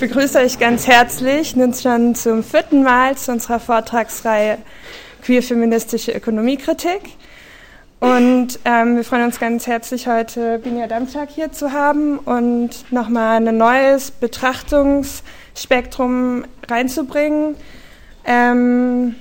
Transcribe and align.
Ich 0.00 0.10
begrüße 0.10 0.38
euch 0.38 0.60
ganz 0.60 0.86
herzlich, 0.86 1.56
nun 1.56 1.74
schon 1.74 2.14
zum 2.14 2.44
vierten 2.44 2.84
Mal 2.84 3.16
zu 3.16 3.32
unserer 3.32 3.58
Vortragsreihe 3.58 4.58
Queer-feministische 5.22 6.12
Ökonomiekritik. 6.12 7.00
Und 7.98 8.60
ähm, 8.64 8.94
wir 8.94 9.02
freuen 9.02 9.24
uns 9.24 9.40
ganz 9.40 9.66
herzlich, 9.66 10.06
heute 10.06 10.60
Binja 10.60 10.86
Damschak 10.86 11.30
hier 11.30 11.50
zu 11.50 11.72
haben 11.72 12.20
und 12.20 12.92
nochmal 12.92 13.44
ein 13.44 13.56
neues 13.56 14.12
Betrachtungsspektrum 14.12 16.44
reinzubringen. 16.70 17.56
Ähm, 18.24 19.16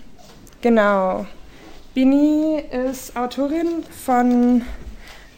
genau. 0.62 1.26
Bini 1.96 2.64
ist 2.88 3.18
Autorin 3.18 3.84
von 4.06 4.62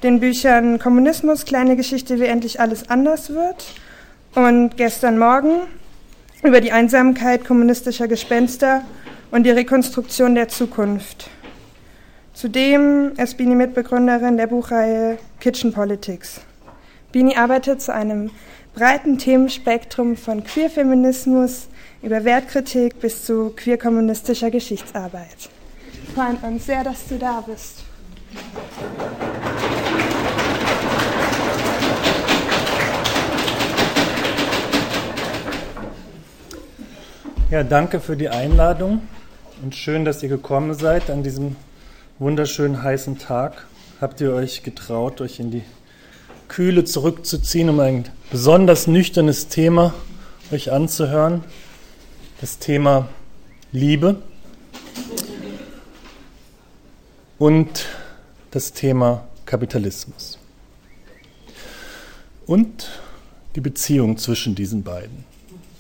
den 0.03 0.19
Büchern 0.19 0.79
Kommunismus, 0.79 1.45
kleine 1.45 1.77
Geschichte, 1.77 2.19
wie 2.19 2.25
endlich 2.25 2.59
alles 2.59 2.89
anders 2.89 3.33
wird 3.33 3.73
und 4.35 4.77
gestern 4.77 5.17
Morgen 5.17 5.61
über 6.43 6.61
die 6.61 6.71
Einsamkeit 6.71 7.45
kommunistischer 7.45 8.07
Gespenster 8.07 8.83
und 9.31 9.43
die 9.43 9.51
Rekonstruktion 9.51 10.35
der 10.35 10.47
Zukunft. 10.47 11.29
Zudem 12.33 13.11
ist 13.17 13.37
Bini 13.37 13.55
Mitbegründerin 13.55 14.37
der 14.37 14.47
Buchreihe 14.47 15.17
Kitchen 15.39 15.73
Politics. 15.73 16.41
Bini 17.11 17.35
arbeitet 17.35 17.81
zu 17.81 17.93
einem 17.93 18.31
breiten 18.75 19.17
Themenspektrum 19.17 20.15
von 20.15 20.43
Queerfeminismus 20.43 21.67
über 22.01 22.23
Wertkritik 22.23 22.99
bis 23.01 23.25
zu 23.25 23.51
queerkommunistischer 23.55 24.51
Geschichtsarbeit. 24.51 25.49
Wir 26.05 26.13
freuen 26.15 26.37
uns 26.37 26.65
sehr, 26.65 26.83
dass 26.83 27.07
du 27.07 27.17
da 27.17 27.43
bist. 27.45 27.83
Ja, 37.51 37.63
danke 37.63 37.99
für 37.99 38.15
die 38.15 38.29
Einladung 38.29 39.01
und 39.63 39.73
schön, 39.73 40.05
dass 40.05 40.21
ihr 40.21 40.29
gekommen 40.29 40.75
seid 40.75 41.09
an 41.09 41.23
diesem 41.23 41.55
wunderschönen 42.19 42.83
heißen 42.83 43.17
Tag. 43.17 43.65
Habt 43.99 44.21
ihr 44.21 44.33
euch 44.33 44.61
getraut, 44.61 45.19
euch 45.19 45.39
in 45.39 45.49
die 45.49 45.63
Kühle 46.47 46.83
zurückzuziehen, 46.83 47.69
um 47.69 47.79
ein 47.79 48.07
besonders 48.29 48.85
nüchternes 48.85 49.47
Thema 49.47 49.95
euch 50.51 50.71
anzuhören? 50.71 51.43
Das 52.39 52.59
Thema 52.59 53.09
Liebe 53.71 54.21
und 57.39 57.87
das 58.51 58.73
Thema 58.73 59.27
Kapitalismus 59.47 60.37
und 62.45 62.89
die 63.55 63.61
Beziehung 63.61 64.19
zwischen 64.19 64.53
diesen 64.53 64.83
beiden. 64.83 65.38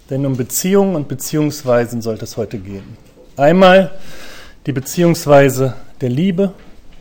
Denn 0.09 0.25
um 0.25 0.35
Beziehungen 0.35 0.95
und 0.95 1.07
Beziehungsweisen 1.07 2.01
sollte 2.01 2.25
es 2.25 2.37
heute 2.37 2.57
gehen. 2.57 2.97
Einmal 3.37 3.91
die 4.65 4.71
Beziehungsweise 4.71 5.75
der 6.01 6.09
Liebe, 6.09 6.53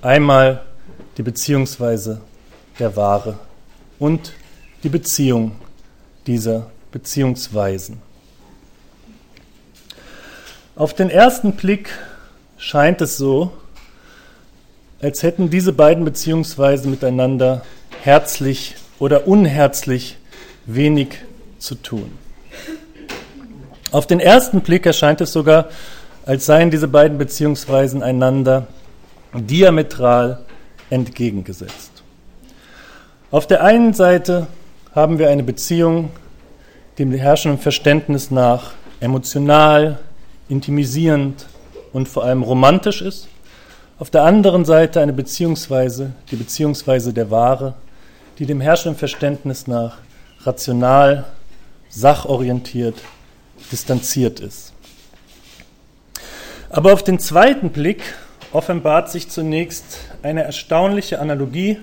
einmal 0.03 0.63
die 1.17 1.23
Beziehungsweise 1.23 2.21
der 2.79 2.97
Ware 2.97 3.39
und 3.99 4.33
die 4.83 4.89
Beziehung 4.89 5.53
dieser 6.27 6.71
Beziehungsweisen. 6.93 8.01
Auf 10.77 10.95
den 10.95 11.11
ersten 11.11 11.53
Blick 11.53 11.91
scheint 12.57 13.01
es 13.01 13.17
so, 13.17 13.53
als 15.01 15.23
hätten 15.23 15.51
diese 15.51 15.73
beiden 15.73 16.05
Beziehungsweisen 16.05 16.91
miteinander 16.91 17.65
herzlich 18.03 18.77
oder 18.99 19.27
unherzlich 19.27 20.19
wenig 20.67 21.19
zu 21.59 21.75
tun. 21.75 22.13
Auf 23.91 24.07
den 24.07 24.21
ersten 24.21 24.61
Blick 24.61 24.85
erscheint 24.85 25.23
es 25.23 25.33
sogar, 25.33 25.69
als 26.27 26.45
seien 26.45 26.71
diese 26.71 26.89
beiden 26.89 27.17
Beziehungsweisen 27.17 28.03
einander 28.03 28.67
diametral 29.33 30.41
entgegengesetzt. 30.91 32.03
Auf 33.31 33.47
der 33.47 33.65
einen 33.65 33.95
Seite 33.95 34.47
haben 34.95 35.19
wir 35.19 35.31
eine 35.31 35.43
Beziehung, 35.43 36.11
dem 36.99 37.13
herrschenden 37.13 37.61
Verständnis 37.61 38.31
nach 38.31 38.73
emotional, 39.01 39.99
intimisierend 40.51 41.47
und 41.95 42.09
vor 42.09 42.25
allem 42.25 42.43
romantisch 42.43 43.01
ist. 43.01 43.29
Auf 43.99 44.11
der 44.11 44.25
anderen 44.25 44.67
Seite 44.67 45.01
eine 45.01 45.15
Beziehungsweise, 45.15 46.13
die 46.31 46.37
Beziehungsweise 46.37 47.15
der 47.15 47.31
Ware, 47.31 47.75
die 48.39 48.45
dem 48.45 48.61
herrschenden 48.61 48.99
Verständnis 48.99 49.67
nach 49.67 49.97
rational, 50.45 51.25
sachorientiert 51.89 52.97
distanziert 53.71 54.41
ist. 54.41 54.73
Aber 56.71 56.93
auf 56.93 57.03
den 57.03 57.19
zweiten 57.19 57.71
Blick 57.71 58.03
offenbart 58.53 59.11
sich 59.11 59.29
zunächst 59.29 59.99
eine 60.23 60.43
erstaunliche 60.43 61.19
Analogie 61.21 61.79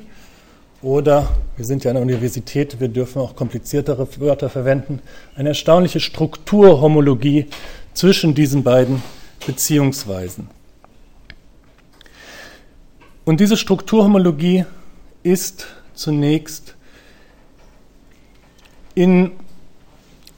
oder, 0.81 1.29
wir 1.57 1.65
sind 1.65 1.83
ja 1.83 1.91
an 1.91 1.95
der 1.95 2.03
Universität, 2.03 2.79
wir 2.79 2.89
dürfen 2.89 3.19
auch 3.19 3.35
kompliziertere 3.35 4.07
Wörter 4.19 4.49
verwenden, 4.49 5.01
eine 5.35 5.49
erstaunliche 5.49 5.99
Strukturhomologie 5.99 7.47
zwischen 7.93 8.35
diesen 8.35 8.63
beiden 8.63 9.01
Beziehungsweisen. 9.47 10.49
Und 13.23 13.39
diese 13.39 13.57
Strukturhomologie 13.57 14.65
ist 15.23 15.65
zunächst 15.95 16.75
in 18.93 19.31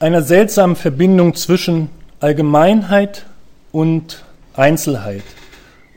einer 0.00 0.22
seltsamen 0.22 0.76
Verbindung 0.76 1.34
zwischen 1.34 1.90
Allgemeinheit 2.20 3.26
und 3.72 4.24
Einzelheit, 4.54 5.24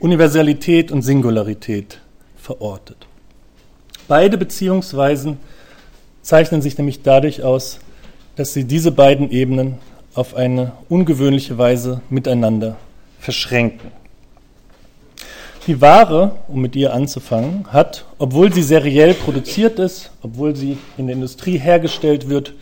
Universalität 0.00 0.90
und 0.90 1.02
Singularität 1.02 2.00
verortet. 2.36 3.06
Beide 4.08 4.38
Beziehungsweisen 4.38 5.38
zeichnen 6.22 6.62
sich 6.62 6.76
nämlich 6.76 7.02
dadurch 7.02 7.42
aus, 7.42 7.78
dass 8.34 8.52
sie 8.52 8.64
diese 8.64 8.90
beiden 8.90 9.30
Ebenen 9.30 9.78
auf 10.14 10.34
eine 10.34 10.72
ungewöhnliche 10.88 11.56
Weise 11.56 12.00
miteinander 12.10 12.76
verschränken. 13.20 13.92
Die 15.68 15.80
Ware, 15.80 16.36
um 16.48 16.60
mit 16.60 16.74
ihr 16.74 16.92
anzufangen, 16.92 17.66
hat, 17.72 18.04
obwohl 18.18 18.52
sie 18.52 18.62
seriell 18.62 19.14
produziert 19.14 19.78
ist, 19.78 20.10
obwohl 20.20 20.56
sie 20.56 20.76
in 20.98 21.06
der 21.06 21.14
Industrie 21.14 21.56
hergestellt 21.56 22.28
wird 22.28 22.52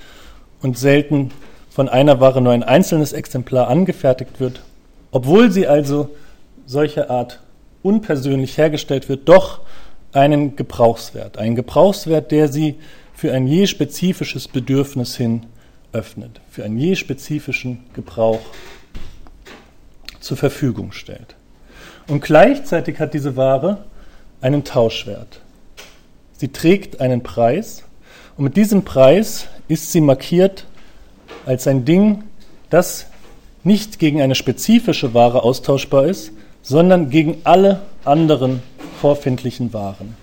und 0.62 0.78
selten 0.78 1.30
von 1.70 1.88
einer 1.88 2.20
Ware 2.20 2.40
nur 2.40 2.52
ein 2.52 2.62
einzelnes 2.62 3.12
Exemplar 3.12 3.68
angefertigt 3.68 4.40
wird, 4.40 4.62
obwohl 5.12 5.50
sie 5.50 5.66
also 5.66 6.10
solcher 6.66 7.10
Art 7.10 7.40
unpersönlich 7.82 8.58
hergestellt 8.58 9.08
wird, 9.08 9.28
doch 9.28 9.60
einen 10.12 10.56
Gebrauchswert. 10.56 11.38
Einen 11.38 11.54
Gebrauchswert, 11.54 12.30
der 12.30 12.48
sie 12.48 12.76
für 13.14 13.32
ein 13.32 13.46
je 13.46 13.66
spezifisches 13.66 14.48
Bedürfnis 14.48 15.16
hin 15.16 15.46
öffnet, 15.92 16.40
für 16.50 16.64
einen 16.64 16.78
je 16.78 16.96
spezifischen 16.96 17.84
Gebrauch 17.94 18.40
zur 20.20 20.36
Verfügung 20.36 20.92
stellt. 20.92 21.36
Und 22.08 22.22
gleichzeitig 22.22 22.98
hat 22.98 23.14
diese 23.14 23.36
Ware 23.36 23.84
einen 24.40 24.64
Tauschwert. 24.64 25.40
Sie 26.36 26.48
trägt 26.48 27.00
einen 27.00 27.22
Preis 27.22 27.84
und 28.36 28.44
mit 28.44 28.56
diesem 28.56 28.84
Preis 28.84 29.46
ist 29.68 29.92
sie 29.92 30.00
markiert 30.00 30.66
als 31.46 31.66
ein 31.66 31.84
Ding, 31.84 32.24
das 32.70 33.06
nicht 33.64 33.98
gegen 33.98 34.22
eine 34.22 34.34
spezifische 34.34 35.14
Ware 35.14 35.42
austauschbar 35.42 36.06
ist, 36.06 36.32
sondern 36.62 37.10
gegen 37.10 37.38
alle 37.44 37.80
anderen 38.04 38.62
vorfindlichen 39.00 39.72
Waren. 39.72 40.16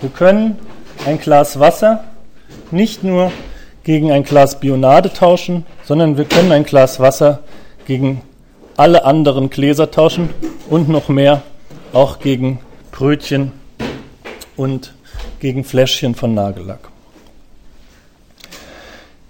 Wir 0.00 0.10
können 0.10 0.58
ein 1.06 1.18
Glas 1.18 1.58
Wasser 1.58 2.04
nicht 2.70 3.04
nur 3.04 3.32
gegen 3.84 4.10
ein 4.10 4.24
Glas 4.24 4.60
Bionade 4.60 5.12
tauschen, 5.12 5.66
sondern 5.84 6.16
wir 6.16 6.24
können 6.24 6.52
ein 6.52 6.64
Glas 6.64 7.00
Wasser 7.00 7.40
gegen 7.86 8.22
alle 8.76 9.04
anderen 9.04 9.50
Gläser 9.50 9.90
tauschen 9.90 10.30
und 10.68 10.88
noch 10.88 11.08
mehr 11.08 11.42
auch 11.92 12.18
gegen 12.18 12.60
Brötchen 12.90 13.52
und 14.56 14.94
gegen 15.40 15.64
Fläschchen 15.64 16.14
von 16.14 16.34
Nagellack. 16.34 16.93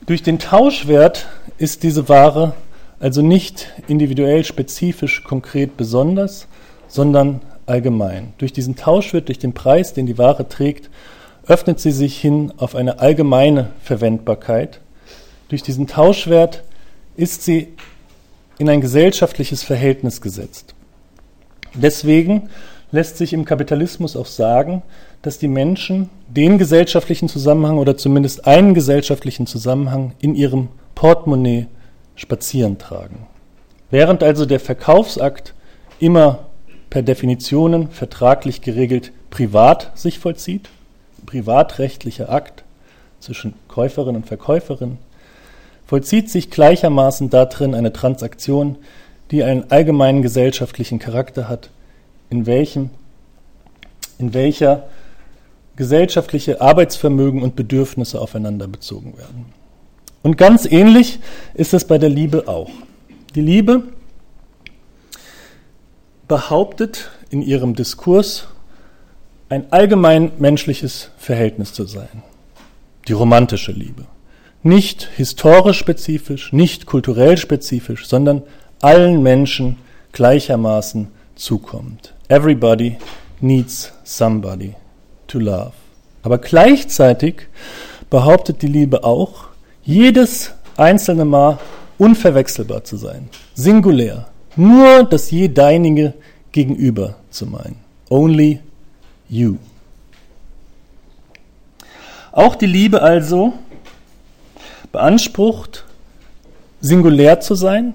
Durch 0.06 0.22
den 0.22 0.38
Tauschwert 0.38 1.26
ist 1.56 1.82
diese 1.82 2.10
Ware 2.10 2.52
also 3.00 3.22
nicht 3.22 3.72
individuell, 3.88 4.44
spezifisch, 4.44 5.24
konkret 5.24 5.78
besonders, 5.78 6.46
sondern 6.88 7.40
allgemein. 7.64 8.34
Durch 8.36 8.52
diesen 8.52 8.76
Tauschwert, 8.76 9.28
durch 9.28 9.38
den 9.38 9.54
Preis, 9.54 9.94
den 9.94 10.04
die 10.04 10.18
Ware 10.18 10.46
trägt, 10.48 10.90
öffnet 11.46 11.80
sie 11.80 11.90
sich 11.90 12.18
hin 12.18 12.52
auf 12.58 12.74
eine 12.74 12.98
allgemeine 12.98 13.70
Verwendbarkeit. 13.82 14.80
Durch 15.48 15.62
diesen 15.62 15.86
Tauschwert 15.86 16.64
ist 17.16 17.42
sie 17.42 17.68
in 18.58 18.68
ein 18.68 18.82
gesellschaftliches 18.82 19.62
Verhältnis 19.62 20.20
gesetzt. 20.20 20.74
Deswegen 21.72 22.50
lässt 22.92 23.16
sich 23.16 23.32
im 23.32 23.46
Kapitalismus 23.46 24.16
auch 24.16 24.26
sagen, 24.26 24.82
dass 25.24 25.38
die 25.38 25.48
Menschen 25.48 26.10
den 26.28 26.58
gesellschaftlichen 26.58 27.30
Zusammenhang 27.30 27.78
oder 27.78 27.96
zumindest 27.96 28.46
einen 28.46 28.74
gesellschaftlichen 28.74 29.46
Zusammenhang 29.46 30.12
in 30.20 30.34
ihrem 30.34 30.68
Portemonnaie 30.94 31.66
spazieren 32.14 32.76
tragen. 32.76 33.26
Während 33.90 34.22
also 34.22 34.44
der 34.44 34.60
Verkaufsakt 34.60 35.54
immer 35.98 36.40
per 36.90 37.02
Definitionen 37.02 37.88
vertraglich 37.88 38.60
geregelt 38.60 39.12
privat 39.30 39.92
sich 39.98 40.18
vollzieht, 40.18 40.68
privatrechtlicher 41.24 42.28
Akt 42.28 42.62
zwischen 43.18 43.54
Käuferin 43.66 44.16
und 44.16 44.26
Verkäuferin, 44.26 44.98
vollzieht 45.86 46.28
sich 46.28 46.50
gleichermaßen 46.50 47.30
darin 47.30 47.74
eine 47.74 47.94
Transaktion, 47.94 48.76
die 49.30 49.42
einen 49.42 49.70
allgemeinen 49.70 50.20
gesellschaftlichen 50.20 50.98
Charakter 50.98 51.48
hat, 51.48 51.70
in 52.28 52.44
welchem 52.44 52.90
in 54.18 54.34
welcher 54.34 54.84
gesellschaftliche 55.76 56.60
Arbeitsvermögen 56.60 57.42
und 57.42 57.56
Bedürfnisse 57.56 58.20
aufeinander 58.20 58.68
bezogen 58.68 59.16
werden. 59.16 59.46
Und 60.22 60.38
ganz 60.38 60.64
ähnlich 60.64 61.18
ist 61.54 61.74
es 61.74 61.86
bei 61.86 61.98
der 61.98 62.08
Liebe 62.08 62.48
auch. 62.48 62.70
Die 63.34 63.40
Liebe 63.40 63.82
behauptet 66.28 67.10
in 67.30 67.42
ihrem 67.42 67.74
Diskurs 67.74 68.48
ein 69.48 69.70
allgemein 69.72 70.32
menschliches 70.38 71.10
Verhältnis 71.18 71.72
zu 71.72 71.84
sein. 71.84 72.22
Die 73.08 73.12
romantische 73.12 73.72
Liebe. 73.72 74.06
Nicht 74.62 75.10
historisch 75.14 75.78
spezifisch, 75.78 76.52
nicht 76.52 76.86
kulturell 76.86 77.36
spezifisch, 77.36 78.06
sondern 78.06 78.42
allen 78.80 79.22
Menschen 79.22 79.76
gleichermaßen 80.12 81.08
zukommt. 81.34 82.14
Everybody 82.28 82.96
needs 83.40 83.92
somebody 84.04 84.74
to 85.34 85.40
love. 85.40 85.72
Aber 86.22 86.38
gleichzeitig 86.38 87.48
behauptet 88.08 88.62
die 88.62 88.68
Liebe 88.68 89.04
auch, 89.04 89.46
jedes 89.82 90.52
einzelne 90.76 91.24
Mal 91.24 91.58
unverwechselbar 91.98 92.84
zu 92.84 92.96
sein, 92.96 93.28
singulär, 93.54 94.28
nur 94.56 95.04
das 95.04 95.30
je 95.30 95.48
deinige 95.48 96.14
gegenüber 96.52 97.16
zu 97.30 97.46
meinen. 97.46 97.76
Only 98.08 98.60
you. 99.28 99.56
Auch 102.32 102.54
die 102.54 102.66
Liebe 102.66 103.02
also 103.02 103.52
beansprucht, 104.92 105.84
singulär 106.80 107.40
zu 107.40 107.54
sein, 107.54 107.94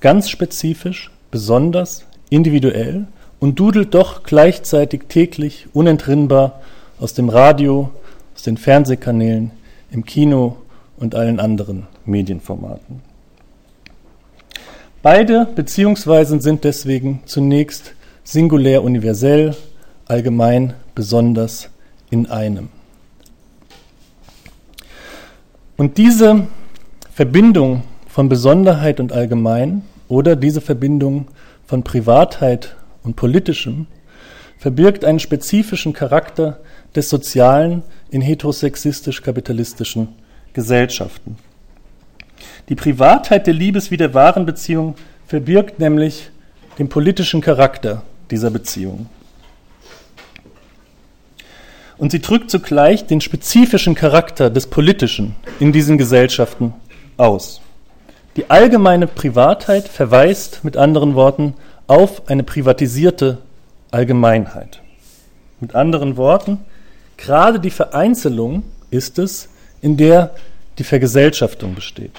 ganz 0.00 0.28
spezifisch, 0.28 1.10
besonders, 1.30 2.04
individuell 2.30 3.06
und 3.40 3.58
dudelt 3.58 3.94
doch 3.94 4.22
gleichzeitig 4.22 5.02
täglich 5.08 5.66
unentrinnbar 5.72 6.60
aus 6.98 7.14
dem 7.14 7.28
Radio, 7.28 7.90
aus 8.34 8.42
den 8.42 8.56
Fernsehkanälen, 8.56 9.50
im 9.90 10.04
Kino 10.04 10.56
und 10.96 11.14
allen 11.14 11.40
anderen 11.40 11.86
Medienformaten. 12.04 13.02
Beide 15.02 15.46
Beziehungsweisen 15.54 16.40
sind 16.40 16.64
deswegen 16.64 17.20
zunächst 17.26 17.94
singulär 18.22 18.82
universell, 18.82 19.54
allgemein 20.06 20.74
besonders 20.94 21.68
in 22.10 22.26
einem. 22.26 22.68
Und 25.76 25.98
diese 25.98 26.46
Verbindung 27.12 27.82
von 28.08 28.28
Besonderheit 28.28 29.00
und 29.00 29.12
Allgemein 29.12 29.82
oder 30.08 30.36
diese 30.36 30.60
Verbindung 30.60 31.26
von 31.66 31.82
Privatheit 31.82 32.76
und 33.02 33.16
Politischem 33.16 33.86
verbirgt 34.58 35.04
einen 35.04 35.18
spezifischen 35.18 35.92
Charakter 35.92 36.60
des 36.94 37.08
Sozialen 37.08 37.82
in 38.10 38.20
heterosexistisch-kapitalistischen 38.20 40.08
Gesellschaften. 40.52 41.36
Die 42.68 42.74
Privatheit 42.74 43.46
der 43.46 43.54
Liebes- 43.54 43.90
wie 43.90 43.96
der 43.96 44.14
wahren 44.14 44.46
Beziehung 44.46 44.94
verbirgt 45.26 45.78
nämlich 45.78 46.30
den 46.78 46.88
politischen 46.88 47.40
Charakter 47.40 48.02
dieser 48.30 48.50
Beziehung. 48.50 49.08
Und 51.96 52.10
sie 52.10 52.20
drückt 52.20 52.50
zugleich 52.50 53.06
den 53.06 53.20
spezifischen 53.20 53.94
Charakter 53.94 54.50
des 54.50 54.66
Politischen 54.66 55.36
in 55.60 55.72
diesen 55.72 55.96
Gesellschaften 55.96 56.74
aus. 57.16 57.60
Die 58.36 58.50
allgemeine 58.50 59.06
Privatheit 59.06 59.86
verweist 59.86 60.64
mit 60.64 60.76
anderen 60.76 61.14
Worten 61.14 61.54
auf 61.86 62.28
eine 62.28 62.42
privatisierte 62.42 63.38
Allgemeinheit. 63.92 64.80
Mit 65.60 65.76
anderen 65.76 66.16
Worten, 66.16 66.58
gerade 67.16 67.60
die 67.60 67.70
Vereinzelung 67.70 68.62
ist 68.90 69.18
es, 69.18 69.48
in 69.80 69.96
der 69.96 70.34
die 70.78 70.84
Vergesellschaftung 70.84 71.74
besteht. 71.74 72.12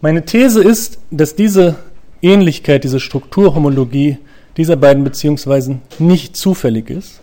Meine 0.00 0.24
These 0.24 0.62
ist, 0.62 0.98
dass 1.10 1.36
diese 1.36 1.76
Ähnlichkeit, 2.20 2.84
diese 2.84 3.00
Strukturhomologie 3.00 4.18
dieser 4.56 4.76
beiden 4.76 5.04
Beziehungsweisen 5.04 5.82
nicht 5.98 6.36
zufällig 6.36 6.90
ist, 6.90 7.20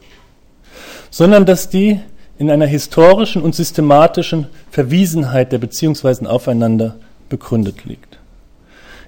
sondern 1.10 1.46
dass 1.46 1.70
die 1.70 2.00
in 2.38 2.50
einer 2.50 2.66
historischen 2.66 3.42
und 3.42 3.54
systematischen 3.54 4.48
Verwiesenheit 4.72 5.52
der 5.52 5.58
Beziehungsweisen 5.58 6.26
aufeinander 6.26 6.96
begründet 7.28 7.86
liegt. 7.86 8.18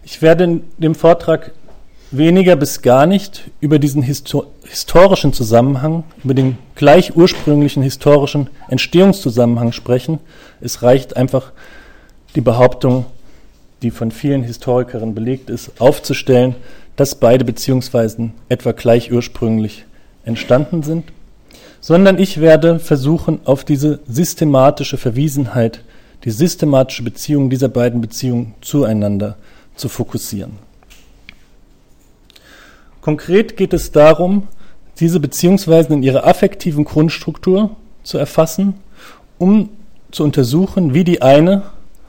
Ich 0.04 0.22
werde 0.22 0.44
in 0.44 0.64
dem 0.78 0.96
Vortrag 0.96 1.52
weniger 2.12 2.56
bis 2.58 2.81
gar 2.81 3.06
nicht 3.06 3.50
über 3.62 3.80
diesen 3.80 4.04
historischen 4.04 5.34
Zusammenhang, 5.34 6.04
über 6.24 6.34
den 6.34 6.58
gleich 6.75 7.16
ursprünglichen 7.16 7.81
historischen 7.81 8.50
Entstehungszusammenhang 8.68 9.72
sprechen. 9.72 10.19
Es 10.60 10.84
reicht 10.84 11.16
einfach 11.16 11.52
die 12.36 12.42
Behauptung, 12.42 13.06
die 13.81 13.92
von 13.92 14.12
vielen 14.12 14.44
Historikern 14.44 15.16
belegt 15.16 15.50
ist, 15.50 15.72
aufzustellen, 15.80 16.56
dass 16.98 17.16
beide 17.16 17.46
Beziehungsweisen 17.46 18.34
etwa 18.50 18.74
gleich 18.74 19.12
ursprünglich 19.12 19.86
entstanden 20.25 20.84
sind, 20.84 21.06
sondern 21.80 22.19
ich 22.19 22.40
werde 22.40 22.80
versuchen, 22.80 23.40
auf 23.46 23.64
diese 23.64 24.00
systematische 24.07 24.98
Verwiesenheit, 24.98 25.81
die 26.25 26.31
systematische 26.31 27.04
Beziehung 27.04 27.50
dieser 27.50 27.69
beiden 27.69 28.02
Beziehungen 28.02 28.54
zueinander 28.62 29.38
zu 29.75 29.90
fokussieren. 29.90 30.70
Konkret 33.01 33.57
geht 33.57 33.74
es 33.74 33.92
darum, 33.92 34.48
diese 35.00 35.19
Beziehungsweisen 35.19 35.94
in 35.94 36.03
ihrer 36.03 36.25
affektiven 36.27 36.86
Grundstruktur 36.86 37.75
zu 38.03 38.18
erfassen, 38.18 38.75
um 39.38 39.69
zu 40.12 40.24
untersuchen, 40.24 40.94
wie 40.94 41.03
die 41.03 41.21
eine 41.21 41.63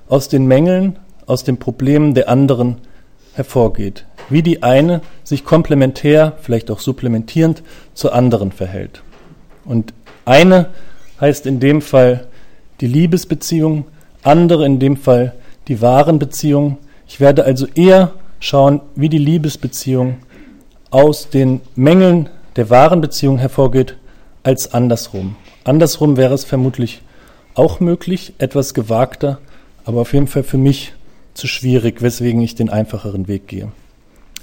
aus 0.08 0.28
den 0.28 0.46
Mängeln, 0.46 0.98
aus 1.26 1.44
den 1.44 1.56
Problemen 1.56 2.14
der 2.14 2.28
anderen 2.28 2.76
hervorgeht, 3.32 4.04
wie 4.28 4.42
die 4.42 4.62
eine 4.62 5.00
sich 5.24 5.44
komplementär, 5.44 6.34
vielleicht 6.42 6.70
auch 6.70 6.80
supplementierend 6.80 7.62
zur 7.94 8.14
anderen 8.14 8.52
verhält. 8.52 9.02
Und 9.64 9.94
eine 10.26 10.68
heißt 11.20 11.46
in 11.46 11.60
dem 11.60 11.80
Fall 11.80 12.26
die 12.80 12.86
Liebesbeziehung, 12.86 13.86
andere 14.22 14.66
in 14.66 14.78
dem 14.78 14.96
Fall 14.96 15.34
die 15.68 15.80
wahren 15.80 16.18
Beziehungen. 16.18 16.76
Ich 17.06 17.20
werde 17.20 17.44
also 17.44 17.66
eher 17.74 18.12
schauen, 18.40 18.80
wie 18.94 19.08
die 19.08 19.18
Liebesbeziehung 19.18 20.16
aus 20.92 21.28
den 21.28 21.60
Mängeln 21.74 22.28
der 22.54 22.70
wahren 22.70 23.00
Beziehung 23.00 23.38
hervorgeht, 23.38 23.96
als 24.44 24.72
andersrum. 24.72 25.34
Andersrum 25.64 26.16
wäre 26.16 26.34
es 26.34 26.44
vermutlich 26.44 27.02
auch 27.54 27.80
möglich, 27.80 28.34
etwas 28.38 28.74
gewagter, 28.74 29.38
aber 29.84 30.02
auf 30.02 30.12
jeden 30.12 30.28
Fall 30.28 30.44
für 30.44 30.58
mich 30.58 30.92
zu 31.34 31.48
schwierig, 31.48 32.02
weswegen 32.02 32.40
ich 32.42 32.54
den 32.54 32.70
einfacheren 32.70 33.26
Weg 33.26 33.48
gehe. 33.48 33.72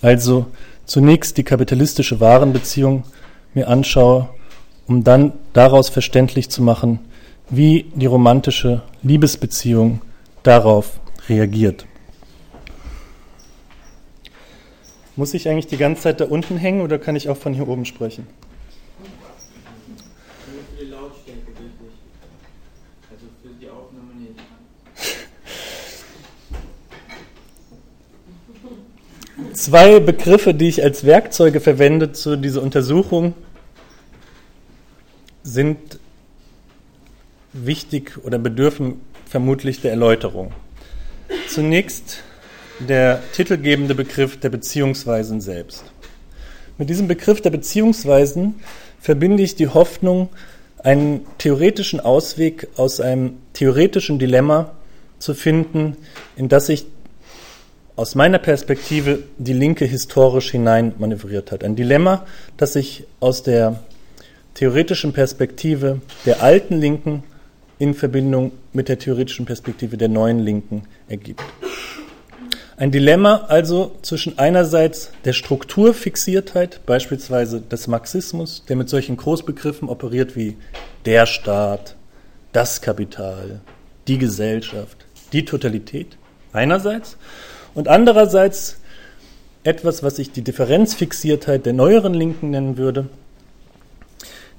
Also 0.01 0.45
zunächst 0.85 1.37
die 1.37 1.43
kapitalistische 1.43 2.19
Warenbeziehung 2.19 3.03
mir 3.53 3.69
anschaue 3.69 4.29
um 4.89 5.03
dann 5.03 5.33
daraus 5.53 5.87
verständlich 5.87 6.49
zu 6.49 6.63
machen, 6.63 6.99
wie 7.49 7.85
die 7.93 8.07
romantische 8.07 8.81
Liebesbeziehung 9.03 10.01
darauf 10.41 10.99
reagiert. 11.29 11.85
Muss 15.19 15.33
ich 15.33 15.49
eigentlich 15.49 15.67
die 15.67 15.75
ganze 15.75 16.03
Zeit 16.03 16.21
da 16.21 16.25
unten 16.27 16.55
hängen 16.55 16.79
oder 16.79 16.97
kann 16.97 17.17
ich 17.17 17.27
auch 17.27 17.35
von 17.35 17.53
hier 17.53 17.67
oben 17.67 17.83
sprechen? 17.83 18.25
Für 20.45 20.81
die 20.81 20.89
Lautstärke 20.89 21.45
wirklich. 21.45 21.91
Also 23.11 23.25
für 23.43 23.49
die 23.59 23.67
Aufnahme 23.67 24.13
nicht. 24.17 24.39
Zwei 29.57 29.99
Begriffe, 29.99 30.53
die 30.53 30.69
ich 30.69 30.81
als 30.83 31.05
Werkzeuge 31.05 31.59
verwende 31.59 32.13
zu 32.13 32.37
dieser 32.37 32.61
Untersuchung 32.61 33.33
sind 35.43 35.99
wichtig 37.51 38.23
oder 38.23 38.39
bedürfen 38.39 39.01
vermutlich 39.25 39.81
der 39.81 39.91
Erläuterung. 39.91 40.53
Zunächst 41.49 42.23
der 42.79 43.21
titelgebende 43.33 43.95
Begriff 43.95 44.39
der 44.39 44.49
Beziehungsweisen 44.49 45.41
selbst. 45.41 45.83
Mit 46.77 46.89
diesem 46.89 47.07
Begriff 47.07 47.41
der 47.41 47.49
Beziehungsweisen 47.49 48.55
verbinde 48.99 49.43
ich 49.43 49.55
die 49.55 49.67
Hoffnung, 49.67 50.29
einen 50.81 51.25
theoretischen 51.37 51.99
Ausweg 51.99 52.69
aus 52.77 53.01
einem 53.01 53.33
theoretischen 53.53 54.17
Dilemma 54.17 54.71
zu 55.19 55.33
finden, 55.33 55.97
in 56.37 56.47
das 56.47 56.67
sich 56.67 56.85
aus 57.97 58.15
meiner 58.15 58.39
Perspektive 58.39 59.23
die 59.37 59.51
Linke 59.51 59.83
historisch 59.83 60.51
hineinmanövriert 60.51 61.51
hat. 61.51 61.65
Ein 61.65 61.75
Dilemma, 61.75 62.25
das 62.55 62.73
sich 62.73 63.03
aus 63.19 63.43
der 63.43 63.83
theoretischen 64.53 65.11
Perspektive 65.11 65.99
der 66.25 66.41
alten 66.41 66.79
Linken 66.79 67.23
in 67.77 67.93
Verbindung 67.93 68.53
mit 68.71 68.87
der 68.87 68.99
theoretischen 68.99 69.45
Perspektive 69.45 69.97
der 69.97 70.07
neuen 70.07 70.39
Linken 70.39 70.83
ergibt. 71.09 71.43
Ein 72.79 72.91
Dilemma 72.91 73.43
also 73.49 73.91
zwischen 74.03 74.39
einerseits 74.39 75.11
der 75.25 75.33
Strukturfixiertheit, 75.33 76.79
beispielsweise 76.85 77.59
des 77.59 77.87
Marxismus, 77.87 78.63
der 78.69 78.77
mit 78.77 78.87
solchen 78.87 79.17
Großbegriffen 79.17 79.89
operiert 79.89 80.37
wie 80.37 80.55
der 81.03 81.25
Staat, 81.25 81.97
das 82.53 82.79
Kapital, 82.79 83.59
die 84.07 84.17
Gesellschaft, 84.17 84.95
die 85.33 85.43
Totalität 85.43 86.17
einerseits 86.53 87.17
und 87.75 87.89
andererseits 87.89 88.77
etwas, 89.65 90.01
was 90.01 90.17
ich 90.17 90.31
die 90.31 90.41
Differenzfixiertheit 90.41 91.65
der 91.65 91.73
neueren 91.73 92.13
Linken 92.13 92.51
nennen 92.51 92.77
würde, 92.77 93.09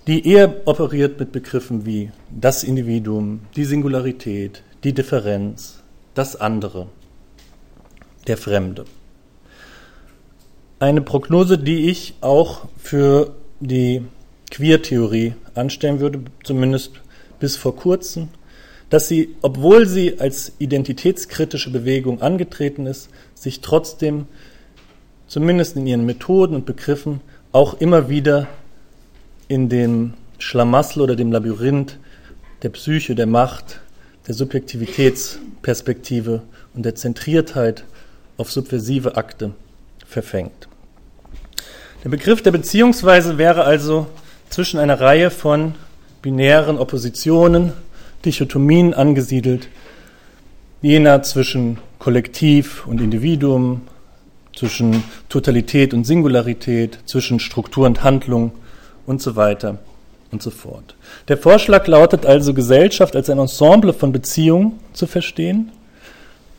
die 0.07 0.29
eher 0.29 0.69
operiert 0.69 1.19
mit 1.19 1.33
Begriffen 1.33 1.87
wie 1.87 2.11
das 2.29 2.65
Individuum, 2.65 3.41
die 3.57 3.65
Singularität, 3.65 4.62
die 4.85 4.93
Differenz, 4.93 5.83
das 6.12 6.37
andere 6.37 6.89
der 8.27 8.37
Fremde. 8.37 8.85
Eine 10.79 11.03
Prognose, 11.03 11.59
die 11.59 11.91
ich 11.91 12.15
auch 12.21 12.69
für 12.79 13.35
die 13.61 14.03
Queer-Theorie 14.50 15.35
anstellen 15.55 16.00
würde, 16.00 16.23
zumindest 16.43 16.93
bis 17.39 17.57
vor 17.57 17.77
kurzem, 17.77 18.29
dass 18.89 19.09
sie, 19.09 19.37
obwohl 19.43 19.87
sie 19.87 20.19
als 20.19 20.53
identitätskritische 20.59 21.71
Bewegung 21.71 22.23
angetreten 22.23 22.87
ist, 22.87 23.11
sich 23.35 23.61
trotzdem 23.61 24.27
zumindest 25.29 25.77
in 25.77 25.87
ihren 25.87 26.07
Methoden 26.07 26.57
und 26.57 26.67
Begriffen 26.67 27.21
auch 27.53 27.81
immer 27.81 28.09
wieder 28.09 28.49
in 29.49 29.69
dem 29.69 30.15
Schlamassel 30.39 31.03
oder 31.03 31.17
dem 31.17 31.31
Labyrinth 31.31 31.99
der 32.62 32.71
Psyche, 32.71 33.15
der 33.15 33.27
Macht, 33.27 33.81
der 34.27 34.35
Subjektivitätsperspektive 34.35 36.43
und 36.75 36.85
der 36.85 36.95
Zentriertheit 36.95 37.85
auf 38.41 38.51
subversive 38.51 39.17
Akte 39.17 39.53
verfängt. 40.07 40.67
Der 42.03 42.09
Begriff 42.09 42.43
der 42.43 42.51
Beziehungsweise 42.51 43.37
wäre 43.37 43.65
also 43.65 44.07
zwischen 44.49 44.81
einer 44.81 44.99
Reihe 44.99 45.31
von 45.31 45.75
binären 46.23 46.79
Oppositionen, 46.79 47.75
Dichotomien 48.25 48.95
angesiedelt, 48.95 49.69
jener 50.81 51.23
zwischen 51.23 51.79
Kollektiv 51.99 52.87
und 52.87 53.03
Individuum, 53.03 53.83
zwischen 54.57 55.05
Totalität 55.29 55.93
und 55.93 56.05
Singularität, 56.05 56.99
zwischen 57.05 57.41
Struktur 57.41 57.87
und 57.87 58.03
Handlung 58.03 58.53
und 59.07 59.21
so 59.21 59.37
weiter 59.37 59.79
und 60.33 60.43
so 60.43 60.51
fort. 60.51 60.97
Der 61.29 61.37
Vorschlag 61.37 61.87
lautet 61.87 62.25
also, 62.25 62.55
Gesellschaft 62.55 63.15
als 63.17 63.29
ein 63.29 63.39
Ensemble 63.39 63.93
von 63.93 64.13
Beziehungen 64.13 64.79
zu 64.95 65.07
verstehen, 65.07 65.73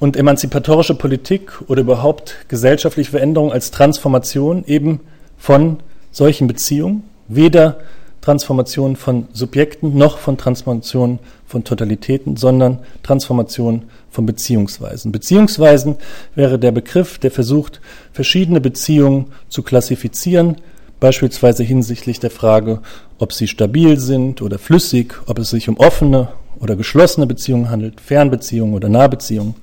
und 0.01 0.17
emanzipatorische 0.17 0.95
Politik 0.95 1.61
oder 1.67 1.81
überhaupt 1.81 2.35
gesellschaftliche 2.47 3.11
Veränderung 3.11 3.53
als 3.53 3.69
Transformation 3.69 4.65
eben 4.65 4.99
von 5.37 5.77
solchen 6.11 6.47
Beziehungen, 6.47 7.03
weder 7.27 7.77
Transformation 8.19 8.95
von 8.95 9.27
Subjekten 9.31 9.95
noch 9.95 10.17
von 10.17 10.39
Transformation 10.39 11.19
von 11.45 11.63
Totalitäten, 11.63 12.35
sondern 12.35 12.79
Transformation 13.03 13.83
von 14.09 14.25
Beziehungsweisen. 14.25 15.11
Beziehungsweisen 15.11 15.97
wäre 16.33 16.57
der 16.57 16.71
Begriff, 16.71 17.19
der 17.19 17.29
versucht, 17.29 17.79
verschiedene 18.11 18.59
Beziehungen 18.59 19.27
zu 19.49 19.61
klassifizieren, 19.61 20.55
beispielsweise 20.99 21.61
hinsichtlich 21.61 22.19
der 22.19 22.31
Frage, 22.31 22.81
ob 23.19 23.33
sie 23.33 23.47
stabil 23.47 23.99
sind 23.99 24.41
oder 24.41 24.57
flüssig, 24.57 25.13
ob 25.27 25.37
es 25.37 25.51
sich 25.51 25.69
um 25.69 25.77
offene 25.77 26.29
oder 26.61 26.75
geschlossene 26.75 27.27
Beziehungen 27.27 27.69
handelt, 27.69 27.99
Fernbeziehungen 27.99 28.73
oder 28.73 28.87
Nahbeziehungen 28.87 29.55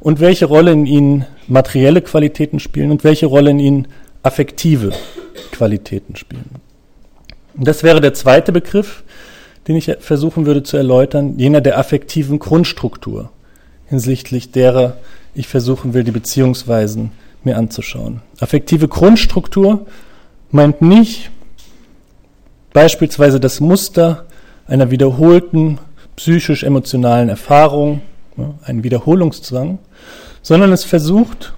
und 0.00 0.20
welche 0.20 0.46
Rolle 0.46 0.72
in 0.72 0.86
ihnen 0.86 1.24
materielle 1.48 2.02
Qualitäten 2.02 2.60
spielen 2.60 2.90
und 2.90 3.04
welche 3.04 3.26
Rolle 3.26 3.50
in 3.50 3.58
ihnen 3.58 3.88
affektive 4.22 4.92
Qualitäten 5.52 6.16
spielen. 6.16 6.50
Und 7.56 7.66
das 7.66 7.82
wäre 7.82 8.00
der 8.00 8.14
zweite 8.14 8.52
Begriff, 8.52 9.02
den 9.66 9.76
ich 9.76 9.90
versuchen 10.00 10.46
würde 10.46 10.62
zu 10.62 10.76
erläutern, 10.76 11.38
jener 11.38 11.60
der 11.60 11.78
affektiven 11.78 12.38
Grundstruktur, 12.38 13.30
hinsichtlich 13.86 14.52
derer 14.52 14.98
ich 15.34 15.48
versuchen 15.48 15.92
will, 15.94 16.04
die 16.04 16.12
Beziehungsweisen 16.12 17.12
mir 17.44 17.56
anzuschauen. 17.56 18.20
Affektive 18.40 18.88
Grundstruktur 18.88 19.86
meint 20.50 20.82
nicht 20.82 21.30
beispielsweise 22.72 23.40
das 23.40 23.60
Muster 23.60 24.26
einer 24.66 24.90
wiederholten 24.90 25.78
psychisch-emotionalen 26.16 27.28
Erfahrung, 27.28 28.02
einen 28.64 28.84
Wiederholungszwang, 28.84 29.78
sondern 30.42 30.72
es 30.72 30.84
versucht, 30.84 31.54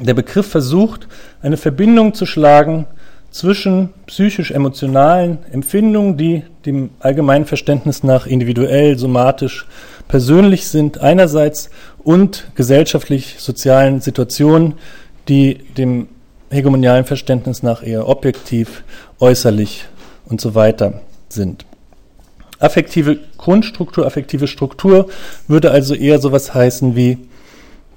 der 0.00 0.14
Begriff 0.14 0.48
versucht, 0.48 1.08
eine 1.42 1.56
Verbindung 1.56 2.14
zu 2.14 2.26
schlagen 2.26 2.86
zwischen 3.30 3.90
psychisch-emotionalen 4.06 5.38
Empfindungen, 5.52 6.16
die 6.16 6.42
dem 6.64 6.90
allgemeinen 7.00 7.44
Verständnis 7.44 8.02
nach 8.02 8.26
individuell, 8.26 8.98
somatisch, 8.98 9.66
persönlich 10.08 10.68
sind 10.68 10.98
einerseits 10.98 11.70
und 11.98 12.48
gesellschaftlich-sozialen 12.54 14.00
Situationen, 14.00 14.74
die 15.28 15.54
dem 15.76 16.08
hegemonialen 16.50 17.04
Verständnis 17.04 17.62
nach 17.62 17.82
eher 17.82 18.08
objektiv, 18.08 18.84
äußerlich 19.20 19.86
und 20.26 20.40
so 20.40 20.54
weiter 20.54 21.00
sind. 21.28 21.66
Affektive 22.58 23.18
Grundstruktur, 23.36 24.06
affektive 24.06 24.46
Struktur 24.46 25.08
würde 25.46 25.70
also 25.70 25.94
eher 25.94 26.18
sowas 26.18 26.54
heißen 26.54 26.96
wie 26.96 27.18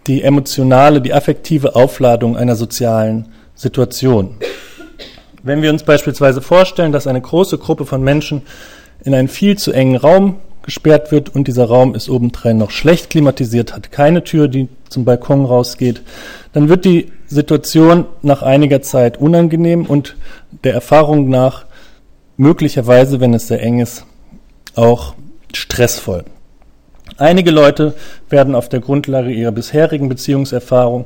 die 0.08 0.22
emotionale, 0.24 1.02
die 1.02 1.14
affektive 1.14 1.76
Aufladung 1.76 2.36
einer 2.36 2.56
sozialen 2.56 3.28
Situation. 3.56 4.36
Wenn 5.44 5.62
wir 5.62 5.70
uns 5.70 5.84
beispielsweise 5.84 6.42
vorstellen, 6.42 6.92
dass 6.92 7.08
eine 7.08 7.22
große 7.22 7.58
Gruppe 7.58 7.86
von 7.86 8.04
Menschen 8.04 8.42
in 9.04 9.14
einen 9.14 9.28
viel 9.28 9.58
zu 9.58 9.72
engen 9.72 9.96
Raum 9.96 10.36
gesperrt 10.64 11.12
wird 11.12 11.34
und 11.34 11.48
dieser 11.48 11.66
Raum 11.66 11.96
ist 11.96 12.10
obendrein 12.10 12.58
noch 12.58 12.72
schlecht 12.72 13.10
klimatisiert, 13.10 13.74
hat 13.74 13.92
keine 13.92 14.24
Tür, 14.24 14.48
die 14.48 14.68
zum 14.90 15.06
Balkon 15.06 15.46
rausgeht, 15.46 16.02
dann 16.54 16.70
wird 16.70 16.86
die 16.86 17.12
Situation 17.28 18.06
nach 18.22 18.42
einiger 18.42 18.82
Zeit 18.82 19.18
unangenehm 19.18 19.86
und 19.86 20.18
der 20.64 20.74
Erfahrung 20.74 21.30
nach 21.30 21.66
möglicherweise, 22.38 23.20
wenn 23.20 23.34
es 23.34 23.48
sehr 23.48 23.62
eng 23.62 23.80
ist, 23.80 24.06
auch 24.80 25.14
stressvoll. 25.54 26.24
Einige 27.18 27.52
Leute 27.52 27.94
werden 28.30 28.56
auf 28.56 28.70
der 28.70 28.80
Grundlage 28.80 29.32
ihrer 29.32 29.52
bisherigen 29.52 30.08
Beziehungserfahrung 30.08 31.06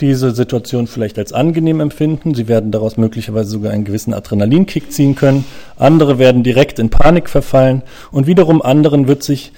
diese 0.00 0.32
Situation 0.32 0.86
vielleicht 0.86 1.18
als 1.18 1.32
angenehm 1.32 1.80
empfinden. 1.80 2.34
Sie 2.34 2.48
werden 2.48 2.70
daraus 2.70 2.98
möglicherweise 2.98 3.48
sogar 3.48 3.72
einen 3.72 3.86
gewissen 3.86 4.12
Adrenalinkick 4.12 4.92
ziehen 4.92 5.14
können. 5.14 5.46
Andere 5.78 6.18
werden 6.18 6.42
direkt 6.42 6.78
in 6.78 6.90
Panik 6.90 7.30
verfallen 7.30 7.82
und 8.10 8.26
wiederum 8.26 8.60
anderen 8.60 9.08
wird 9.08 9.22
sich 9.22 9.52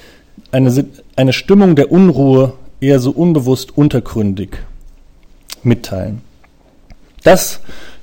eine, 0.53 0.87
eine 1.17 1.33
Stimmung 1.33 1.75
der 1.75 1.91
Unruhe 1.91 2.53
eher 2.81 3.01
so 3.01 3.11
unbewusst 3.11 3.77
untergründig 3.77 4.51
mitteilen. 5.65 6.21
Das 7.25 7.59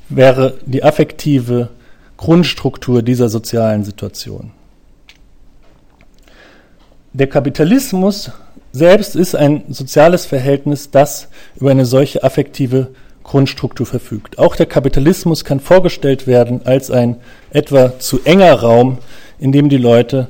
wäre 0.10 0.56
die 0.66 0.84
affektive 0.84 1.70
Grundstruktur 2.18 3.02
dieser 3.02 3.30
sozialen 3.30 3.86
Situation. 3.86 4.52
Der 7.18 7.28
Kapitalismus 7.28 8.30
selbst 8.74 9.16
ist 9.16 9.38
ein 9.38 9.64
soziales 9.70 10.26
Verhältnis, 10.26 10.92
das 10.92 11.30
über 11.56 11.72
eine 11.72 11.86
solche 11.86 12.26
affektive 12.26 12.90
Grundstruktur 13.24 13.86
verfügt. 13.86 14.38
Auch 14.38 14.58
der 14.58 14.66
Kapitalismus 14.66 15.46
kann 15.46 15.62
vorgestellt 15.62 16.28
werden 16.28 16.60
als 16.66 16.92
ein 16.92 17.16
etwa 17.52 17.98
zu 18.00 18.20
enger 18.26 18.56
Raum, 18.56 18.98
in 19.40 19.54
dem 19.54 19.70
die 19.70 19.78
Leute 19.78 20.28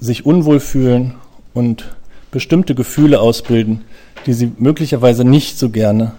sich 0.00 0.24
unwohl 0.24 0.58
fühlen 0.58 1.16
und 1.52 1.84
bestimmte 2.30 2.74
Gefühle 2.74 3.20
ausbilden, 3.20 3.84
die 4.24 4.32
sie 4.32 4.50
möglicherweise 4.56 5.22
nicht 5.22 5.58
so 5.58 5.68
gerne 5.68 6.12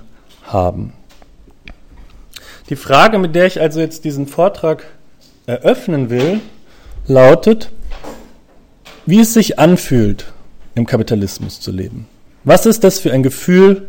haben. 0.43 0.93
Die 2.69 2.75
Frage, 2.75 3.17
mit 3.17 3.33
der 3.33 3.47
ich 3.47 3.59
also 3.59 3.79
jetzt 3.79 4.05
diesen 4.05 4.27
Vortrag 4.27 4.85
eröffnen 5.47 6.11
will, 6.11 6.39
lautet, 7.07 7.71
wie 9.07 9.21
es 9.21 9.33
sich 9.33 9.57
anfühlt, 9.57 10.25
im 10.75 10.85
Kapitalismus 10.85 11.59
zu 11.59 11.71
leben. 11.71 12.07
Was 12.43 12.65
ist 12.65 12.83
das 12.83 12.99
für 12.99 13.11
ein 13.11 13.23
Gefühl, 13.23 13.87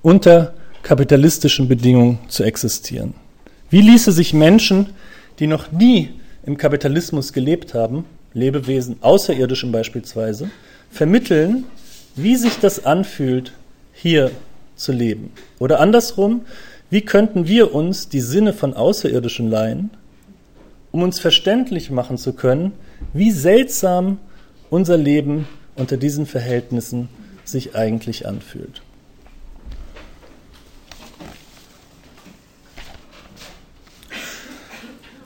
unter 0.00 0.54
kapitalistischen 0.82 1.68
Bedingungen 1.68 2.20
zu 2.28 2.44
existieren? 2.44 3.14
Wie 3.68 3.82
ließe 3.82 4.12
sich 4.12 4.32
Menschen, 4.32 4.86
die 5.38 5.46
noch 5.46 5.72
nie 5.72 6.10
im 6.46 6.56
Kapitalismus 6.56 7.32
gelebt 7.32 7.74
haben, 7.74 8.04
Lebewesen 8.32 8.96
außerirdischen 9.00 9.72
beispielsweise, 9.72 10.50
vermitteln, 10.90 11.64
wie 12.14 12.36
sich 12.36 12.58
das 12.58 12.84
anfühlt, 12.84 13.52
hier 13.92 14.30
zu 14.76 14.92
leben. 14.92 15.32
Oder 15.58 15.80
andersrum, 15.80 16.42
wie 16.90 17.02
könnten 17.02 17.46
wir 17.48 17.74
uns 17.74 18.08
die 18.08 18.20
Sinne 18.20 18.52
von 18.52 18.72
Außerirdischen 18.74 19.50
leihen, 19.50 19.90
um 20.92 21.02
uns 21.02 21.18
verständlich 21.18 21.90
machen 21.90 22.18
zu 22.18 22.32
können, 22.32 22.72
wie 23.12 23.30
seltsam 23.30 24.18
unser 24.70 24.96
Leben 24.96 25.46
unter 25.76 25.96
diesen 25.96 26.26
Verhältnissen 26.26 27.08
sich 27.44 27.74
eigentlich 27.74 28.26
anfühlt. 28.26 28.82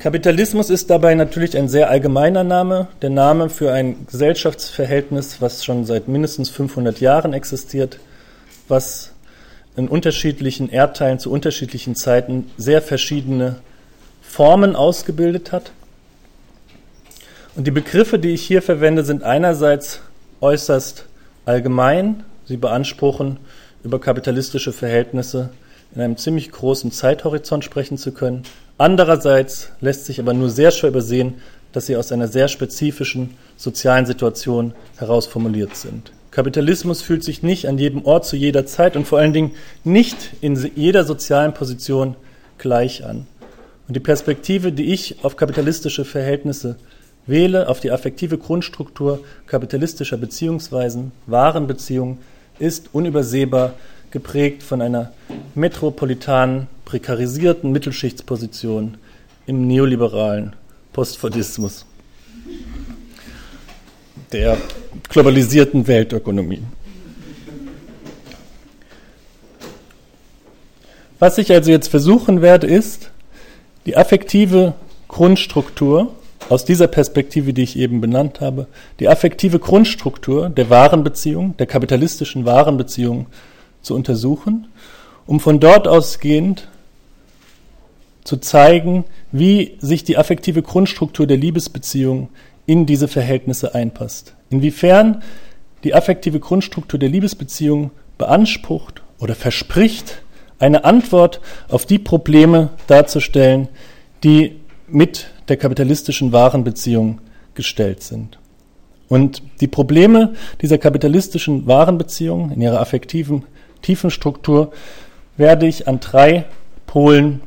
Kapitalismus 0.04 0.68
ist 0.68 0.90
dabei 0.90 1.14
natürlich 1.14 1.56
ein 1.56 1.66
sehr 1.66 1.88
allgemeiner 1.88 2.44
Name, 2.44 2.88
der 3.00 3.08
Name 3.08 3.48
für 3.48 3.72
ein 3.72 4.06
Gesellschaftsverhältnis, 4.10 5.40
was 5.40 5.64
schon 5.64 5.86
seit 5.86 6.08
mindestens 6.08 6.50
500 6.50 7.00
Jahren 7.00 7.32
existiert, 7.32 8.00
was 8.68 9.12
in 9.76 9.88
unterschiedlichen 9.88 10.68
Erdteilen 10.68 11.18
zu 11.18 11.30
unterschiedlichen 11.30 11.94
Zeiten 11.96 12.50
sehr 12.58 12.82
verschiedene 12.82 13.56
Formen 14.20 14.76
ausgebildet 14.76 15.52
hat. 15.52 15.72
Und 17.56 17.66
die 17.66 17.70
Begriffe, 17.70 18.18
die 18.18 18.30
ich 18.30 18.42
hier 18.42 18.62
verwende, 18.62 19.04
sind 19.04 19.22
einerseits 19.22 20.00
äußerst 20.40 21.04
allgemein. 21.44 22.24
Sie 22.46 22.56
beanspruchen, 22.56 23.38
über 23.84 24.00
kapitalistische 24.00 24.72
Verhältnisse 24.72 25.50
in 25.94 26.00
einem 26.00 26.16
ziemlich 26.16 26.50
großen 26.50 26.90
Zeithorizont 26.90 27.64
sprechen 27.64 27.96
zu 27.96 28.12
können. 28.12 28.42
Andererseits 28.76 29.70
lässt 29.80 30.06
sich 30.06 30.18
aber 30.18 30.34
nur 30.34 30.50
sehr 30.50 30.72
schwer 30.72 30.90
übersehen, 30.90 31.34
dass 31.72 31.86
sie 31.86 31.96
aus 31.96 32.10
einer 32.10 32.26
sehr 32.26 32.48
spezifischen 32.48 33.36
sozialen 33.56 34.06
Situation 34.06 34.74
heraus 34.96 35.26
formuliert 35.26 35.76
sind. 35.76 36.10
Kapitalismus 36.32 37.02
fühlt 37.02 37.22
sich 37.22 37.44
nicht 37.44 37.68
an 37.68 37.78
jedem 37.78 38.04
Ort 38.04 38.26
zu 38.26 38.34
jeder 38.34 38.66
Zeit 38.66 38.96
und 38.96 39.06
vor 39.06 39.18
allen 39.20 39.32
Dingen 39.32 39.52
nicht 39.84 40.30
in 40.40 40.56
jeder 40.74 41.04
sozialen 41.04 41.54
Position 41.54 42.16
gleich 42.58 43.04
an. 43.04 43.28
Und 43.86 43.94
die 43.94 44.00
Perspektive, 44.00 44.72
die 44.72 44.92
ich 44.92 45.24
auf 45.24 45.36
kapitalistische 45.36 46.04
Verhältnisse 46.04 46.76
wähle, 47.26 47.68
auf 47.68 47.80
die 47.80 47.90
affektive 47.90 48.38
Grundstruktur 48.38 49.24
kapitalistischer 49.46 50.16
Beziehungsweisen, 50.16 51.12
Warenbeziehungen, 51.26 52.18
ist 52.58 52.90
unübersehbar 52.92 53.74
geprägt 54.10 54.62
von 54.62 54.80
einer 54.80 55.12
metropolitanen, 55.54 56.68
prekarisierten 56.84 57.72
Mittelschichtsposition 57.72 58.96
im 59.46 59.66
neoliberalen 59.66 60.54
Postfordismus 60.92 61.84
der 64.32 64.56
globalisierten 65.08 65.86
Weltökonomie. 65.86 66.62
Was 71.18 71.38
ich 71.38 71.52
also 71.52 71.70
jetzt 71.70 71.88
versuchen 71.88 72.42
werde, 72.42 72.66
ist, 72.66 73.10
die 73.86 73.96
affektive 73.96 74.74
Grundstruktur 75.08 76.14
aus 76.48 76.64
dieser 76.64 76.86
Perspektive, 76.86 77.52
die 77.52 77.62
ich 77.62 77.78
eben 77.78 78.00
benannt 78.00 78.40
habe, 78.40 78.66
die 79.00 79.08
affektive 79.08 79.58
Grundstruktur 79.58 80.48
der 80.48 80.70
Warenbeziehung, 80.70 81.56
der 81.56 81.66
kapitalistischen 81.66 82.44
Warenbeziehung 82.44 83.26
zu 83.82 83.94
untersuchen, 83.94 84.68
um 85.26 85.40
von 85.40 85.60
dort 85.60 85.88
ausgehend 85.88 86.68
zu 88.24 88.38
zeigen, 88.38 89.04
wie 89.32 89.76
sich 89.78 90.04
die 90.04 90.16
affektive 90.16 90.62
Grundstruktur 90.62 91.26
der 91.26 91.36
Liebesbeziehung 91.36 92.28
in 92.66 92.86
diese 92.86 93.08
Verhältnisse 93.08 93.74
einpasst. 93.74 94.34
Inwiefern 94.50 95.22
die 95.84 95.94
affektive 95.94 96.40
Grundstruktur 96.40 96.98
der 96.98 97.10
Liebesbeziehung 97.10 97.90
beansprucht 98.16 99.02
oder 99.18 99.34
verspricht, 99.34 100.22
eine 100.58 100.84
Antwort 100.84 101.40
auf 101.68 101.84
die 101.84 101.98
Probleme 101.98 102.70
darzustellen, 102.86 103.68
die 104.22 104.56
mit 104.88 105.26
der 105.48 105.56
kapitalistischen 105.56 106.32
Warenbeziehung 106.32 107.20
gestellt 107.54 108.02
sind. 108.02 108.38
Und 109.08 109.42
die 109.60 109.68
Probleme 109.68 110.34
dieser 110.60 110.78
kapitalistischen 110.78 111.66
Warenbeziehung 111.66 112.50
in 112.50 112.60
ihrer 112.60 112.80
affektiven 112.80 113.44
Tiefenstruktur 113.82 114.72
werde 115.36 115.66
ich 115.66 115.86
an 115.88 116.00
drei 116.00 116.46
Polen 116.86 117.42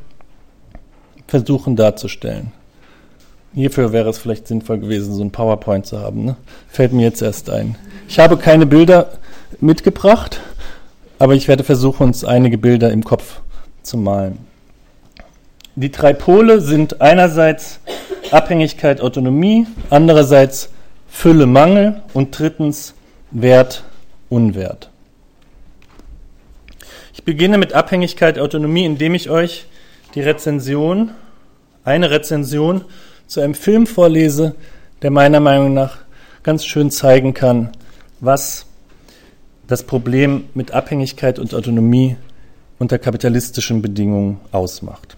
versuchen 1.26 1.76
darzustellen. 1.76 2.52
Hierfür 3.54 3.92
wäre 3.92 4.08
es 4.08 4.18
vielleicht 4.18 4.46
sinnvoll 4.46 4.78
gewesen, 4.78 5.14
so 5.14 5.22
ein 5.22 5.30
PowerPoint 5.30 5.86
zu 5.86 5.98
haben. 6.00 6.24
Ne? 6.24 6.36
Fällt 6.68 6.92
mir 6.92 7.02
jetzt 7.02 7.22
erst 7.22 7.50
ein. 7.50 7.76
Ich 8.08 8.18
habe 8.18 8.36
keine 8.36 8.66
Bilder 8.66 9.12
mitgebracht, 9.60 10.40
aber 11.18 11.34
ich 11.34 11.48
werde 11.48 11.64
versuchen, 11.64 12.04
uns 12.04 12.24
einige 12.24 12.58
Bilder 12.58 12.92
im 12.92 13.02
Kopf 13.02 13.40
zu 13.82 13.96
malen. 13.96 14.38
Die 15.80 15.92
drei 15.92 16.12
Pole 16.12 16.60
sind 16.60 17.00
einerseits 17.00 17.78
Abhängigkeit, 18.32 19.00
Autonomie, 19.00 19.64
andererseits 19.90 20.70
Fülle, 21.08 21.46
Mangel 21.46 22.02
und 22.14 22.36
drittens 22.36 22.94
Wert, 23.30 23.84
Unwert. 24.28 24.90
Ich 27.14 27.22
beginne 27.22 27.58
mit 27.58 27.74
Abhängigkeit, 27.74 28.40
Autonomie, 28.40 28.86
indem 28.86 29.14
ich 29.14 29.30
euch 29.30 29.66
die 30.16 30.20
Rezension, 30.20 31.12
eine 31.84 32.10
Rezension 32.10 32.84
zu 33.28 33.40
einem 33.40 33.54
Film 33.54 33.86
vorlese, 33.86 34.56
der 35.02 35.12
meiner 35.12 35.38
Meinung 35.38 35.74
nach 35.74 35.98
ganz 36.42 36.64
schön 36.64 36.90
zeigen 36.90 37.34
kann, 37.34 37.70
was 38.18 38.66
das 39.68 39.84
Problem 39.84 40.48
mit 40.54 40.72
Abhängigkeit 40.72 41.38
und 41.38 41.54
Autonomie 41.54 42.16
unter 42.80 42.98
kapitalistischen 42.98 43.80
Bedingungen 43.80 44.40
ausmacht. 44.50 45.17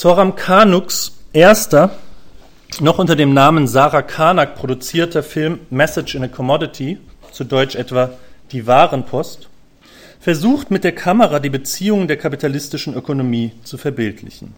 Zoram 0.00 0.34
Kanuks 0.34 1.12
erster 1.34 1.90
noch 2.80 2.98
unter 2.98 3.16
dem 3.16 3.34
Namen 3.34 3.68
Sarah 3.68 4.00
Karnak 4.00 4.54
produzierter 4.54 5.22
Film 5.22 5.58
Message 5.68 6.14
in 6.14 6.24
a 6.24 6.28
Commodity, 6.28 6.96
zu 7.32 7.44
Deutsch 7.44 7.74
etwa 7.74 8.14
Die 8.50 8.66
Warenpost, 8.66 9.50
versucht 10.18 10.70
mit 10.70 10.84
der 10.84 10.92
Kamera 10.92 11.38
die 11.38 11.50
Beziehungen 11.50 12.08
der 12.08 12.16
kapitalistischen 12.16 12.94
Ökonomie 12.94 13.52
zu 13.62 13.76
verbildlichen. 13.76 14.54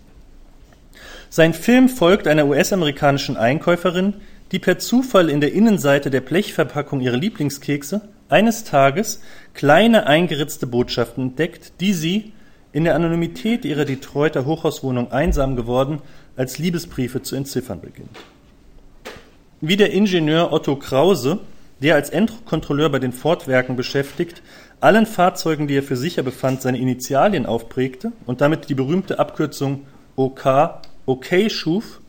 Sein 1.28 1.54
Film 1.54 1.88
folgt 1.88 2.28
einer 2.28 2.46
US-amerikanischen 2.46 3.36
Einkäuferin, 3.36 4.14
die 4.52 4.60
per 4.60 4.78
Zufall 4.78 5.28
in 5.28 5.40
der 5.40 5.54
Innenseite 5.54 6.10
der 6.10 6.20
Blechverpackung 6.20 7.00
ihrer 7.00 7.16
Lieblingskekse 7.16 8.02
eines 8.28 8.62
Tages 8.62 9.20
kleine 9.54 10.06
eingeritzte 10.06 10.68
Botschaften 10.68 11.30
entdeckt, 11.30 11.72
die 11.80 11.94
sie, 11.94 12.32
in 12.72 12.84
der 12.84 12.94
Anonymität 12.94 13.64
ihrer 13.64 13.84
Detroiter 13.84 14.46
Hochhauswohnung 14.46 15.12
einsam 15.12 15.56
geworden, 15.56 16.00
als 16.36 16.58
Liebesbriefe 16.58 17.22
zu 17.22 17.36
entziffern 17.36 17.80
beginnt. 17.80 18.18
Wie 19.60 19.76
der 19.76 19.92
Ingenieur 19.92 20.52
Otto 20.52 20.76
Krause, 20.76 21.40
der 21.80 21.94
als 21.94 22.10
Endkontrolleur 22.10 22.88
bei 22.88 22.98
den 22.98 23.12
Fortwerken 23.12 23.76
beschäftigt, 23.76 24.42
allen 24.80 25.06
Fahrzeugen, 25.06 25.68
die 25.68 25.76
er 25.76 25.82
für 25.82 25.96
sicher 25.96 26.22
befand, 26.22 26.62
seine 26.62 26.78
Initialien 26.78 27.46
aufprägte 27.46 28.12
und 28.26 28.40
damit 28.40 28.68
die 28.68 28.74
berühmte 28.74 29.18
Abkürzung 29.18 29.86
OK, 30.16 30.46
OK 31.06 31.26
schuf, 31.48 32.00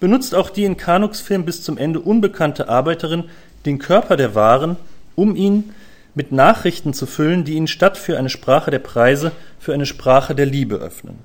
benutzt 0.00 0.34
auch 0.34 0.50
die 0.50 0.64
in 0.64 0.76
Kanuks 0.76 1.20
Film 1.20 1.44
bis 1.44 1.62
zum 1.62 1.78
Ende 1.78 2.00
unbekannte 2.00 2.68
Arbeiterin 2.68 3.24
den 3.64 3.78
Körper 3.78 4.16
der 4.16 4.34
Waren, 4.34 4.76
um 5.14 5.36
ihn 5.36 5.74
mit 6.16 6.32
Nachrichten 6.32 6.94
zu 6.94 7.06
füllen, 7.06 7.44
die 7.44 7.54
ihn 7.54 7.68
statt 7.68 7.96
für 7.96 8.18
eine 8.18 8.30
Sprache 8.30 8.72
der 8.72 8.80
Preise 8.80 9.32
für 9.60 9.74
eine 9.74 9.86
Sprache 9.86 10.34
der 10.34 10.46
Liebe 10.46 10.76
öffnen. 10.76 11.18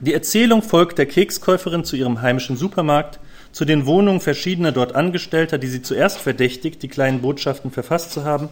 Die 0.00 0.14
Erzählung 0.14 0.62
folgt 0.62 0.98
der 0.98 1.06
Kekskäuferin 1.06 1.84
zu 1.84 1.94
ihrem 1.94 2.22
heimischen 2.22 2.56
Supermarkt, 2.56 3.20
zu 3.52 3.66
den 3.66 3.84
Wohnungen 3.84 4.20
verschiedener 4.20 4.72
dort 4.72 4.94
Angestellter, 4.94 5.58
die 5.58 5.66
sie 5.66 5.82
zuerst 5.82 6.18
verdächtigt, 6.18 6.82
die 6.82 6.88
kleinen 6.88 7.20
Botschaften 7.20 7.70
verfasst 7.70 8.12
zu 8.12 8.24
haben. 8.24 8.48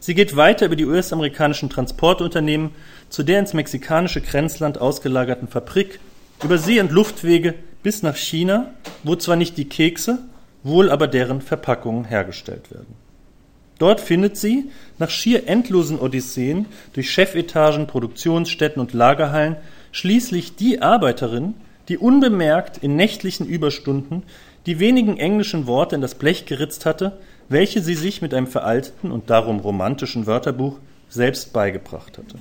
Sie 0.00 0.14
geht 0.14 0.36
weiter 0.36 0.66
über 0.66 0.76
die 0.76 0.84
US-amerikanischen 0.84 1.70
Transportunternehmen 1.70 2.70
zu 3.08 3.22
der 3.22 3.40
ins 3.40 3.54
mexikanische 3.54 4.20
Grenzland 4.20 4.78
ausgelagerten 4.78 5.48
Fabrik, 5.48 5.98
über 6.42 6.58
See- 6.58 6.80
und 6.80 6.92
Luftwege 6.92 7.54
bis 7.82 8.02
nach 8.02 8.16
China, 8.16 8.70
wo 9.02 9.16
zwar 9.16 9.36
nicht 9.36 9.56
die 9.56 9.68
Kekse, 9.68 10.18
wohl 10.62 10.90
aber 10.90 11.06
deren 11.08 11.40
Verpackungen 11.40 12.04
hergestellt 12.04 12.70
werden. 12.70 13.03
Dort 13.78 14.00
findet 14.00 14.36
sie, 14.36 14.70
nach 14.98 15.10
schier 15.10 15.48
endlosen 15.48 15.98
Odysseen 15.98 16.66
durch 16.92 17.10
Chefetagen, 17.10 17.86
Produktionsstätten 17.86 18.80
und 18.80 18.92
Lagerhallen, 18.92 19.56
schließlich 19.92 20.56
die 20.56 20.80
Arbeiterin, 20.80 21.54
die 21.88 21.98
unbemerkt 21.98 22.78
in 22.78 22.96
nächtlichen 22.96 23.46
Überstunden 23.46 24.22
die 24.66 24.78
wenigen 24.80 25.18
englischen 25.18 25.66
Worte 25.66 25.94
in 25.94 26.00
das 26.00 26.14
Blech 26.14 26.46
geritzt 26.46 26.86
hatte, 26.86 27.18
welche 27.48 27.82
sie 27.82 27.94
sich 27.94 28.22
mit 28.22 28.32
einem 28.32 28.46
veralteten 28.46 29.10
und 29.10 29.28
darum 29.28 29.60
romantischen 29.60 30.26
Wörterbuch 30.26 30.78
selbst 31.10 31.52
beigebracht 31.52 32.18
hatte. 32.18 32.38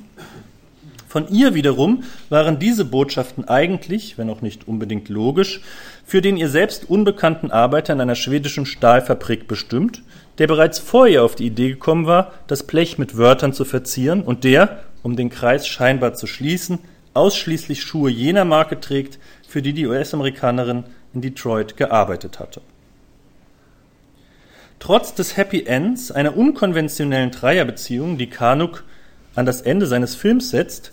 Von 1.08 1.28
ihr 1.28 1.54
wiederum 1.54 2.06
waren 2.30 2.58
diese 2.58 2.86
Botschaften 2.86 3.48
eigentlich, 3.48 4.18
wenn 4.18 4.32
auch 4.32 4.42
nicht 4.42 4.68
unbedingt 4.68 5.10
logisch, 5.10 5.62
für 6.06 6.22
den 6.22 6.38
ihr 6.38 6.50
selbst 6.50 6.90
unbekannten 6.90 7.52
Arbeiter 7.52 7.94
in 7.94 8.02
einer 8.02 8.16
schwedischen 8.16 8.66
Stahlfabrik 8.66 9.48
bestimmt, 9.48 10.02
der 10.38 10.48
bereits 10.48 10.80
vor 10.80 11.08
ihr 11.08 11.24
auf 11.24 11.36
die 11.36 11.48
Idee 11.48 11.70
gekommen 11.70 12.06
war, 12.06 12.34
das 12.48 12.64
Blech 12.64 12.98
mit 12.98 13.18
Wörtern 13.18 13.54
zu 13.54 13.66
verzieren 13.66 14.24
und 14.24 14.44
der, 14.44 14.84
um 15.04 15.16
den 15.16 15.30
Kreis 15.30 15.68
scheinbar 15.68 16.14
zu 16.14 16.28
schließen, 16.28 16.80
ausschließlich 17.14 17.84
Schuhe 17.84 18.10
jener 18.10 18.46
Marke 18.46 18.80
trägt, 18.80 19.20
für 19.48 19.62
die 19.62 19.74
die 19.74 19.86
US-Amerikanerin 19.86 20.86
in 21.14 21.22
Detroit 21.22 21.78
gearbeitet 21.78 22.40
hatte. 22.40 22.62
Trotz 24.80 25.14
des 25.14 25.38
Happy 25.38 25.64
Ends 25.66 26.12
einer 26.12 26.36
unkonventionellen 26.36 27.32
Dreierbeziehung, 27.32 28.18
die 28.18 28.30
Kanuk 28.30 28.84
an 29.36 29.46
das 29.46 29.62
Ende 29.62 29.86
seines 29.86 30.16
Films 30.16 30.50
setzt, 30.50 30.92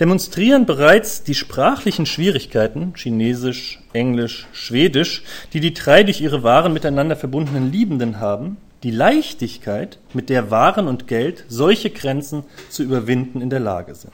demonstrieren 0.00 0.66
bereits 0.66 1.22
die 1.22 1.34
sprachlichen 1.34 2.06
Schwierigkeiten 2.06 2.92
Chinesisch, 2.96 3.80
Englisch, 3.92 4.46
Schwedisch, 4.52 5.22
die 5.52 5.60
die 5.60 5.72
drei 5.72 6.02
durch 6.02 6.20
ihre 6.20 6.42
Waren 6.42 6.72
miteinander 6.72 7.16
verbundenen 7.16 7.72
Liebenden 7.72 8.20
haben, 8.20 8.58
die 8.82 8.90
Leichtigkeit, 8.90 9.98
mit 10.12 10.28
der 10.28 10.50
Waren 10.50 10.88
und 10.88 11.06
Geld 11.06 11.44
solche 11.48 11.90
Grenzen 11.90 12.44
zu 12.68 12.82
überwinden 12.82 13.40
in 13.40 13.50
der 13.50 13.60
Lage 13.60 13.94
sind. 13.94 14.12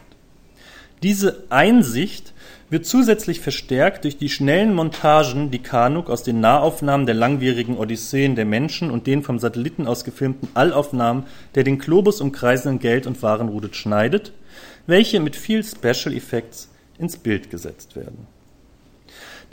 Diese 1.02 1.44
Einsicht 1.48 2.34
wird 2.70 2.84
zusätzlich 2.84 3.40
verstärkt 3.40 4.04
durch 4.04 4.18
die 4.18 4.28
schnellen 4.28 4.74
Montagen, 4.74 5.50
die 5.50 5.60
Kanuk 5.60 6.10
aus 6.10 6.22
den 6.22 6.40
Nahaufnahmen 6.40 7.06
der 7.06 7.14
langwierigen 7.14 7.78
Odysseen 7.78 8.34
der 8.34 8.44
Menschen 8.44 8.90
und 8.90 9.06
den 9.06 9.22
vom 9.22 9.38
Satelliten 9.38 9.86
aus 9.86 10.04
gefilmten 10.04 10.48
Allaufnahmen 10.54 11.24
der 11.54 11.64
den 11.64 11.78
Globus 11.78 12.20
umkreisenden 12.20 12.78
Geld- 12.78 13.06
und 13.06 13.22
Warenroute 13.22 13.72
schneidet, 13.72 14.32
welche 14.86 15.20
mit 15.20 15.36
viel 15.36 15.64
Special 15.64 16.14
Effects 16.14 16.68
ins 16.98 17.16
Bild 17.16 17.48
gesetzt 17.48 17.96
werden. 17.96 18.26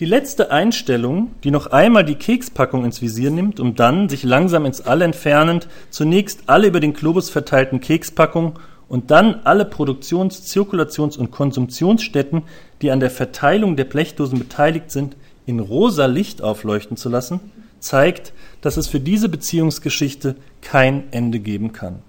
Die 0.02 0.06
letzte 0.06 0.52
Einstellung, 0.52 1.32
die 1.46 1.52
noch 1.52 1.68
einmal 1.68 2.04
die 2.04 2.16
Kekspackung 2.16 2.84
ins 2.84 3.02
Visier 3.02 3.32
nimmt, 3.32 3.62
um 3.62 3.76
dann, 3.76 4.10
sich 4.10 4.24
langsam 4.24 4.66
ins 4.66 4.82
All 4.82 5.02
entfernend, 5.02 5.70
zunächst 5.90 6.42
alle 6.48 6.68
über 6.68 6.82
den 6.82 6.92
Globus 6.92 7.30
verteilten 7.30 7.80
Kekspackungen 7.80 8.56
und 8.90 9.10
dann 9.10 9.40
alle 9.46 9.64
Produktions-, 9.64 10.54
Zirkulations- 10.54 11.18
und 11.18 11.32
Konsumptionsstätten, 11.32 12.44
die 12.82 12.92
an 12.92 13.00
der 13.00 13.10
Verteilung 13.10 13.78
der 13.78 13.86
Blechdosen 13.86 14.38
beteiligt 14.38 14.92
sind, 14.92 15.16
in 15.46 15.62
rosa 15.62 16.08
Licht 16.08 16.42
aufleuchten 16.42 16.98
zu 16.98 17.08
lassen, 17.08 17.40
zeigt, 17.80 18.34
dass 18.60 18.76
es 18.76 18.90
für 18.90 19.00
diese 19.00 19.30
Beziehungsgeschichte 19.30 20.36
kein 20.62 21.06
Ende 21.12 21.40
geben 21.40 21.72
kann. 21.72 22.00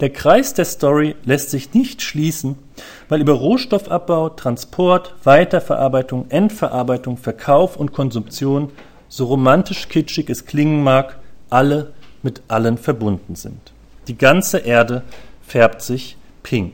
Der 0.00 0.10
Kreis 0.10 0.54
der 0.54 0.64
Story 0.64 1.14
lässt 1.24 1.50
sich 1.50 1.74
nicht 1.74 2.00
schließen, 2.00 2.56
weil 3.10 3.20
über 3.20 3.34
Rohstoffabbau, 3.34 4.30
Transport, 4.30 5.14
Weiterverarbeitung, 5.24 6.30
Endverarbeitung, 6.30 7.18
Verkauf 7.18 7.76
und 7.76 7.92
Konsumption, 7.92 8.70
so 9.08 9.26
romantisch 9.26 9.88
kitschig 9.88 10.30
es 10.30 10.46
klingen 10.46 10.82
mag, 10.82 11.18
alle 11.50 11.92
mit 12.22 12.42
allen 12.48 12.78
verbunden 12.78 13.34
sind. 13.34 13.72
Die 14.08 14.16
ganze 14.16 14.58
Erde 14.58 15.02
färbt 15.46 15.82
sich 15.82 16.16
pink. 16.42 16.72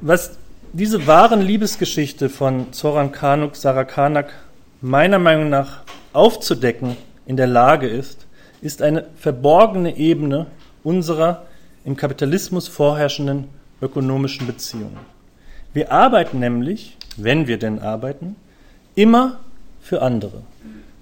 Was 0.00 0.38
diese 0.72 1.06
wahren 1.06 1.42
Liebesgeschichte 1.42 2.30
von 2.30 2.72
Zoran 2.72 3.12
Kanuk 3.12 3.56
Sarakanak 3.56 4.32
meiner 4.80 5.18
Meinung 5.18 5.50
nach 5.50 5.80
aufzudecken 6.12 6.96
in 7.26 7.36
der 7.36 7.48
Lage 7.48 7.88
ist, 7.88 8.27
ist 8.60 8.82
eine 8.82 9.06
verborgene 9.16 9.96
Ebene 9.96 10.46
unserer 10.82 11.46
im 11.84 11.96
Kapitalismus 11.96 12.68
vorherrschenden 12.68 13.44
ökonomischen 13.80 14.46
Beziehungen. 14.46 14.98
Wir 15.72 15.92
arbeiten 15.92 16.40
nämlich, 16.40 16.96
wenn 17.16 17.46
wir 17.46 17.58
denn 17.58 17.78
arbeiten, 17.78 18.36
immer 18.94 19.40
für 19.80 20.02
andere. 20.02 20.42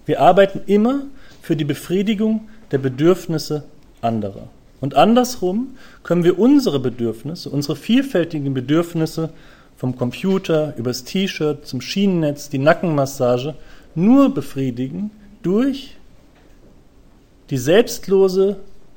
Wir 0.04 0.20
arbeiten 0.20 0.60
immer 0.66 1.02
für 1.42 1.56
die 1.56 1.64
Befriedigung 1.64 2.48
der 2.70 2.78
Bedürfnisse 2.78 3.64
anderer. 4.00 4.48
Und 4.80 4.94
andersrum 4.94 5.76
können 6.02 6.24
wir 6.24 6.38
unsere 6.38 6.78
Bedürfnisse, 6.78 7.48
unsere 7.50 7.76
vielfältigen 7.76 8.52
Bedürfnisse 8.52 9.30
vom 9.76 9.96
Computer 9.96 10.74
übers 10.76 11.04
T-Shirt 11.04 11.66
zum 11.66 11.80
Schienennetz, 11.80 12.48
die 12.48 12.58
Nackenmassage 12.58 13.54
nur 13.94 14.32
befriedigen 14.32 15.10
durch 15.42 15.95
die 17.50 17.58
selbstlose, 17.58 18.56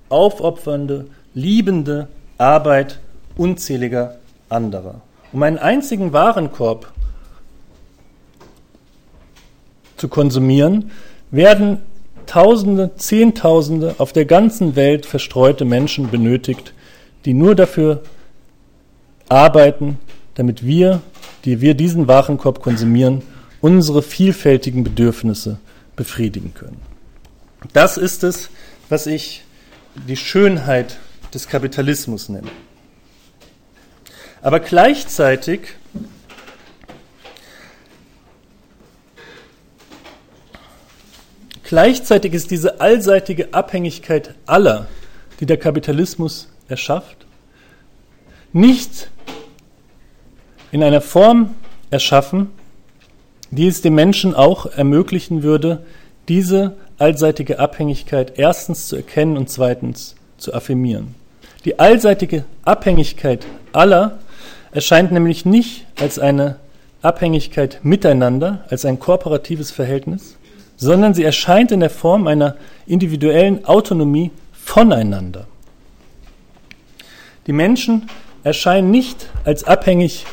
aufopfernde, 0.09 1.07
liebende 1.33 2.07
Arbeit 2.37 2.99
unzähliger 3.37 4.15
anderer. 4.49 5.01
Um 5.31 5.43
einen 5.43 5.57
einzigen 5.57 6.13
Warenkorb 6.13 6.91
zu 9.97 10.07
konsumieren, 10.07 10.91
werden 11.31 11.79
Tausende, 12.25 12.91
Zehntausende 12.95 13.95
auf 13.97 14.13
der 14.13 14.25
ganzen 14.25 14.75
Welt 14.75 15.07
verstreute 15.07 15.65
Menschen 15.65 16.11
benötigt, 16.11 16.75
die 17.25 17.33
nur 17.33 17.55
dafür 17.55 18.03
arbeiten, 19.29 19.97
damit 20.35 20.63
wir, 20.63 21.01
die 21.43 21.59
wir 21.59 21.73
diesen 21.73 22.07
Warenkorb 22.07 22.61
konsumieren, 22.61 23.23
unsere 23.61 24.03
vielfältigen 24.03 24.83
Bedürfnisse 24.83 25.57
befriedigen 25.95 26.53
können. 26.53 26.88
Das 27.73 27.97
ist 27.97 28.23
es, 28.23 28.49
was 28.87 29.05
ich 29.05 29.43
die 29.95 30.17
Schönheit 30.17 30.97
des 31.33 31.47
Kapitalismus 31.47 32.29
nenne. 32.29 32.49
Aber 34.41 34.59
gleichzeitig 34.59 35.61
Gleichzeitig 41.69 42.33
ist 42.33 42.49
diese 42.49 42.81
allseitige 42.81 43.53
Abhängigkeit 43.53 44.33
aller, 44.47 44.87
die 45.39 45.45
der 45.45 45.57
Kapitalismus 45.57 46.49
erschafft, 46.67 47.27
nicht 48.53 49.11
in 50.71 50.81
einer 50.81 51.01
Form 51.01 51.53
erschaffen, 51.91 52.49
die 53.51 53.67
es 53.67 53.83
dem 53.83 53.93
Menschen 53.93 54.33
auch 54.33 54.65
ermöglichen 54.65 55.43
würde, 55.43 55.85
diese 56.27 56.75
allseitige 56.99 57.59
Abhängigkeit 57.59 58.33
erstens 58.37 58.87
zu 58.87 58.95
erkennen 58.95 59.37
und 59.37 59.49
zweitens 59.49 60.15
zu 60.37 60.53
affirmieren. 60.53 61.15
Die 61.65 61.79
allseitige 61.79 62.45
Abhängigkeit 62.63 63.45
aller 63.73 64.19
erscheint 64.71 65.11
nämlich 65.11 65.45
nicht 65.45 65.85
als 65.99 66.19
eine 66.19 66.57
Abhängigkeit 67.01 67.79
miteinander, 67.83 68.65
als 68.69 68.85
ein 68.85 68.99
kooperatives 68.99 69.71
Verhältnis, 69.71 70.37
sondern 70.77 71.13
sie 71.13 71.23
erscheint 71.23 71.71
in 71.71 71.79
der 71.79 71.89
Form 71.89 72.27
einer 72.27 72.55
individuellen 72.85 73.65
Autonomie 73.65 74.31
voneinander. 74.53 75.47
Die 77.47 77.53
Menschen 77.53 78.09
erscheinen 78.43 78.91
nicht 78.91 79.27
als 79.43 79.63
abhängig 79.63 80.25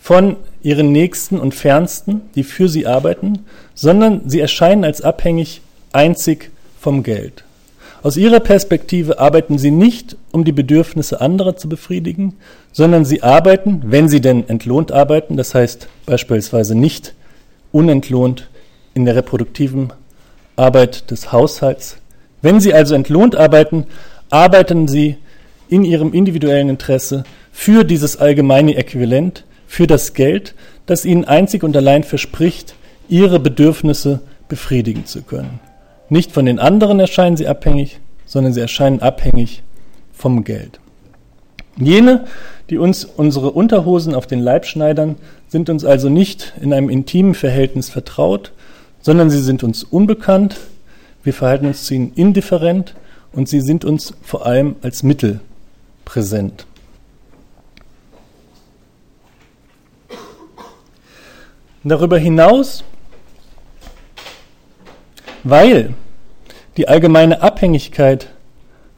von 0.00 0.36
ihren 0.62 0.92
Nächsten 0.92 1.38
und 1.38 1.54
Fernsten, 1.54 2.22
die 2.34 2.42
für 2.42 2.68
sie 2.68 2.86
arbeiten, 2.86 3.46
sondern 3.74 4.28
sie 4.28 4.40
erscheinen 4.40 4.84
als 4.84 5.00
abhängig 5.00 5.62
einzig 5.94 6.50
vom 6.80 7.02
Geld. 7.02 7.44
Aus 8.02 8.18
ihrer 8.18 8.40
Perspektive 8.40 9.18
arbeiten 9.18 9.56
sie 9.56 9.70
nicht, 9.70 10.16
um 10.30 10.44
die 10.44 10.52
Bedürfnisse 10.52 11.22
anderer 11.22 11.56
zu 11.56 11.70
befriedigen, 11.70 12.34
sondern 12.70 13.06
sie 13.06 13.22
arbeiten, 13.22 13.82
wenn 13.86 14.08
sie 14.10 14.20
denn 14.20 14.46
entlohnt 14.48 14.92
arbeiten, 14.92 15.38
das 15.38 15.54
heißt 15.54 15.88
beispielsweise 16.04 16.74
nicht 16.74 17.14
unentlohnt 17.72 18.50
in 18.92 19.06
der 19.06 19.16
reproduktiven 19.16 19.92
Arbeit 20.56 21.10
des 21.10 21.32
Haushalts. 21.32 21.96
Wenn 22.42 22.60
sie 22.60 22.74
also 22.74 22.94
entlohnt 22.94 23.36
arbeiten, 23.36 23.86
arbeiten 24.28 24.86
sie 24.86 25.16
in 25.68 25.84
ihrem 25.84 26.12
individuellen 26.12 26.68
Interesse 26.68 27.24
für 27.52 27.84
dieses 27.84 28.18
allgemeine 28.18 28.76
Äquivalent, 28.76 29.44
für 29.66 29.86
das 29.86 30.12
Geld, 30.12 30.54
das 30.84 31.06
ihnen 31.06 31.24
einzig 31.24 31.62
und 31.64 31.74
allein 31.74 32.04
verspricht, 32.04 32.74
ihre 33.08 33.40
Bedürfnisse 33.40 34.20
befriedigen 34.48 35.06
zu 35.06 35.22
können. 35.22 35.58
Nicht 36.14 36.30
von 36.30 36.46
den 36.46 36.60
anderen 36.60 37.00
erscheinen 37.00 37.36
sie 37.36 37.48
abhängig, 37.48 37.98
sondern 38.24 38.52
sie 38.52 38.60
erscheinen 38.60 39.02
abhängig 39.02 39.64
vom 40.12 40.44
Geld. 40.44 40.78
Jene, 41.76 42.26
die 42.70 42.78
uns 42.78 43.04
unsere 43.04 43.50
Unterhosen 43.50 44.14
auf 44.14 44.28
den 44.28 44.38
Leib 44.38 44.64
schneidern, 44.64 45.16
sind 45.48 45.68
uns 45.68 45.84
also 45.84 46.08
nicht 46.08 46.52
in 46.60 46.72
einem 46.72 46.88
intimen 46.88 47.34
Verhältnis 47.34 47.90
vertraut, 47.90 48.52
sondern 49.00 49.28
sie 49.28 49.40
sind 49.40 49.64
uns 49.64 49.82
unbekannt, 49.82 50.58
wir 51.24 51.34
verhalten 51.34 51.66
uns 51.66 51.82
zu 51.82 51.94
ihnen 51.94 52.12
indifferent 52.14 52.94
und 53.32 53.48
sie 53.48 53.60
sind 53.60 53.84
uns 53.84 54.14
vor 54.22 54.46
allem 54.46 54.76
als 54.82 55.02
Mittel 55.02 55.40
präsent. 56.04 56.64
Darüber 61.82 62.18
hinaus 62.18 62.84
weil 65.44 65.94
die 66.76 66.88
allgemeine 66.88 67.42
Abhängigkeit 67.42 68.28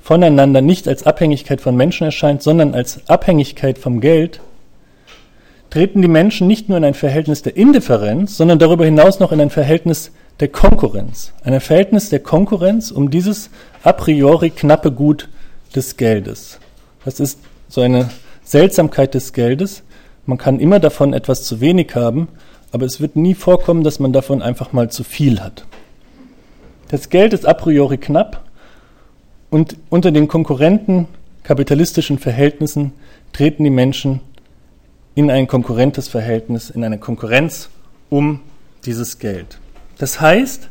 voneinander 0.03 0.61
nicht 0.61 0.87
als 0.87 1.05
Abhängigkeit 1.05 1.61
von 1.61 1.77
Menschen 1.77 2.05
erscheint, 2.05 2.43
sondern 2.43 2.75
als 2.75 3.09
Abhängigkeit 3.09 3.77
vom 3.77 4.01
Geld, 4.01 4.41
treten 5.71 6.01
die 6.01 6.09
Menschen 6.09 6.47
nicht 6.47 6.69
nur 6.69 6.79
in 6.79 6.85
ein 6.85 6.95
Verhältnis 6.95 7.43
der 7.43 7.57
Indifferenz, 7.57 8.37
sondern 8.37 8.59
darüber 8.59 8.85
hinaus 8.85 9.19
noch 9.19 9.33
in 9.33 9.41
ein 9.41 9.51
Verhältnis 9.51 10.13
der 10.41 10.49
Konkurrenz. 10.49 11.33
Ein 11.43 11.61
Verhältnis 11.61 12.09
der 12.09 12.21
Konkurrenz 12.21 12.91
um 12.91 13.11
dieses 13.11 13.51
a 13.83 13.93
priori 13.93 14.51
knappe 14.51 14.93
Gut 14.93 15.29
des 15.75 15.97
Geldes. 15.97 16.59
Das 17.05 17.21
ist 17.21 17.41
so 17.69 17.81
eine 17.81 18.11
Seltsamkeit 18.45 19.15
des 19.15 19.33
Geldes. 19.33 19.83
Man 20.25 20.39
kann 20.39 20.61
immer 20.61 20.79
davon 20.79 21.13
etwas 21.13 21.43
zu 21.43 21.61
wenig 21.61 21.95
haben, 21.95 22.29
aber 22.71 22.87
es 22.87 23.01
wird 23.01 23.17
nie 23.17 23.35
vorkommen, 23.35 23.83
dass 23.83 23.99
man 23.99 24.13
davon 24.13 24.43
einfach 24.43 24.73
mal 24.73 24.91
zu 24.91 25.05
viel 25.05 25.41
hat. 25.41 25.65
Das 26.89 27.09
Geld 27.09 27.33
ist 27.33 27.47
a 27.47 27.55
priori 27.55 27.99
knapp 27.99 28.45
und 29.51 29.77
unter 29.89 30.13
den 30.13 30.29
konkurrenten 30.29 31.09
kapitalistischen 31.43 32.19
Verhältnissen 32.19 32.93
treten 33.33 33.65
die 33.65 33.71
Menschen 33.71 34.21
in 35.15 35.31
ein 35.31 35.47
konkurrentes 35.47 36.09
Verhältnis, 36.09 36.71
in 36.71 36.85
eine 36.85 36.99
Konkurrenz 36.99 37.71
um 38.09 38.41
dieses 38.85 39.19
Geld. 39.19 39.59
Das 39.99 40.21
heißt, 40.21 40.69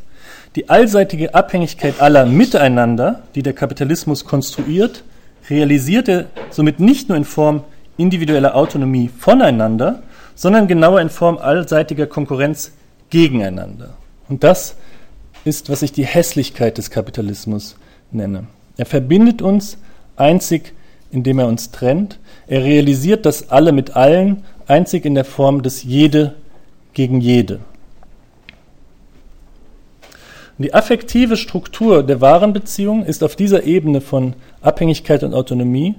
die 0.54 0.70
allseitige 0.70 1.34
Abhängigkeit 1.34 2.00
aller 2.00 2.24
miteinander, 2.24 3.22
die 3.34 3.42
der 3.42 3.52
Kapitalismus 3.52 4.24
konstruiert, 4.24 5.04
realisiert 5.50 6.08
er 6.08 6.26
somit 6.50 6.80
nicht 6.80 7.08
nur 7.08 7.18
in 7.18 7.24
Form 7.24 7.64
individueller 7.98 8.54
Autonomie 8.54 9.08
voneinander, 9.08 10.02
sondern 10.34 10.66
genauer 10.66 11.00
in 11.00 11.10
Form 11.10 11.38
allseitiger 11.38 12.06
Konkurrenz 12.06 12.72
gegeneinander. 13.10 13.94
Und 14.28 14.44
das 14.44 14.76
ist, 15.46 15.70
was 15.70 15.82
ich 15.82 15.92
die 15.92 16.04
Hässlichkeit 16.04 16.76
des 16.76 16.90
Kapitalismus 16.90 17.76
nenne. 18.10 18.46
Er 18.76 18.86
verbindet 18.86 19.42
uns 19.42 19.78
einzig, 20.16 20.74
indem 21.10 21.38
er 21.38 21.46
uns 21.46 21.70
trennt. 21.70 22.18
Er 22.46 22.64
realisiert 22.64 23.24
das 23.24 23.50
Alle 23.50 23.72
mit 23.72 23.96
allen, 23.96 24.44
einzig 24.66 25.04
in 25.04 25.14
der 25.14 25.24
Form 25.24 25.62
des 25.62 25.84
Jede 25.84 26.34
gegen 26.92 27.20
Jede. 27.20 27.60
Die 30.58 30.72
affektive 30.72 31.36
Struktur 31.36 32.02
der 32.02 32.20
Warenbeziehung 32.20 33.04
ist 33.04 33.22
auf 33.22 33.36
dieser 33.36 33.64
Ebene 33.64 34.00
von 34.00 34.34
Abhängigkeit 34.62 35.22
und 35.22 35.34
Autonomie, 35.34 35.94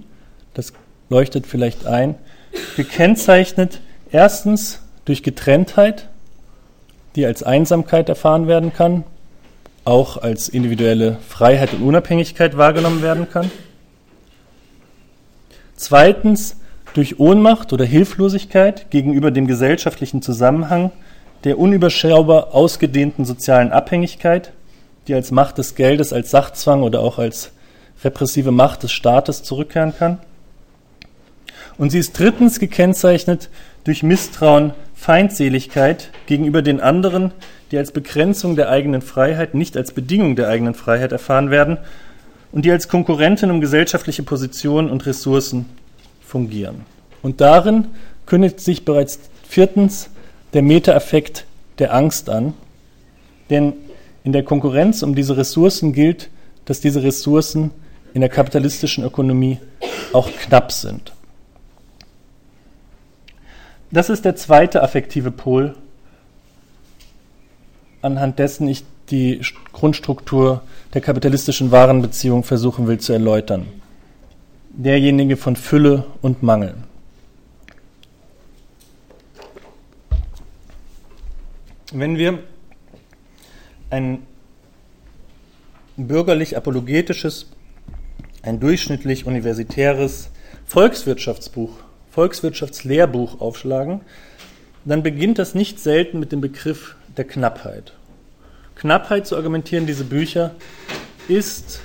das 0.55 0.73
leuchtet 1.10 1.45
vielleicht 1.45 1.86
ein, 1.86 2.15
gekennzeichnet 2.75 3.79
erstens 4.12 4.81
durch 5.05 5.21
Getrenntheit, 5.21 6.10
die 7.15 7.25
als 7.25 7.43
Einsamkeit 7.43 8.10
erfahren 8.10 8.47
werden 8.47 8.73
kann, 8.73 9.03
auch 9.88 10.17
als 10.17 10.50
individuelle 10.50 11.17
Freiheit 11.28 11.73
und 11.73 11.82
Unabhängigkeit 11.82 12.58
wahrgenommen 12.58 13.02
werden 13.02 13.30
kann. 13.30 13.50
Zweitens 15.78 16.58
durch 16.93 17.19
Ohnmacht 17.19 17.71
oder 17.71 17.86
Hilflosigkeit 17.86 18.91
gegenüber 18.91 19.32
dem 19.32 19.47
gesellschaftlichen 19.47 20.21
Zusammenhang 20.21 20.91
der 21.43 21.58
unüberschaubar 21.58 22.54
ausgedehnten 22.54 23.23
sozialen 23.23 23.71
Abhängigkeit, 23.71 24.52
die 25.08 25.13
als 25.13 25.32
Macht 25.32 25.58
des 25.58 25.76
Geldes, 25.76 26.12
als 26.12 26.32
Sachzwang 26.32 26.84
oder 26.84 27.00
auch 27.00 27.17
als 27.17 27.52
repressive 28.04 28.52
Macht 28.52 28.84
des 28.84 28.91
Staates 28.91 29.43
zurückkehren 29.43 29.93
kann. 29.97 30.19
Und 31.78 31.91
sie 31.91 32.00
ist 32.00 32.19
drittens 32.19 32.60
gekennzeichnet 32.60 33.50
durch 33.84 34.04
Misstrauen, 34.04 34.73
Feindseligkeit 34.95 36.10
gegenüber 36.26 36.62
den 36.62 36.82
anderen, 36.82 37.32
die 37.71 37.77
als 37.77 37.91
Begrenzung 37.91 38.56
der 38.56 38.69
eigenen 38.69 39.01
Freiheit, 39.01 39.53
nicht 39.53 39.75
als 39.75 39.91
Bedingung 39.91 40.36
der 40.36 40.47
eigenen 40.49 40.73
Freiheit 40.73 41.12
erfahren 41.12 41.49
werden 41.49 41.77
und 42.51 42.65
die 42.65 42.71
als 42.71 42.88
Konkurrentin 42.88 43.51
um 43.51 43.62
gesellschaftliche 43.62 44.23
Positionen 44.23 44.89
und 44.89 45.06
Ressourcen 45.06 45.65
fungieren. 46.21 46.86
Und 47.21 47.41
darin 47.41 47.88
kündigt 48.25 48.60
sich 48.60 48.86
bereits 48.86 49.19
viertens 49.47 50.10
der 50.53 50.62
Meta-Effekt 50.62 51.45
der 51.80 51.93
Angst 51.93 52.30
an. 52.30 52.53
Denn 53.49 53.73
in 54.23 54.34
der 54.34 54.43
Konkurrenz 54.43 55.03
um 55.03 55.15
diese 55.15 55.38
Ressourcen 55.38 55.93
gilt, 55.93 56.30
dass 56.65 56.82
diese 56.82 57.03
Ressourcen 57.03 57.71
in 58.13 58.21
der 58.21 58.30
kapitalistischen 58.30 59.03
Ökonomie 59.03 59.60
auch 60.13 60.30
knapp 60.32 60.71
sind. 60.71 61.13
Das 63.91 64.10
ist 64.10 64.25
der 64.25 64.36
zweite 64.36 64.84
affektive 64.84 65.32
Pol, 65.32 65.75
anhand 68.08 68.39
dessen 68.39 68.67
ich 68.67 68.84
die 69.12 69.41
Grundstruktur 69.72 70.63
der 70.93 71.02
kapitalistischen 71.02 71.72
Warenbeziehung 71.72 72.43
versuchen 72.43 72.88
will 72.88 73.00
zu 73.00 73.13
erläutern. 73.13 73.67
Derjenige 74.72 75.38
von 75.38 75.56
Fülle 75.56 76.06
und 76.22 76.43
Mangel. 76.43 76.76
Wenn 81.93 82.17
wir 82.17 82.39
ein 83.89 84.20
bürgerlich-apologetisches, 85.96 87.48
ein 88.43 88.60
durchschnittlich 88.60 89.26
universitäres 89.26 90.30
Volkswirtschaftsbuch, 90.65 91.72
Volkswirtschaftslehrbuch 92.12 93.39
aufschlagen, 93.39 94.02
dann 94.84 95.02
beginnt 95.02 95.39
das 95.39 95.56
nicht 95.56 95.80
selten 95.80 96.20
mit 96.20 96.34
dem 96.34 96.41
Begriff 96.41 96.96
der 97.17 97.25
Knappheit. 97.25 97.93
Knappheit, 98.75 99.27
so 99.27 99.36
argumentieren 99.36 99.88
diese 99.88 100.03
Bücher, 100.03 100.56
ist 101.27 101.82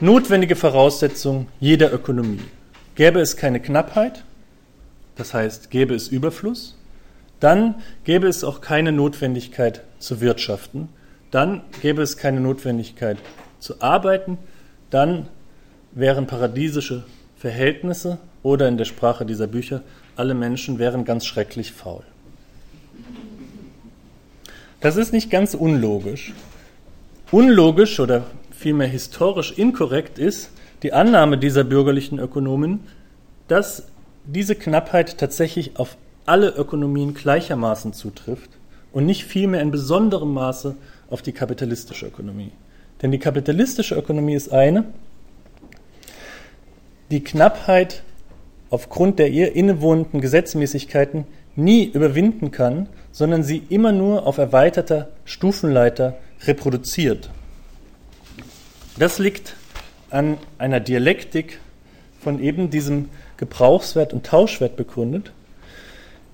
notwendige 0.00 0.56
Voraussetzung 0.56 1.48
jeder 1.60 1.92
Ökonomie. 1.92 2.40
Gäbe 2.94 3.20
es 3.20 3.36
keine 3.36 3.60
Knappheit, 3.60 4.24
das 5.16 5.34
heißt, 5.34 5.70
gäbe 5.70 5.94
es 5.94 6.08
Überfluss, 6.08 6.78
dann 7.40 7.76
gäbe 8.04 8.28
es 8.28 8.44
auch 8.44 8.60
keine 8.60 8.92
Notwendigkeit 8.92 9.82
zu 9.98 10.20
wirtschaften, 10.20 10.88
dann 11.30 11.62
gäbe 11.82 12.02
es 12.02 12.16
keine 12.16 12.40
Notwendigkeit 12.40 13.18
zu 13.58 13.82
arbeiten, 13.82 14.38
dann 14.90 15.28
wären 15.92 16.26
paradiesische 16.26 17.04
Verhältnisse 17.36 18.18
oder 18.42 18.68
in 18.68 18.78
der 18.78 18.84
Sprache 18.84 19.26
dieser 19.26 19.46
Bücher, 19.46 19.82
alle 20.16 20.34
Menschen 20.34 20.78
wären 20.78 21.04
ganz 21.04 21.26
schrecklich 21.26 21.72
faul. 21.72 22.04
Das 24.80 24.96
ist 24.96 25.12
nicht 25.12 25.28
ganz 25.28 25.54
unlogisch. 25.54 26.32
Unlogisch 27.32 27.98
oder 27.98 28.26
vielmehr 28.52 28.86
historisch 28.86 29.52
inkorrekt 29.56 30.18
ist 30.18 30.50
die 30.84 30.92
Annahme 30.92 31.36
dieser 31.36 31.64
bürgerlichen 31.64 32.20
Ökonomen, 32.20 32.80
dass 33.48 33.88
diese 34.24 34.54
Knappheit 34.54 35.18
tatsächlich 35.18 35.78
auf 35.78 35.96
alle 36.26 36.50
Ökonomien 36.50 37.14
gleichermaßen 37.14 37.92
zutrifft 37.92 38.50
und 38.92 39.04
nicht 39.04 39.24
vielmehr 39.24 39.62
in 39.62 39.72
besonderem 39.72 40.32
Maße 40.32 40.76
auf 41.10 41.22
die 41.22 41.32
kapitalistische 41.32 42.06
Ökonomie. 42.06 42.52
Denn 43.02 43.10
die 43.10 43.18
kapitalistische 43.18 43.96
Ökonomie 43.96 44.34
ist 44.34 44.52
eine, 44.52 44.84
die 47.10 47.24
Knappheit 47.24 48.02
aufgrund 48.70 49.18
der 49.18 49.30
ihr 49.30 49.56
innewohnenden 49.56 50.20
Gesetzmäßigkeiten 50.20 51.26
nie 51.58 51.84
überwinden 51.84 52.50
kann, 52.50 52.88
sondern 53.12 53.42
sie 53.42 53.62
immer 53.68 53.92
nur 53.92 54.26
auf 54.26 54.38
erweiterter 54.38 55.08
Stufenleiter 55.24 56.16
reproduziert. 56.46 57.30
Das 58.98 59.18
liegt 59.18 59.54
an 60.10 60.38
einer 60.56 60.80
Dialektik 60.80 61.60
von 62.20 62.40
eben 62.40 62.70
diesem 62.70 63.10
Gebrauchswert 63.36 64.12
und 64.12 64.24
Tauschwert 64.24 64.76
begründet, 64.76 65.32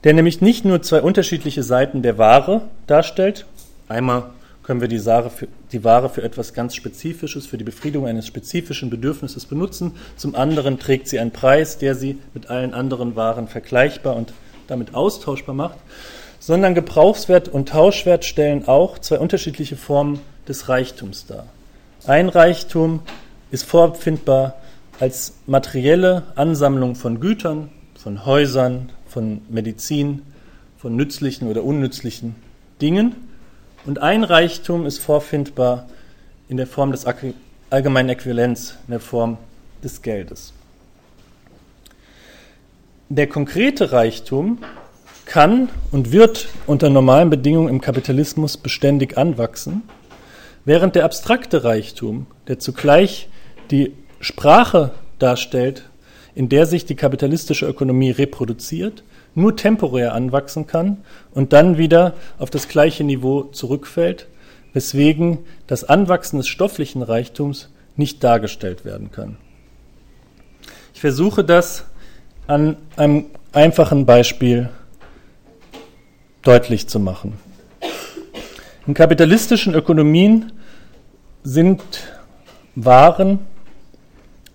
der 0.05 0.15
nämlich 0.15 0.41
nicht 0.41 0.65
nur 0.65 0.83
zwei 0.83 1.03
unterschiedliche 1.03 1.63
Seiten 1.63 2.03
der 2.03 2.19
Ware 2.19 2.63
darstellt. 2.87 3.47
Einmal 3.89 4.31
können 4.63 4.81
wir 4.81 4.89
die 4.89 5.05
Ware, 5.05 5.31
für, 5.31 5.49
die 5.73 5.85
Ware 5.85 6.09
für 6.09 6.23
etwas 6.23 6.55
ganz 6.55 6.75
Spezifisches, 6.75 7.47
für 7.47 7.59
die 7.59 7.65
Befriedigung 7.65 8.07
eines 8.07 8.27
spezifischen 8.27 8.89
Bedürfnisses 8.89 9.45
benutzen. 9.45 9.93
Zum 10.17 10.35
anderen 10.35 10.79
trägt 10.79 11.09
sie 11.09 11.19
einen 11.19 11.31
Preis, 11.31 11.79
der 11.79 11.95
sie 11.95 12.19
mit 12.33 12.49
allen 12.49 12.73
anderen 12.73 13.17
Waren 13.17 13.49
vergleichbar 13.49 14.17
und 14.17 14.33
damit 14.67 14.95
austauschbar 14.95 15.55
macht. 15.55 15.79
Sondern 16.41 16.75
Gebrauchswert 16.75 17.49
und 17.49 17.71
Tauschwert 17.71 18.25
stellen 18.25 18.69
auch 18.69 18.99
zwei 18.99 19.19
unterschiedliche 19.19 19.77
Formen 19.77 20.21
des 20.47 20.69
Reichtums 20.69 21.27
dar. 21.27 21.47
Ein 22.07 22.29
Reichtum 22.29 23.01
ist 23.51 23.65
vorfindbar 23.65 24.57
als 25.01 25.35
materielle 25.47 26.25
Ansammlung 26.35 26.97
von 26.97 27.21
Gütern, 27.21 27.71
von 27.95 28.27
Häusern, 28.27 28.91
von 29.09 29.41
Medizin, 29.49 30.23
von 30.77 30.97
nützlichen 30.97 31.49
oder 31.49 31.65
unnützlichen 31.65 32.37
Dingen. 32.83 33.15
Und 33.87 34.01
ein 34.01 34.25
Reichtum 34.25 34.87
ist 34.87 34.99
vorfindbar 34.99 35.89
in 36.49 36.59
der 36.59 36.67
Form 36.67 36.93
des 36.93 37.07
allgemeinen 37.71 38.11
Äquivalenz, 38.11 38.77
in 38.87 38.91
der 38.93 39.01
Form 39.01 39.39
des 39.83 40.03
Geldes. 40.03 40.53
Der 43.11 43.27
konkrete 43.27 43.93
Reichtum 43.93 44.59
kann 45.27 45.69
und 45.93 46.11
wird 46.11 46.49
unter 46.67 46.89
normalen 46.89 47.29
Bedingungen 47.29 47.69
im 47.69 47.81
Kapitalismus 47.81 48.57
beständig 48.57 49.19
anwachsen, 49.19 49.83
während 50.65 50.95
der 50.95 51.05
abstrakte 51.05 51.65
Reichtum, 51.65 52.27
der 52.49 52.59
zugleich 52.59 53.29
die 53.71 53.93
Sprache 54.21 54.93
darstellt, 55.19 55.85
in 56.35 56.49
der 56.49 56.65
sich 56.65 56.87
die 56.87 56.97
kapitalistische 56.97 57.67
Ökonomie 57.67 58.11
reproduziert, 58.11 59.05
nur 59.35 59.55
temporär 59.55 60.15
anwachsen 60.15 60.67
kann 60.67 60.99
und 61.33 61.53
dann 61.53 61.77
wieder 61.77 62.15
auf 62.39 62.49
das 62.49 62.69
gleiche 62.69 63.05
Niveau 63.05 63.43
zurückfällt, 63.43 64.29
weswegen 64.73 65.41
das 65.67 65.85
Anwachsen 65.85 66.39
des 66.39 66.49
stofflichen 66.49 67.03
Reichtums 67.03 67.69
nicht 67.97 68.25
dargestellt 68.25 68.87
werden 68.87 69.11
kann. 69.11 69.37
Ich 70.95 71.01
versuche 71.01 71.45
das 71.45 71.85
an 72.47 72.77
einem 72.97 73.27
einfachen 73.53 74.07
Beispiel 74.07 74.69
deutlich 76.43 76.89
zu 76.89 77.01
machen. 77.01 77.35
In 78.87 78.95
kapitalistischen 78.95 79.75
Ökonomien 79.75 80.53
sind 81.43 81.83
Waren, 82.75 83.39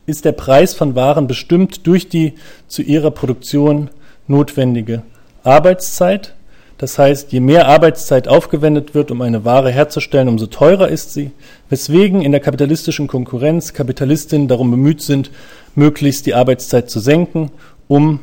ist 0.05 0.25
der 0.25 0.33
Preis 0.33 0.73
von 0.73 0.95
Waren 0.95 1.27
bestimmt 1.27 1.87
durch 1.87 2.09
die 2.09 2.35
zu 2.67 2.81
ihrer 2.81 3.11
Produktion 3.11 3.89
notwendige 4.27 5.03
Arbeitszeit. 5.43 6.35
Das 6.79 6.97
heißt, 6.97 7.33
je 7.33 7.41
mehr 7.41 7.67
Arbeitszeit 7.67 8.29
aufgewendet 8.29 8.95
wird, 8.95 9.11
um 9.11 9.21
eine 9.21 9.43
Ware 9.43 9.69
herzustellen, 9.69 10.29
umso 10.29 10.47
teurer 10.47 10.87
ist 10.87 11.13
sie, 11.13 11.31
weswegen 11.69 12.21
in 12.21 12.31
der 12.31 12.39
kapitalistischen 12.39 13.07
Konkurrenz 13.07 13.73
Kapitalistinnen 13.73 14.47
darum 14.47 14.71
bemüht 14.71 15.01
sind, 15.01 15.29
möglichst 15.75 16.25
die 16.25 16.33
Arbeitszeit 16.33 16.89
zu 16.89 17.01
senken, 17.01 17.51
um 17.89 18.21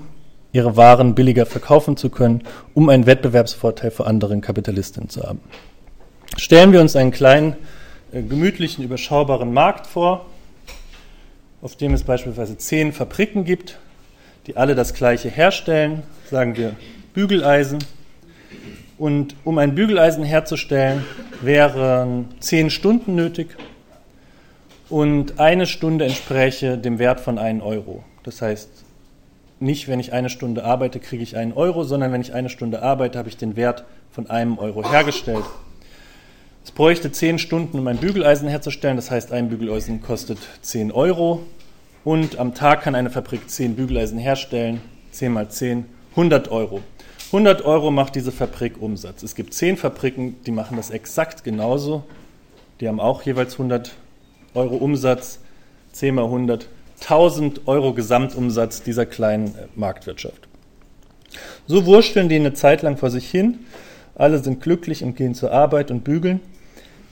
ihre 0.53 0.75
Waren 0.75 1.15
billiger 1.15 1.45
verkaufen 1.45 1.99
zu 1.99 2.09
können, 2.09 2.45
um 2.73 2.89
einen 2.89 3.05
Wettbewerbsvorteil 3.05 3.91
vor 3.91 4.07
anderen 4.07 4.41
Kapitalistinnen 4.41 5.11
zu 5.11 5.23
haben. 5.23 5.41
Stellen 6.39 6.73
wir 6.73 6.81
uns 6.81 6.97
einen 6.97 7.11
kleinen, 7.11 7.57
äh, 8.11 8.23
gemütlichen, 8.23 8.83
überschaubaren 8.83 9.53
Markt 9.53 9.87
vor, 9.87 10.25
auf 11.61 11.77
dem 11.77 11.93
es 11.93 12.05
beispielsweise 12.05 12.57
zehn 12.57 12.95
Fabriken 12.95 13.45
gibt, 13.45 13.79
die 14.47 14.57
alle 14.57 14.75
das 14.75 14.95
gleiche 14.95 15.29
herstellen, 15.29 16.05
sagen 16.31 16.57
wir 16.57 16.75
Bügeleisen. 17.13 17.81
Und 18.99 19.35
um 19.45 19.59
ein 19.59 19.75
Bügeleisen 19.75 20.25
herzustellen, 20.25 21.05
wären 21.43 22.29
zehn 22.41 22.71
Stunden 22.71 23.15
nötig 23.15 23.49
und 24.89 25.39
eine 25.39 25.67
Stunde 25.67 26.07
entspräche 26.07 26.79
dem 26.79 26.99
Wert 26.99 27.21
von 27.21 27.39
1 27.39 27.63
Euro. 27.63 28.05
Das 28.23 28.41
heißt, 28.41 28.71
nicht, 29.61 29.89
wenn 29.89 30.01
ich 30.01 30.13
eine 30.13 30.31
Stunde 30.31 30.65
arbeite, 30.65 31.01
kriege 31.01 31.23
ich 31.23 31.37
einen 31.37 31.53
Euro, 31.53 31.85
sondern 31.85 32.13
wenn 32.13 32.21
ich 32.21 32.33
eine 32.35 32.49
Stunde 32.49 32.83
arbeite, 32.83 33.19
habe 33.19 33.29
ich 33.29 33.37
den 33.37 33.57
Wert 33.57 33.85
von 34.11 34.31
einem 34.31 34.59
Euro 34.59 34.89
hergestellt. 34.89 35.45
Es 36.65 36.73
bräuchte 36.73 37.13
zehn 37.13 37.39
Stunden, 37.39 37.79
um 37.79 37.87
ein 37.87 37.99
Bügeleisen 37.99 38.49
herzustellen. 38.49 38.97
Das 38.97 39.11
heißt, 39.11 39.33
ein 39.33 39.49
Bügeleisen 39.49 40.03
kostet 40.03 40.39
10 40.63 40.91
Euro. 40.91 41.43
Und 42.03 42.39
am 42.39 42.55
Tag 42.55 42.83
kann 42.83 42.95
eine 42.95 43.11
Fabrik 43.11 43.49
zehn 43.49 43.77
Bügeleisen 43.77 44.19
herstellen. 44.19 44.81
10 45.13 45.33
mal 45.33 45.49
10, 45.49 45.85
100 46.13 46.51
Euro. 46.51 46.81
100 47.27 47.65
Euro 47.65 47.91
macht 47.91 48.15
diese 48.15 48.31
Fabrik 48.31 48.81
Umsatz. 48.81 49.23
Es 49.23 49.35
gibt 49.35 49.53
zehn 49.53 49.77
Fabriken, 49.77 50.37
die 50.47 50.53
machen 50.53 50.77
das 50.77 50.91
exakt 50.91 51.43
genauso. 51.43 52.05
Die 52.81 52.89
haben 52.89 53.01
auch 53.01 53.23
jeweils 53.23 53.55
100 53.55 53.93
Euro 54.55 54.77
Umsatz. 54.77 55.41
10 55.93 56.15
mal 56.15 56.25
100, 56.25 56.69
1000 57.01 57.67
Euro 57.67 57.95
Gesamtumsatz 57.95 58.83
dieser 58.83 59.07
kleinen 59.07 59.47
äh, 59.47 59.67
Marktwirtschaft. 59.75 60.47
So 61.67 61.87
wursteln 61.87 62.29
die 62.29 62.37
eine 62.37 62.53
Zeit 62.53 62.83
lang 62.83 62.99
vor 62.99 63.11
sich 63.11 63.31
hin. 63.31 63.61
Alle 64.15 64.39
sind 64.39 64.63
glücklich 64.63 65.03
und 65.03 65.17
gehen 65.17 65.35
zur 65.35 65.53
Arbeit 65.53 65.91
und 65.91 66.05
bügeln, 66.05 66.41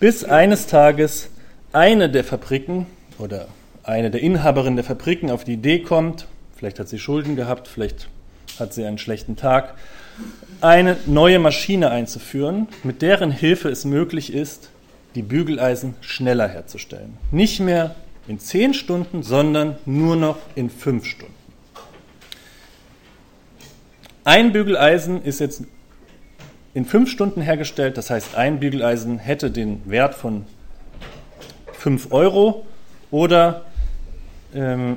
bis 0.01 0.25
eines 0.25 0.67
Tages 0.67 1.29
eine 1.73 2.11
der 2.11 2.25
Fabriken 2.25 2.87
oder 3.19 3.49
eine 3.83 4.11
der 4.11 4.23
Inhaberinnen 4.23 4.77
der 4.77 4.85
Fabriken 4.85 5.31
auf 5.31 5.45
die 5.45 5.55
Idee 5.55 5.81
kommt, 5.81 6.27
vielleicht 6.57 6.79
hat 6.79 6.89
sie 6.89 6.99
Schulden 6.99 7.37
gehabt, 7.37 7.69
vielleicht 7.69 8.09
hat 8.59 8.73
sie 8.73 8.85
einen 8.85 8.99
schlechten 8.99 9.37
Tag, 9.37 9.75
eine 10.61 10.97
neue 11.07 11.39
Maschine 11.39 11.91
einzuführen, 11.91 12.69
mit 12.83 13.03
deren 13.03 13.31
Hilfe 13.31 13.69
es 13.69 13.85
möglich 13.85 14.33
ist, 14.33 14.71
die 15.15 15.23
Bügeleisen 15.23 15.95
schneller 16.01 16.49
herzustellen. 16.49 17.19
Nicht 17.31 17.61
mehr 17.61 17.95
in 18.27 18.39
zehn 18.39 18.75
Stunden, 18.75 19.23
sondern 19.23 19.77
nur 19.85 20.17
noch 20.17 20.39
in 20.55 20.71
fünf 20.71 21.05
Stunden. 21.05 21.35
Ein 24.25 24.53
Bügeleisen 24.53 25.23
ist 25.23 25.41
jetzt 25.41 25.65
in 26.73 26.87
fünf 26.87 27.11
Stunden 27.11 27.43
hergestellt, 27.43 27.99
das 27.99 28.11
heißt, 28.11 28.35
ein 28.35 28.59
Bügeleisen 28.59 29.19
hätte 29.19 29.51
den 29.51 29.83
Wert 29.89 30.15
von 30.15 30.47
fünf 31.73 32.11
Euro 32.11 32.65
oder 33.11 33.67
ähm, 34.55 34.97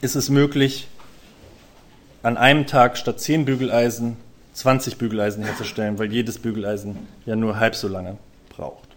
ist 0.00 0.16
es 0.16 0.30
möglich, 0.30 0.88
an 2.22 2.36
einem 2.36 2.66
Tag 2.66 2.98
statt 2.98 3.20
zehn 3.20 3.44
Bügeleisen 3.44 4.16
20 4.60 4.98
Bügeleisen 4.98 5.44
herzustellen, 5.44 5.98
weil 5.98 6.12
jedes 6.12 6.38
Bügeleisen 6.38 6.96
ja 7.24 7.36
nur 7.36 7.58
halb 7.58 7.74
so 7.74 7.88
lange 7.88 8.16
braucht. 8.50 8.88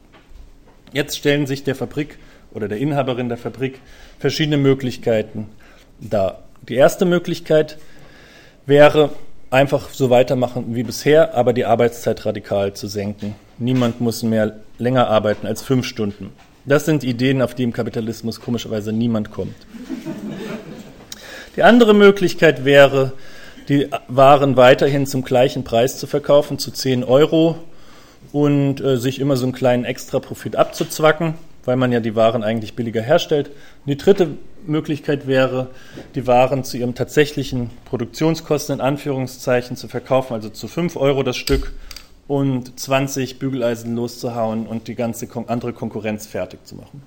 Jetzt 0.91 1.17
stellen 1.17 1.47
sich 1.47 1.63
der 1.63 1.75
Fabrik 1.75 2.17
oder 2.53 2.67
der 2.67 2.77
Inhaberin 2.79 3.29
der 3.29 3.37
Fabrik 3.37 3.79
verschiedene 4.19 4.57
Möglichkeiten 4.57 5.47
dar. 5.99 6.43
Die 6.67 6.75
erste 6.75 7.05
Möglichkeit 7.05 7.77
wäre, 8.65 9.11
einfach 9.49 9.89
so 9.89 10.09
weitermachen 10.09 10.75
wie 10.75 10.83
bisher, 10.83 11.35
aber 11.35 11.53
die 11.53 11.65
Arbeitszeit 11.65 12.25
radikal 12.25 12.73
zu 12.73 12.87
senken. 12.87 13.35
Niemand 13.57 14.01
muss 14.01 14.23
mehr 14.23 14.57
länger 14.79 15.07
arbeiten 15.07 15.45
als 15.45 15.61
fünf 15.61 15.85
Stunden. 15.85 16.31
Das 16.65 16.85
sind 16.85 17.03
Ideen, 17.03 17.41
auf 17.41 17.53
die 17.53 17.63
im 17.63 17.73
Kapitalismus 17.73 18.39
komischerweise 18.39 18.91
niemand 18.91 19.31
kommt. 19.31 19.55
Die 21.55 21.63
andere 21.63 21.93
Möglichkeit 21.93 22.65
wäre, 22.65 23.13
die 23.69 23.87
Waren 24.07 24.57
weiterhin 24.57 25.05
zum 25.05 25.23
gleichen 25.23 25.63
Preis 25.63 25.97
zu 25.97 26.07
verkaufen, 26.07 26.59
zu 26.59 26.71
10 26.71 27.03
Euro 27.03 27.57
und 28.31 28.81
äh, 28.81 28.97
sich 28.97 29.19
immer 29.19 29.37
so 29.37 29.45
einen 29.45 29.53
kleinen 29.53 29.85
Extraprofit 29.85 30.55
abzuzwacken 30.55 31.35
weil 31.65 31.75
man 31.75 31.91
ja 31.91 31.99
die 31.99 32.15
Waren 32.15 32.43
eigentlich 32.43 32.75
billiger 32.75 33.01
herstellt. 33.01 33.47
Und 33.47 33.87
die 33.87 33.97
dritte 33.97 34.37
Möglichkeit 34.65 35.27
wäre, 35.27 35.67
die 36.15 36.27
Waren 36.27 36.63
zu 36.63 36.77
ihrem 36.77 36.95
tatsächlichen 36.95 37.69
Produktionskosten 37.85 38.75
in 38.75 38.81
Anführungszeichen 38.81 39.77
zu 39.77 39.87
verkaufen, 39.87 40.33
also 40.33 40.49
zu 40.49 40.67
5 40.67 40.95
Euro 40.95 41.23
das 41.23 41.37
Stück 41.37 41.73
und 42.27 42.79
20 42.79 43.39
Bügeleisen 43.39 43.95
loszuhauen 43.95 44.65
und 44.65 44.87
die 44.87 44.95
ganze 44.95 45.27
andere 45.47 45.73
Konkurrenz 45.73 46.25
fertig 46.27 46.65
zu 46.65 46.75
machen. 46.75 47.01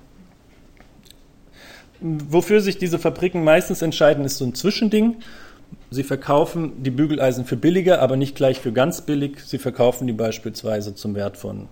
Wofür 1.99 2.61
sich 2.61 2.77
diese 2.77 2.99
Fabriken 2.99 3.43
meistens 3.43 3.81
entscheiden, 3.81 4.25
ist 4.25 4.37
so 4.37 4.45
ein 4.45 4.53
Zwischending. 4.53 5.17
Sie 5.89 6.03
verkaufen 6.03 6.83
die 6.83 6.91
Bügeleisen 6.91 7.45
für 7.45 7.57
billiger, 7.57 8.01
aber 8.01 8.15
nicht 8.15 8.35
gleich 8.35 8.59
für 8.59 8.71
ganz 8.71 9.01
billig. 9.01 9.39
Sie 9.45 9.57
verkaufen 9.57 10.07
die 10.07 10.13
beispielsweise 10.13 10.95
zum 10.95 11.15
Wert 11.15 11.37
von 11.37 11.67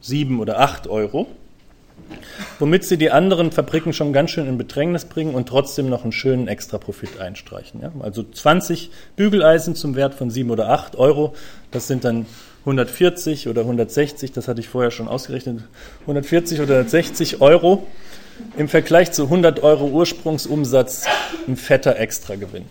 7 0.00 0.40
oder 0.40 0.60
8 0.60 0.86
Euro 0.86 1.26
womit 2.58 2.84
sie 2.84 2.96
die 2.96 3.10
anderen 3.10 3.52
Fabriken 3.52 3.92
schon 3.92 4.12
ganz 4.12 4.30
schön 4.30 4.46
in 4.46 4.58
Bedrängnis 4.58 5.04
bringen 5.04 5.34
und 5.34 5.48
trotzdem 5.48 5.88
noch 5.88 6.02
einen 6.02 6.12
schönen 6.12 6.48
Extraprofit 6.48 7.20
einstreichen. 7.20 7.80
Ja? 7.80 7.92
Also 8.00 8.22
20 8.22 8.90
Bügeleisen 9.16 9.74
zum 9.74 9.96
Wert 9.96 10.14
von 10.14 10.30
7 10.30 10.50
oder 10.50 10.70
8 10.70 10.96
Euro, 10.96 11.34
das 11.70 11.86
sind 11.86 12.04
dann 12.04 12.26
140 12.60 13.48
oder 13.48 13.62
160, 13.62 14.32
das 14.32 14.48
hatte 14.48 14.60
ich 14.60 14.68
vorher 14.68 14.90
schon 14.90 15.08
ausgerechnet, 15.08 15.64
140 16.02 16.60
oder 16.60 16.74
160 16.74 17.40
Euro 17.40 17.86
im 18.56 18.68
Vergleich 18.68 19.12
zu 19.12 19.24
100 19.24 19.62
Euro 19.62 19.88
Ursprungsumsatz 19.88 21.06
ein 21.46 21.56
fetter 21.56 21.98
Extragewinn. 21.98 22.64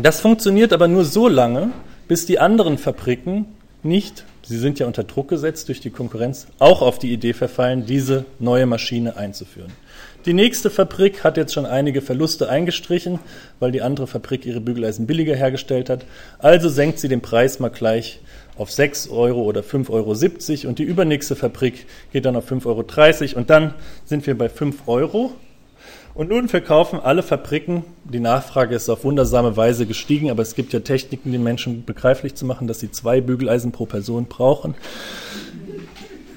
Das 0.00 0.20
funktioniert 0.20 0.72
aber 0.72 0.88
nur 0.88 1.04
so 1.04 1.28
lange, 1.28 1.70
bis 2.08 2.26
die 2.26 2.38
anderen 2.38 2.78
Fabriken 2.78 3.46
nicht 3.82 4.24
Sie 4.50 4.58
sind 4.58 4.80
ja 4.80 4.86
unter 4.86 5.04
Druck 5.04 5.28
gesetzt 5.28 5.68
durch 5.68 5.78
die 5.80 5.90
Konkurrenz, 5.90 6.48
auch 6.58 6.82
auf 6.82 6.98
die 6.98 7.12
Idee 7.12 7.34
verfallen, 7.34 7.86
diese 7.86 8.24
neue 8.40 8.66
Maschine 8.66 9.16
einzuführen. 9.16 9.70
Die 10.26 10.32
nächste 10.32 10.70
Fabrik 10.70 11.22
hat 11.22 11.36
jetzt 11.36 11.52
schon 11.52 11.66
einige 11.66 12.02
Verluste 12.02 12.48
eingestrichen, 12.48 13.20
weil 13.60 13.70
die 13.70 13.80
andere 13.80 14.08
Fabrik 14.08 14.46
ihre 14.46 14.60
Bügeleisen 14.60 15.06
billiger 15.06 15.36
hergestellt 15.36 15.88
hat. 15.88 16.04
Also 16.38 16.68
senkt 16.68 16.98
sie 16.98 17.08
den 17.08 17.20
Preis 17.20 17.60
mal 17.60 17.68
gleich 17.68 18.18
auf 18.60 18.70
6 18.70 19.08
Euro 19.08 19.40
oder 19.42 19.62
5,70 19.62 19.90
Euro 20.64 20.68
und 20.68 20.78
die 20.78 20.82
übernächste 20.82 21.34
Fabrik 21.34 21.86
geht 22.12 22.26
dann 22.26 22.36
auf 22.36 22.52
5,30 22.52 22.66
Euro 22.66 23.38
und 23.38 23.48
dann 23.48 23.72
sind 24.04 24.26
wir 24.26 24.36
bei 24.36 24.50
5 24.50 24.86
Euro. 24.86 25.32
Und 26.12 26.28
nun 26.28 26.46
verkaufen 26.46 27.00
alle 27.00 27.22
Fabriken, 27.22 27.84
die 28.04 28.20
Nachfrage 28.20 28.74
ist 28.74 28.90
auf 28.90 29.04
wundersame 29.04 29.56
Weise 29.56 29.86
gestiegen, 29.86 30.30
aber 30.30 30.42
es 30.42 30.54
gibt 30.54 30.74
ja 30.74 30.80
Techniken, 30.80 31.32
den 31.32 31.42
Menschen 31.42 31.86
begreiflich 31.86 32.34
zu 32.34 32.44
machen, 32.44 32.66
dass 32.66 32.80
sie 32.80 32.90
zwei 32.90 33.22
Bügeleisen 33.22 33.72
pro 33.72 33.86
Person 33.86 34.26
brauchen. 34.26 34.74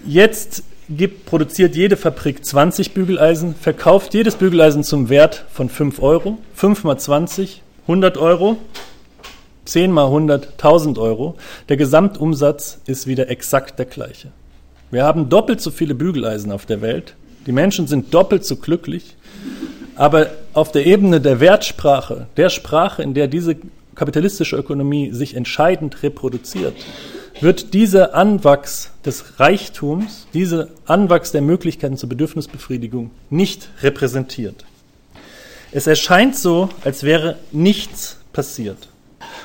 Jetzt 0.05 0.63
gibt, 0.89 1.25
produziert 1.25 1.75
jede 1.75 1.97
Fabrik 1.97 2.45
20 2.45 2.93
Bügeleisen, 2.93 3.53
verkauft 3.53 4.13
jedes 4.13 4.35
Bügeleisen 4.35 4.85
zum 4.85 5.09
Wert 5.09 5.43
von 5.51 5.67
5 5.67 6.01
Euro, 6.01 6.37
5 6.55 6.85
mal 6.85 6.97
20, 6.97 7.63
100 7.81 8.17
Euro, 8.17 8.57
10 9.65 9.91
mal 9.91 10.05
100, 10.05 10.53
1000 10.53 10.97
Euro. 10.97 11.35
Der 11.69 11.77
Gesamtumsatz 11.77 12.79
ist 12.85 13.07
wieder 13.07 13.29
exakt 13.29 13.79
der 13.79 13.85
gleiche. 13.85 14.31
Wir 14.91 15.03
haben 15.03 15.29
doppelt 15.29 15.61
so 15.61 15.71
viele 15.71 15.95
Bügeleisen 15.95 16.51
auf 16.51 16.65
der 16.65 16.81
Welt 16.81 17.15
Die 17.45 17.51
Menschen 17.51 17.87
sind 17.87 18.13
doppelt 18.13 18.45
so 18.45 18.55
glücklich, 18.55 19.15
aber 19.95 20.31
auf 20.53 20.71
der 20.71 20.85
Ebene 20.85 21.19
der 21.19 21.39
Wertsprache, 21.39 22.27
der 22.37 22.49
Sprache, 22.49 23.03
in 23.03 23.13
der 23.13 23.27
diese 23.27 23.57
kapitalistische 23.95 24.55
Ökonomie 24.55 25.11
sich 25.11 25.35
entscheidend 25.35 26.03
reproduziert, 26.03 26.73
wird 27.41 27.73
dieser 27.73 28.15
Anwachs 28.15 28.91
des 29.05 29.39
Reichtums, 29.39 30.27
dieser 30.33 30.67
Anwachs 30.85 31.31
der 31.31 31.41
Möglichkeiten 31.41 31.97
zur 31.97 32.09
Bedürfnisbefriedigung 32.09 33.11
nicht 33.29 33.69
repräsentiert. 33.81 34.63
Es 35.71 35.87
erscheint 35.87 36.35
so, 36.35 36.69
als 36.83 37.03
wäre 37.03 37.37
nichts 37.51 38.17
passiert. 38.31 38.87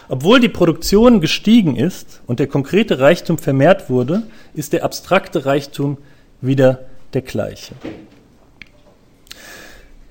Obwohl 0.09 0.41
die 0.41 0.49
Produktion 0.49 1.20
gestiegen 1.20 1.76
ist 1.76 2.20
und 2.26 2.39
der 2.41 2.47
konkrete 2.47 2.99
Reichtum 2.99 3.39
vermehrt 3.39 3.91
wurde, 3.91 4.22
ist 4.55 4.72
der 4.72 4.84
abstrakte 4.84 5.47
Reichtum 5.47 5.99
wieder 6.41 6.80
der 7.14 7.22
gleiche. 7.22 7.74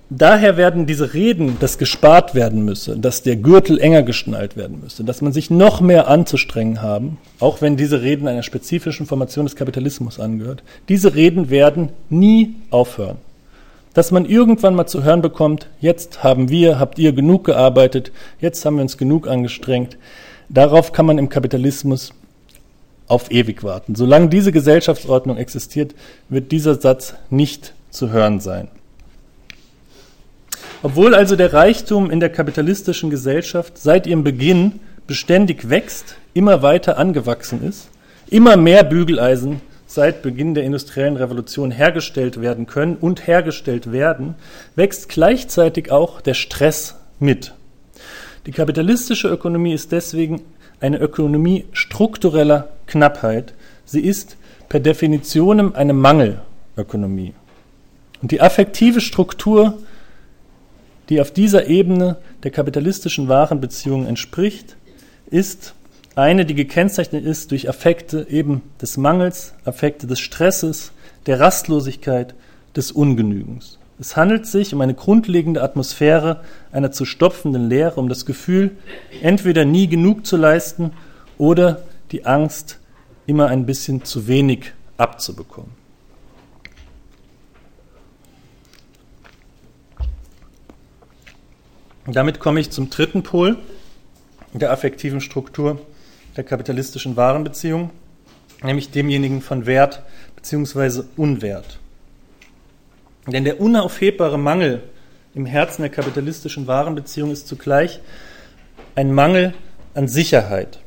Daher 0.09 0.55
werden 0.55 0.85
diese 0.85 1.13
Reden, 1.13 1.57
dass 1.59 1.77
gespart 1.77 2.33
werden 2.33 2.63
müsse, 2.63 2.97
dass 2.97 3.23
der 3.23 3.35
Gürtel 3.35 3.77
enger 3.77 4.03
geschnallt 4.03 4.55
werden 4.55 4.79
müsse, 4.81 5.03
dass 5.03 5.21
man 5.21 5.33
sich 5.33 5.49
noch 5.49 5.81
mehr 5.81 6.07
anzustrengen 6.07 6.81
haben, 6.81 7.17
auch 7.41 7.61
wenn 7.61 7.75
diese 7.75 8.01
Reden 8.01 8.29
einer 8.29 8.43
spezifischen 8.43 9.05
Formation 9.05 9.45
des 9.45 9.57
Kapitalismus 9.57 10.17
angehört, 10.17 10.63
diese 10.87 11.13
Reden 11.15 11.49
werden 11.49 11.89
nie 12.09 12.55
aufhören. 12.69 13.17
Dass 13.97 14.11
man 14.11 14.25
irgendwann 14.25 14.75
mal 14.75 14.85
zu 14.85 15.03
hören 15.03 15.23
bekommt, 15.23 15.69
jetzt 15.81 16.23
haben 16.23 16.49
wir, 16.49 16.77
habt 16.77 16.99
ihr 16.99 17.13
genug 17.13 17.45
gearbeitet, 17.45 18.11
jetzt 18.39 18.63
haben 18.63 18.75
wir 18.75 18.83
uns 18.83 18.99
genug 18.99 19.27
angestrengt, 19.27 19.97
darauf 20.49 20.91
kann 20.91 21.07
man 21.07 21.17
im 21.17 21.29
Kapitalismus 21.29 22.13
auf 23.07 23.31
ewig 23.31 23.63
warten. 23.63 23.95
Solange 23.95 24.29
diese 24.29 24.51
Gesellschaftsordnung 24.51 25.37
existiert, 25.37 25.95
wird 26.29 26.51
dieser 26.51 26.75
Satz 26.75 27.15
nicht 27.31 27.73
zu 27.89 28.11
hören 28.11 28.39
sein. 28.39 28.67
Obwohl 30.83 31.15
also 31.15 31.35
der 31.35 31.53
Reichtum 31.53 32.11
in 32.11 32.19
der 32.19 32.29
kapitalistischen 32.29 33.09
Gesellschaft 33.09 33.79
seit 33.79 34.05
ihrem 34.05 34.23
Beginn 34.23 34.73
beständig 35.07 35.71
wächst, 35.71 36.17
immer 36.35 36.61
weiter 36.61 36.99
angewachsen 36.99 37.67
ist, 37.67 37.89
immer 38.29 38.57
mehr 38.57 38.83
Bügeleisen 38.83 39.59
seit 39.97 40.21
Beginn 40.21 40.53
der 40.53 40.63
industriellen 40.63 41.17
Revolution 41.17 41.71
hergestellt 41.71 42.39
werden 42.39 42.67
können 42.67 42.97
und 42.97 43.25
hergestellt 43.25 43.91
werden, 43.91 44.35
wächst 44.75 45.09
gleichzeitig 45.09 45.91
auch 45.91 46.21
der 46.21 46.35
Stress 46.35 46.97
mit. 47.19 47.55
Die 48.45 48.51
kapitalistische 48.51 49.27
Ökonomie 49.27 49.73
ist 49.73 49.91
deswegen 49.91 50.41
eine 50.79 50.99
Ökonomie 50.99 51.65
struktureller 51.71 52.67
Knappheit. 52.85 53.55
Sie 53.85 54.01
ist 54.01 54.37
per 54.69 54.79
Definition 54.79 55.73
eine 55.73 55.93
Mangelökonomie. 55.93 57.33
Und 58.21 58.29
die 58.29 58.39
affektive 58.39 59.01
Struktur 59.01 59.79
die 61.09 61.21
auf 61.21 61.31
dieser 61.31 61.67
Ebene 61.67 62.17
der 62.43 62.51
kapitalistischen 62.51 63.29
Warenbeziehungen 63.29 64.07
entspricht, 64.07 64.75
ist 65.29 65.73
eine, 66.17 66.45
die 66.45 66.55
gekennzeichnet 66.55 67.23
ist 67.23 67.51
durch 67.51 67.69
Affekte 67.69 68.25
eben 68.29 68.63
des 68.81 68.97
Mangels, 68.97 69.53
Affekte 69.65 70.07
des 70.07 70.19
Stresses, 70.19 70.91
der 71.27 71.39
Rastlosigkeit, 71.39 72.33
des 72.75 72.91
Ungenügens. 72.91 73.77
Es 73.99 74.15
handelt 74.15 74.47
sich 74.47 74.73
um 74.73 74.81
eine 74.81 74.95
grundlegende 74.95 75.61
Atmosphäre 75.61 76.41
einer 76.71 76.91
zu 76.91 77.05
stopfenden 77.05 77.69
Leere, 77.69 77.99
um 77.99 78.09
das 78.09 78.25
Gefühl, 78.25 78.77
entweder 79.21 79.63
nie 79.63 79.87
genug 79.87 80.25
zu 80.25 80.37
leisten 80.37 80.91
oder 81.37 81.83
die 82.11 82.25
Angst, 82.25 82.79
immer 83.27 83.47
ein 83.47 83.65
bisschen 83.65 84.03
zu 84.03 84.27
wenig 84.27 84.73
abzubekommen. 84.97 85.71
Damit 92.07 92.39
komme 92.39 92.59
ich 92.59 92.71
zum 92.71 92.89
dritten 92.89 93.21
Pol 93.21 93.57
der 94.53 94.71
affektiven 94.71 95.21
Struktur 95.21 95.79
der 96.37 96.43
kapitalistischen 96.43 97.17
Warenbeziehung, 97.17 97.89
nämlich 98.63 98.91
demjenigen 98.91 99.41
von 99.41 99.65
Wert 99.65 100.03
bzw. 100.35 101.03
Unwert. 101.17 101.79
Denn 103.27 103.43
der 103.43 103.59
unaufhebbare 103.59 104.39
Mangel 104.39 104.83
im 105.35 105.45
Herzen 105.45 105.81
der 105.81 105.91
kapitalistischen 105.91 106.67
Warenbeziehung 106.67 107.31
ist 107.31 107.47
zugleich 107.47 107.99
ein 108.95 109.13
Mangel 109.13 109.53
an 109.93 110.07
Sicherheit. 110.07 110.79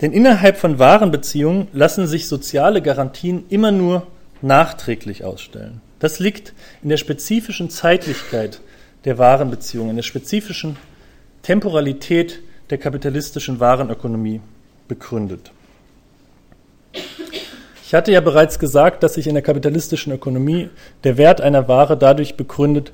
Denn 0.00 0.12
innerhalb 0.12 0.56
von 0.56 0.78
Warenbeziehungen 0.78 1.68
lassen 1.72 2.06
sich 2.06 2.26
soziale 2.26 2.82
Garantien 2.82 3.44
immer 3.50 3.70
nur 3.70 4.06
nachträglich 4.42 5.24
ausstellen. 5.24 5.82
Das 5.98 6.18
liegt 6.18 6.54
in 6.82 6.88
der 6.88 6.96
spezifischen 6.96 7.68
Zeitlichkeit 7.68 8.60
der 9.04 9.18
Warenbeziehungen, 9.18 9.90
in 9.90 9.96
der 9.96 10.02
spezifischen 10.02 10.76
Temporalität 11.42 12.40
der 12.70 12.78
kapitalistischen 12.78 13.60
Warenökonomie 13.60 14.40
begründet. 14.88 15.52
Ich 17.84 17.94
hatte 17.94 18.12
ja 18.12 18.20
bereits 18.20 18.60
gesagt, 18.60 19.02
dass 19.02 19.14
sich 19.14 19.26
in 19.26 19.34
der 19.34 19.42
kapitalistischen 19.42 20.12
Ökonomie 20.12 20.68
der 21.02 21.16
Wert 21.16 21.40
einer 21.40 21.66
Ware 21.66 21.96
dadurch 21.96 22.36
begründet, 22.36 22.92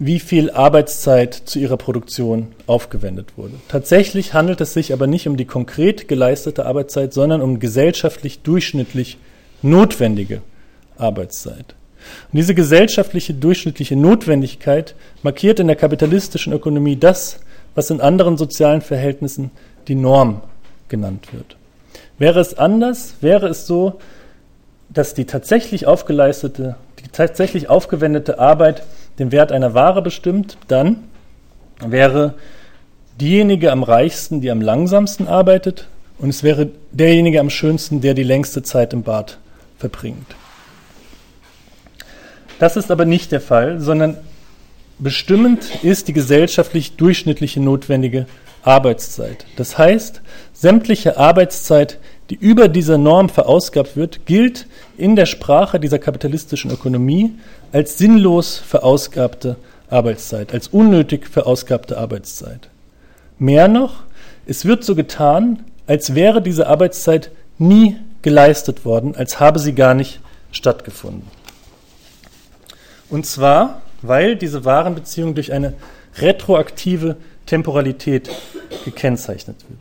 wie 0.00 0.18
viel 0.18 0.50
Arbeitszeit 0.50 1.32
zu 1.32 1.60
ihrer 1.60 1.76
Produktion 1.76 2.48
aufgewendet 2.66 3.34
wurde. 3.36 3.54
Tatsächlich 3.68 4.34
handelt 4.34 4.60
es 4.60 4.72
sich 4.72 4.92
aber 4.92 5.06
nicht 5.06 5.28
um 5.28 5.36
die 5.36 5.44
konkret 5.44 6.08
geleistete 6.08 6.66
Arbeitszeit, 6.66 7.12
sondern 7.12 7.40
um 7.40 7.60
gesellschaftlich 7.60 8.40
durchschnittlich 8.40 9.18
notwendige 9.62 10.42
Arbeitszeit. 10.98 11.76
Und 12.32 12.36
diese 12.36 12.56
gesellschaftliche 12.56 13.32
durchschnittliche 13.32 13.94
Notwendigkeit 13.94 14.96
markiert 15.22 15.60
in 15.60 15.68
der 15.68 15.76
kapitalistischen 15.76 16.52
Ökonomie 16.52 16.96
das, 16.96 17.38
was 17.74 17.90
in 17.90 18.00
anderen 18.00 18.36
sozialen 18.36 18.80
Verhältnissen 18.80 19.50
die 19.88 19.94
Norm 19.94 20.42
genannt 20.88 21.32
wird. 21.32 21.56
Wäre 22.18 22.40
es 22.40 22.56
anders, 22.56 23.14
wäre 23.20 23.48
es 23.48 23.66
so, 23.66 24.00
dass 24.88 25.14
die 25.14 25.24
tatsächlich 25.24 25.86
aufgeleistete, 25.86 26.76
die 27.00 27.08
tatsächlich 27.08 27.68
aufgewendete 27.68 28.38
Arbeit 28.38 28.82
den 29.18 29.32
Wert 29.32 29.52
einer 29.52 29.74
Ware 29.74 30.02
bestimmt, 30.02 30.56
dann 30.68 31.04
wäre 31.80 32.34
diejenige 33.20 33.72
am 33.72 33.82
reichsten, 33.82 34.40
die 34.40 34.50
am 34.50 34.60
langsamsten 34.60 35.26
arbeitet, 35.28 35.88
und 36.18 36.28
es 36.28 36.44
wäre 36.44 36.68
derjenige 36.92 37.40
am 37.40 37.50
schönsten, 37.50 38.00
der 38.00 38.14
die 38.14 38.22
längste 38.22 38.62
Zeit 38.62 38.92
im 38.92 39.02
Bad 39.02 39.38
verbringt. 39.78 40.36
Das 42.60 42.76
ist 42.76 42.92
aber 42.92 43.04
nicht 43.04 43.32
der 43.32 43.40
Fall, 43.40 43.80
sondern 43.80 44.18
bestimmend 45.02 45.82
ist 45.82 46.08
die 46.08 46.12
gesellschaftlich 46.12 46.96
durchschnittliche 46.96 47.60
notwendige 47.60 48.26
Arbeitszeit. 48.62 49.44
Das 49.56 49.76
heißt, 49.76 50.22
sämtliche 50.52 51.16
Arbeitszeit, 51.16 51.98
die 52.30 52.36
über 52.36 52.68
dieser 52.68 52.98
Norm 52.98 53.28
verausgabt 53.28 53.96
wird, 53.96 54.24
gilt 54.26 54.66
in 54.96 55.16
der 55.16 55.26
Sprache 55.26 55.80
dieser 55.80 55.98
kapitalistischen 55.98 56.70
Ökonomie 56.70 57.32
als 57.72 57.98
sinnlos 57.98 58.58
verausgabte 58.58 59.56
Arbeitszeit, 59.90 60.52
als 60.54 60.68
unnötig 60.68 61.26
verausgabte 61.26 61.98
Arbeitszeit. 61.98 62.68
Mehr 63.38 63.68
noch, 63.68 64.04
es 64.46 64.64
wird 64.64 64.84
so 64.84 64.94
getan, 64.94 65.64
als 65.86 66.14
wäre 66.14 66.40
diese 66.40 66.68
Arbeitszeit 66.68 67.30
nie 67.58 67.96
geleistet 68.22 68.84
worden, 68.84 69.16
als 69.16 69.40
habe 69.40 69.58
sie 69.58 69.74
gar 69.74 69.94
nicht 69.94 70.20
stattgefunden. 70.52 71.28
Und 73.10 73.26
zwar, 73.26 73.82
weil 74.02 74.36
diese 74.36 74.64
Warenbeziehung 74.64 75.34
durch 75.34 75.52
eine 75.52 75.74
retroaktive 76.16 77.16
Temporalität 77.46 78.30
gekennzeichnet 78.84 79.56
wird. 79.68 79.80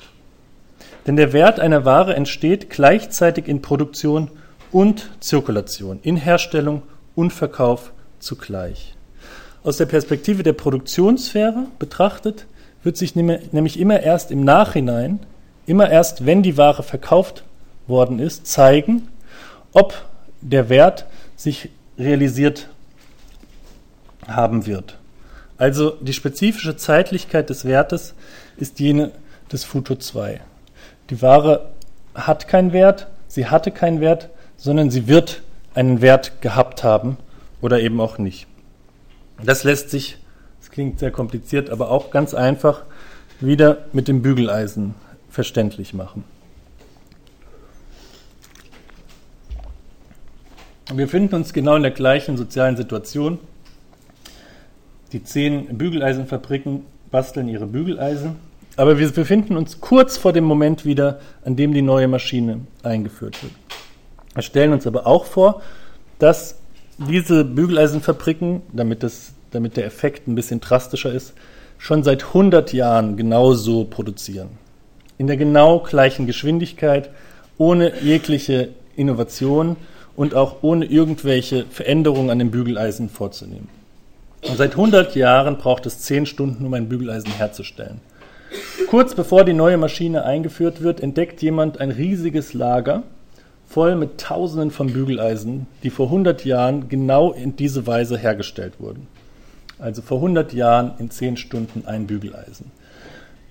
Denn 1.07 1.15
der 1.15 1.34
Wert 1.34 1.59
einer 1.59 1.86
Ware 1.86 2.15
entsteht 2.15 2.69
gleichzeitig 2.69 3.47
in 3.47 3.61
Produktion 3.61 4.30
und 4.72 5.09
Zirkulation, 5.19 5.99
in 6.03 6.15
Herstellung 6.15 6.84
und 7.15 7.34
Verkauf 7.34 7.91
zugleich. 8.19 8.95
Aus 9.63 9.78
der 9.78 9.86
Perspektive 9.86 10.43
der 10.43 10.53
Produktionssphäre 10.53 11.67
betrachtet 11.80 12.45
wird 12.84 12.97
sich 12.97 13.15
nämlich 13.15 13.80
immer 13.80 13.99
erst 13.99 14.32
im 14.32 14.43
Nachhinein, 14.43 15.19
immer 15.65 15.89
erst 15.89 16.26
wenn 16.26 16.41
die 16.41 16.57
Ware 16.57 16.84
verkauft 16.84 17.43
worden 17.88 18.19
ist, 18.19 18.47
zeigen, 18.47 19.07
ob 19.74 19.93
der 20.41 20.69
Wert 20.69 21.05
sich 21.36 21.69
realisiert 21.97 22.69
haben 24.28 24.65
wird. 24.65 24.97
Also 25.57 25.91
die 26.01 26.13
spezifische 26.13 26.76
Zeitlichkeit 26.76 27.49
des 27.49 27.65
Wertes 27.65 28.15
ist 28.57 28.80
jene 28.80 29.11
des 29.51 29.63
Futur 29.63 29.99
2. 29.99 30.41
Die 31.09 31.22
Ware 31.22 31.72
hat 32.15 32.47
keinen 32.47 32.74
Wert, 32.74 33.07
sie 33.28 33.47
hatte 33.47 33.72
keinen 33.72 34.01
Wert, 34.01 34.30
sondern 34.57 34.89
sie 34.89 35.07
wird 35.07 35.41
einen 35.74 36.01
Wert 36.01 36.41
gehabt 36.41 36.84
haben 36.84 37.17
oder 37.61 37.80
eben 37.80 37.99
auch 38.01 38.17
nicht. 38.17 38.47
Das 39.43 39.63
lässt 39.63 39.89
sich, 39.89 40.17
das 40.59 40.72
klingt 40.72 40.99
sehr 40.99 41.11
kompliziert, 41.11 41.69
aber 41.69 41.89
auch 41.89 42.11
ganz 42.11 42.34
einfach 42.34 42.84
wieder 43.39 43.86
mit 43.93 44.07
dem 44.07 44.22
Bügeleisen 44.22 44.95
verständlich 45.30 45.93
machen. 45.93 46.24
Wir 50.93 51.05
befinden 51.05 51.36
uns 51.36 51.53
genau 51.53 51.76
in 51.76 51.84
der 51.84 51.91
gleichen 51.91 52.36
sozialen 52.36 52.76
Situation. 52.76 53.39
Die 55.14 55.24
zehn 55.24 55.78
Bügeleisenfabriken 55.78 56.86
basteln 57.12 57.49
ihre 57.49 57.68
Bügeleisen, 57.68 58.38
aber 58.78 58.97
wir 58.97 59.12
befinden 59.12 59.57
uns 59.57 59.82
kurz 59.82 60.18
vor 60.18 60.32
dem 60.32 60.45
Moment 60.45 60.86
wieder, 60.86 61.20
an 61.43 61.57
dem 61.57 61.74
die 61.74 61.82
neue 61.82 62.07
Maschine 62.07 62.62
eingeführt 62.84 63.43
wird. 63.43 63.51
Wir 64.34 64.43
stellen 64.43 64.72
uns 64.72 64.88
aber 64.88 65.05
auch 65.05 65.26
vor, 65.26 65.62
dass 66.20 66.57
diese 66.97 67.43
Bügeleisenfabriken, 67.43 68.62
damit, 68.72 69.03
das, 69.03 69.34
damit 69.51 69.76
der 69.76 69.86
Effekt 69.86 70.28
ein 70.28 70.36
bisschen 70.36 70.62
drastischer 70.62 71.12
ist, 71.12 71.34
schon 71.78 72.03
seit 72.03 72.24
100 72.26 72.72
Jahren 72.72 73.18
genauso 73.18 73.84
produzieren. 73.86 74.49
In 75.18 75.28
der 75.28 75.36
genau 75.36 75.80
gleichen 75.80 76.26
Geschwindigkeit, 76.28 77.09
ohne 77.57 78.01
jegliche 78.01 78.70
Innovation 78.95 79.76
und 80.16 80.36
auch 80.36 80.57
ohne 80.62 80.86
irgendwelche 80.86 81.66
Veränderungen 81.66 82.30
an 82.30 82.39
dem 82.39 82.51
Bügeleisen 82.51 83.09
vorzunehmen. 83.09 83.81
Und 84.48 84.58
seit 84.58 84.72
100 84.72 85.16
Jahren 85.16 85.58
braucht 85.58 85.86
es 85.86 86.00
10 86.00 86.26
Stunden, 86.26 86.66
um 86.66 86.74
ein 86.74 86.89
Bügeleisen 86.89 87.32
herzustellen. 87.32 88.02
Kurz 88.89 89.16
bevor 89.16 89.46
die 89.46 89.54
neue 89.54 89.78
Maschine 89.78 90.26
eingeführt 90.26 90.82
wird, 90.82 91.00
entdeckt 91.00 91.42
jemand 91.42 91.80
ein 91.80 91.92
riesiges 91.92 92.54
Lager 92.54 93.04
voll 93.66 93.96
mit 93.96 94.20
Tausenden 94.20 94.72
von 94.72 94.92
Bügeleisen, 94.92 95.68
die 95.84 95.89
vor 95.89 96.08
100 96.08 96.44
Jahren 96.44 96.89
genau 96.89 97.32
in 97.32 97.56
diese 97.56 97.88
Weise 97.88 98.18
hergestellt 98.18 98.74
wurden. 98.80 99.08
Also 99.80 100.02
vor 100.02 100.18
100 100.18 100.52
Jahren 100.54 100.94
in 101.00 101.10
10 101.10 101.38
Stunden 101.38 101.84
ein 101.86 102.06
Bügeleisen. 102.06 102.72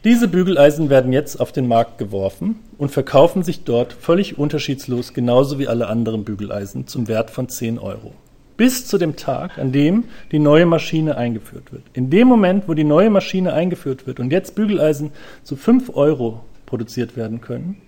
Diese 0.05 0.29
Bügeleisen 0.29 0.91
werden 0.91 1.13
jetzt 1.13 1.41
auf 1.41 1.53
den 1.53 1.67
Markt 1.67 1.99
geworfen 1.99 2.57
und 2.79 2.91
verkaufen 2.91 3.43
sich 3.43 3.65
dort 3.65 3.93
völlig 3.93 4.39
unterschiedslos, 4.39 5.15
genauso 5.15 5.59
wie 5.59 5.69
alle 5.69 5.89
anderen 5.89 6.25
Bügeleisen, 6.25 6.87
zum 6.87 7.09
Wert 7.09 7.31
von 7.31 7.49
10 7.49 7.79
Euro. 7.79 8.13
Bis 8.61 8.87
zu 8.87 8.99
dem 8.99 9.17
Tag, 9.17 9.57
an 9.57 9.73
dem 9.73 10.05
die 10.33 10.39
neue 10.39 10.67
Maschine 10.67 11.17
eingeführt 11.17 11.73
wird. 11.73 11.83
In 11.95 12.11
dem 12.11 12.29
Moment, 12.29 12.69
wo 12.69 12.75
die 12.75 12.85
neue 12.85 13.09
Maschine 13.09 13.55
eingeführt 13.55 14.07
wird 14.07 14.21
und 14.21 14.31
jetzt 14.31 14.55
Bügeleisen 14.55 15.13
zu 15.45 15.57
5 15.57 15.97
Euro 15.97 16.45
produziert 16.67 17.17
werden 17.17 17.41
können, 17.41 17.81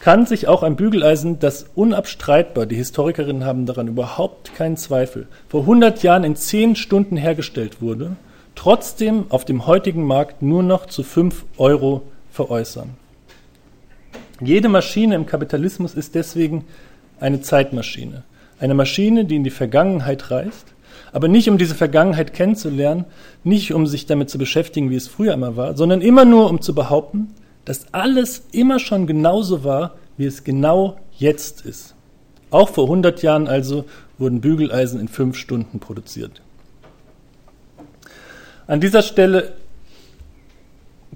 kann 0.00 0.26
sich 0.26 0.48
auch 0.48 0.64
ein 0.64 0.74
Bügeleisen, 0.74 1.38
das 1.38 1.66
unabstreitbar, 1.76 2.66
die 2.66 2.74
Historikerinnen 2.74 3.44
haben 3.44 3.64
daran 3.64 3.86
überhaupt 3.86 4.56
keinen 4.56 4.76
Zweifel, 4.76 5.28
vor 5.48 5.60
100 5.60 6.02
Jahren 6.02 6.24
in 6.24 6.34
10 6.34 6.74
Stunden 6.74 7.16
hergestellt 7.16 7.80
wurde, 7.80 8.16
trotzdem 8.56 9.26
auf 9.28 9.44
dem 9.44 9.68
heutigen 9.68 10.02
Markt 10.02 10.42
nur 10.42 10.64
noch 10.64 10.86
zu 10.86 11.04
5 11.04 11.44
Euro 11.58 12.02
veräußern. 12.32 12.90
Jede 14.40 14.68
Maschine 14.68 15.14
im 15.14 15.26
Kapitalismus 15.26 15.94
ist 15.94 16.16
deswegen 16.16 16.64
eine 17.20 17.40
Zeitmaschine. 17.40 18.24
Eine 18.58 18.74
Maschine, 18.74 19.24
die 19.24 19.36
in 19.36 19.44
die 19.44 19.50
Vergangenheit 19.50 20.30
reist, 20.30 20.66
aber 21.12 21.28
nicht 21.28 21.48
um 21.48 21.58
diese 21.58 21.74
Vergangenheit 21.74 22.32
kennenzulernen, 22.32 23.04
nicht 23.44 23.72
um 23.72 23.86
sich 23.86 24.06
damit 24.06 24.30
zu 24.30 24.38
beschäftigen, 24.38 24.90
wie 24.90 24.96
es 24.96 25.08
früher 25.08 25.34
immer 25.34 25.56
war, 25.56 25.76
sondern 25.76 26.00
immer 26.00 26.24
nur 26.24 26.48
um 26.50 26.60
zu 26.60 26.74
behaupten, 26.74 27.34
dass 27.64 27.92
alles 27.92 28.44
immer 28.52 28.78
schon 28.78 29.06
genauso 29.06 29.64
war, 29.64 29.94
wie 30.16 30.26
es 30.26 30.44
genau 30.44 30.98
jetzt 31.18 31.66
ist. 31.66 31.94
Auch 32.50 32.68
vor 32.70 32.84
100 32.84 33.22
Jahren 33.22 33.48
also 33.48 33.84
wurden 34.18 34.40
Bügeleisen 34.40 35.00
in 35.00 35.08
fünf 35.08 35.36
Stunden 35.36 35.80
produziert. 35.80 36.40
An 38.66 38.80
dieser 38.80 39.02
Stelle 39.02 39.52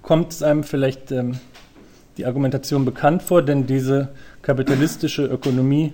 kommt 0.03 0.33
es 0.33 0.43
einem 0.43 0.65
vielleicht 0.65 1.13
ähm, 1.13 1.39
die 2.17 2.27
Argumentation 2.27 2.85
bekannt 2.85 3.23
vor, 3.23 3.43
denn 3.43 3.67
diese 3.67 4.09
kapitalistische 4.43 5.25
Ökonomie 5.25 5.93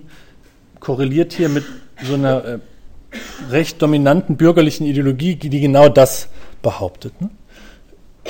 korreliert 0.81 1.33
hier 1.33 1.49
mit 1.49 1.65
so 2.03 2.15
einer 2.15 2.45
äh, 2.45 2.59
recht 3.51 3.81
dominanten 3.81 4.37
bürgerlichen 4.37 4.87
Ideologie, 4.87 5.37
die 5.37 5.61
genau 5.61 5.89
das 5.89 6.29
behauptet. 6.63 7.21
Ne? 7.21 7.31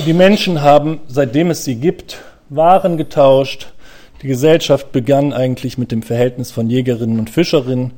Die 0.04 0.12
Menschen 0.12 0.62
haben, 0.62 1.00
seitdem 1.08 1.50
es 1.50 1.64
sie 1.64 1.76
gibt, 1.76 2.18
Waren 2.48 2.96
getauscht. 2.96 3.72
Die 4.22 4.28
Gesellschaft 4.28 4.92
begann 4.92 5.32
eigentlich 5.32 5.78
mit 5.78 5.90
dem 5.90 6.02
Verhältnis 6.02 6.52
von 6.52 6.70
Jägerinnen 6.70 7.18
und 7.18 7.28
Fischerinnen, 7.28 7.92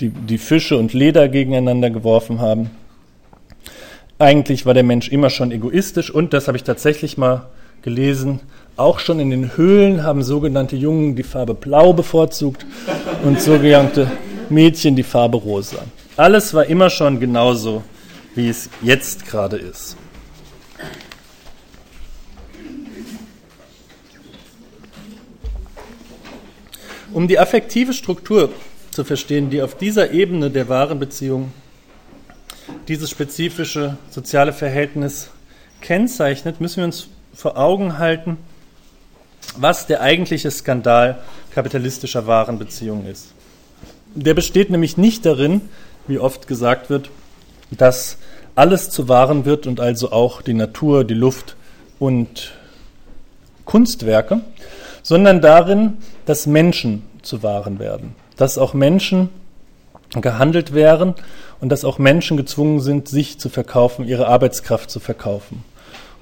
die, 0.00 0.10
die 0.10 0.36
Fische 0.36 0.76
und 0.76 0.92
Leder 0.92 1.28
gegeneinander 1.28 1.88
geworfen 1.88 2.40
haben. 2.40 2.70
Eigentlich 4.18 4.66
war 4.66 4.74
der 4.74 4.82
Mensch 4.82 5.08
immer 5.08 5.30
schon 5.30 5.52
egoistisch 5.52 6.10
und, 6.10 6.34
das 6.34 6.48
habe 6.48 6.58
ich 6.58 6.64
tatsächlich 6.64 7.16
mal 7.16 7.46
gelesen, 7.84 8.40
auch 8.76 8.98
schon 8.98 9.20
in 9.20 9.30
den 9.30 9.56
Höhlen 9.56 10.02
haben 10.02 10.24
sogenannte 10.24 10.74
Jungen 10.74 11.14
die 11.14 11.22
Farbe 11.22 11.54
Blau 11.54 11.92
bevorzugt 11.92 12.66
und 13.22 13.40
sogenannte 13.40 14.10
Mädchen 14.48 14.96
die 14.96 15.04
Farbe 15.04 15.36
Rosa. 15.36 15.84
Alles 16.16 16.54
war 16.54 16.66
immer 16.66 16.90
schon 16.90 17.20
genauso, 17.20 17.84
wie 18.34 18.48
es 18.48 18.68
jetzt 18.82 19.26
gerade 19.26 19.58
ist. 19.58 19.96
Um 27.12 27.28
die 27.28 27.38
affektive 27.38 27.92
Struktur 27.92 28.50
zu 28.90 29.04
verstehen, 29.04 29.50
die 29.50 29.62
auf 29.62 29.76
dieser 29.76 30.10
Ebene 30.10 30.50
der 30.50 30.68
Warenbeziehung 30.68 31.52
dieses 32.88 33.10
spezifische 33.10 33.98
soziale 34.10 34.52
Verhältnis 34.52 35.30
kennzeichnet, 35.80 36.60
müssen 36.60 36.78
wir 36.78 36.84
uns 36.86 37.08
vor 37.34 37.58
Augen 37.58 37.98
halten, 37.98 38.38
was 39.56 39.86
der 39.86 40.00
eigentliche 40.00 40.50
Skandal 40.50 41.18
kapitalistischer 41.54 42.26
Warenbeziehungen 42.26 43.06
ist. 43.06 43.28
Der 44.14 44.34
besteht 44.34 44.70
nämlich 44.70 44.96
nicht 44.96 45.26
darin, 45.26 45.62
wie 46.06 46.18
oft 46.18 46.46
gesagt 46.46 46.90
wird, 46.90 47.10
dass 47.70 48.18
alles 48.54 48.90
zu 48.90 49.08
Waren 49.08 49.44
wird 49.44 49.66
und 49.66 49.80
also 49.80 50.12
auch 50.12 50.42
die 50.42 50.54
Natur, 50.54 51.04
die 51.04 51.14
Luft 51.14 51.56
und 51.98 52.52
Kunstwerke, 53.64 54.40
sondern 55.02 55.40
darin, 55.40 55.98
dass 56.26 56.46
Menschen 56.46 57.02
zu 57.22 57.42
Waren 57.42 57.78
werden, 57.78 58.14
dass 58.36 58.58
auch 58.58 58.74
Menschen 58.74 59.30
gehandelt 60.10 60.74
werden 60.74 61.14
und 61.60 61.70
dass 61.70 61.84
auch 61.84 61.98
Menschen 61.98 62.36
gezwungen 62.36 62.80
sind, 62.80 63.08
sich 63.08 63.40
zu 63.40 63.48
verkaufen, 63.48 64.06
ihre 64.06 64.28
Arbeitskraft 64.28 64.90
zu 64.90 65.00
verkaufen. 65.00 65.64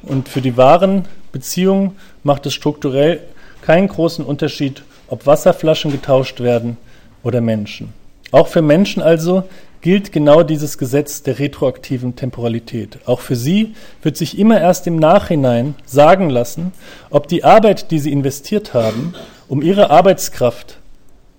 Und 0.02 0.28
für 0.28 0.40
die 0.40 0.56
wahren 0.56 1.06
Beziehungen 1.32 1.96
macht 2.22 2.46
es 2.46 2.54
strukturell 2.54 3.20
keinen 3.62 3.88
großen 3.88 4.24
Unterschied, 4.24 4.82
ob 5.08 5.26
Wasserflaschen 5.26 5.92
getauscht 5.92 6.40
werden 6.40 6.76
oder 7.22 7.40
Menschen. 7.40 7.92
Auch 8.30 8.48
für 8.48 8.62
Menschen 8.62 9.02
also 9.02 9.44
gilt 9.82 10.12
genau 10.12 10.42
dieses 10.42 10.78
Gesetz 10.78 11.22
der 11.22 11.38
retroaktiven 11.38 12.16
Temporalität. 12.16 12.98
Auch 13.04 13.20
für 13.20 13.36
sie 13.36 13.74
wird 14.00 14.16
sich 14.16 14.38
immer 14.38 14.60
erst 14.60 14.86
im 14.86 14.96
Nachhinein 14.96 15.74
sagen 15.84 16.30
lassen, 16.30 16.72
ob 17.10 17.28
die 17.28 17.44
Arbeit, 17.44 17.90
die 17.90 17.98
sie 17.98 18.12
investiert 18.12 18.74
haben, 18.74 19.14
um 19.48 19.60
ihre 19.60 19.90
Arbeitskraft 19.90 20.78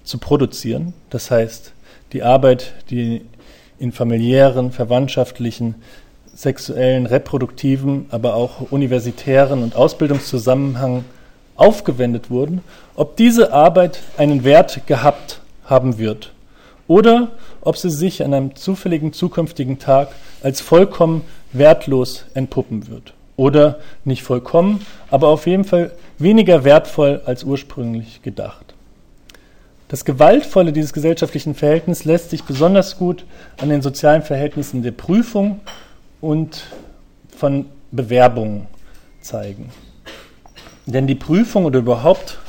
zu 0.04 0.18
produzieren, 0.18 0.94
das 1.10 1.32
heißt 1.32 1.72
die 2.12 2.22
Arbeit, 2.22 2.74
die 2.90 3.22
in 3.80 3.92
familiären, 3.92 4.72
verwandtschaftlichen, 4.72 5.76
sexuellen, 6.36 7.06
reproduktiven, 7.06 8.08
aber 8.10 8.36
auch 8.36 8.72
universitären 8.72 9.64
und 9.64 9.76
Ausbildungszusammenhang 9.76 11.06
aufgewendet 11.56 12.30
wurden, 12.30 12.62
ob 12.96 13.16
diese 13.16 13.54
Arbeit 13.54 14.00
einen 14.18 14.44
Wert 14.44 14.88
gehabt 14.88 15.42
haben 15.66 15.98
wird 15.98 16.34
oder 16.88 17.30
ob 17.62 17.78
sie 17.78 17.90
sich 17.90 18.24
an 18.24 18.34
einem 18.34 18.56
zufälligen 18.56 19.14
zukünftigen 19.14 19.80
Tag 19.80 20.10
als 20.42 20.62
vollkommen 20.62 21.22
wertlos 21.52 22.26
entpuppen 22.34 22.88
wird. 22.88 23.14
Oder 23.36 23.80
nicht 24.06 24.24
vollkommen, 24.24 24.86
aber 25.10 25.28
auf 25.30 25.48
jeden 25.48 25.64
Fall 25.64 25.92
weniger 26.20 26.64
wertvoll 26.64 27.22
als 27.26 27.44
ursprünglich 27.44 28.22
gedacht. 28.22 28.74
Das 29.88 30.06
Gewaltvolle 30.06 30.72
dieses 30.72 30.94
gesellschaftlichen 30.94 31.56
Verhältnisses 31.56 32.06
lässt 32.06 32.30
sich 32.32 32.44
besonders 32.44 32.98
gut 32.98 33.26
an 33.58 33.70
den 33.70 33.82
sozialen 33.82 34.24
Verhältnissen 34.24 34.82
der 34.82 34.92
Prüfung 34.92 35.62
und 36.24 36.68
von 37.36 37.66
Bewerbungen 37.92 38.68
zeigen. 39.20 39.72
Denn 40.86 41.06
die 41.06 41.16
Prüfung 41.16 41.66
oder 41.66 41.80
überhaupt 41.80 42.40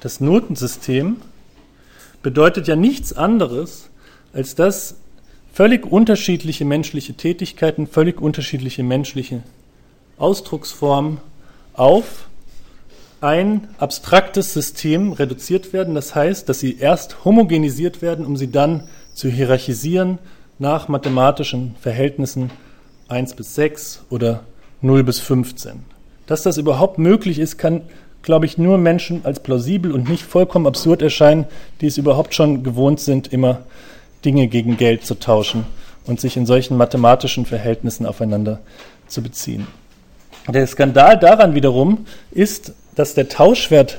das 0.00 0.20
Notensystem 0.20 1.16
bedeutet 2.22 2.68
ja 2.68 2.76
nichts 2.76 3.14
anderes, 3.14 3.88
als 4.34 4.54
dass 4.54 4.96
völlig 5.54 5.86
unterschiedliche 5.90 6.66
menschliche 6.66 7.14
Tätigkeiten, 7.14 7.86
völlig 7.86 8.20
unterschiedliche 8.20 8.82
menschliche 8.82 9.42
Ausdrucksformen 10.18 11.20
auf 11.72 12.28
ein 13.22 13.68
abstraktes 13.78 14.52
System 14.52 15.12
reduziert 15.12 15.72
werden. 15.72 15.94
Das 15.94 16.14
heißt, 16.14 16.50
dass 16.50 16.60
sie 16.60 16.76
erst 16.76 17.24
homogenisiert 17.24 18.02
werden, 18.02 18.26
um 18.26 18.36
sie 18.36 18.50
dann 18.50 18.86
zu 19.14 19.30
hierarchisieren 19.30 20.18
nach 20.58 20.88
mathematischen 20.88 21.76
Verhältnissen 21.80 22.50
1 23.08 23.34
bis 23.34 23.54
6 23.54 24.04
oder 24.10 24.40
0 24.80 25.04
bis 25.04 25.20
15. 25.20 25.84
Dass 26.26 26.42
das 26.42 26.56
überhaupt 26.56 26.98
möglich 26.98 27.38
ist, 27.38 27.58
kann 27.58 27.82
glaube 28.24 28.46
ich, 28.46 28.58
nur 28.58 28.78
Menschen 28.78 29.24
als 29.24 29.40
plausibel 29.40 29.92
und 29.92 30.08
nicht 30.08 30.24
vollkommen 30.24 30.66
absurd 30.66 31.02
erscheinen, 31.02 31.44
die 31.80 31.86
es 31.86 31.98
überhaupt 31.98 32.34
schon 32.34 32.64
gewohnt 32.64 32.98
sind, 32.98 33.32
immer 33.32 33.60
Dinge 34.24 34.48
gegen 34.48 34.76
Geld 34.76 35.04
zu 35.04 35.14
tauschen 35.14 35.66
und 36.06 36.20
sich 36.20 36.36
in 36.36 36.46
solchen 36.46 36.76
mathematischen 36.76 37.46
Verhältnissen 37.46 38.06
aufeinander 38.06 38.60
zu 39.06 39.22
beziehen. 39.22 39.66
Der 40.48 40.66
Skandal 40.66 41.18
daran 41.18 41.54
wiederum 41.54 42.06
ist, 42.30 42.72
dass 42.94 43.14
der 43.14 43.28
Tauschwert 43.28 43.98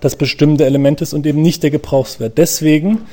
das 0.00 0.16
bestimmende 0.16 0.64
Element 0.64 1.00
ist 1.00 1.12
und 1.12 1.26
eben 1.26 1.42
nicht 1.42 1.62
der 1.62 1.70
Gebrauchswert. 1.70 2.38
Deswegen 2.38 3.06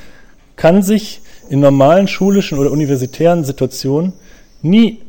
kann 0.56 0.82
sich 0.82 1.20
in 1.48 1.60
normalen 1.60 2.08
schulischen 2.08 2.58
oder 2.58 2.70
universitären 2.70 3.44
Situationen 3.44 4.12
nie 4.64 5.00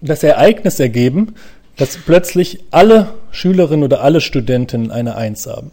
das 0.00 0.22
Ereignis 0.22 0.80
ergeben, 0.80 1.34
dass 1.76 1.96
plötzlich 1.96 2.64
alle 2.70 3.14
Schülerinnen 3.30 3.84
oder 3.84 4.02
alle 4.02 4.20
Studentinnen 4.20 4.90
eine 4.90 5.16
Eins 5.16 5.46
haben. 5.46 5.70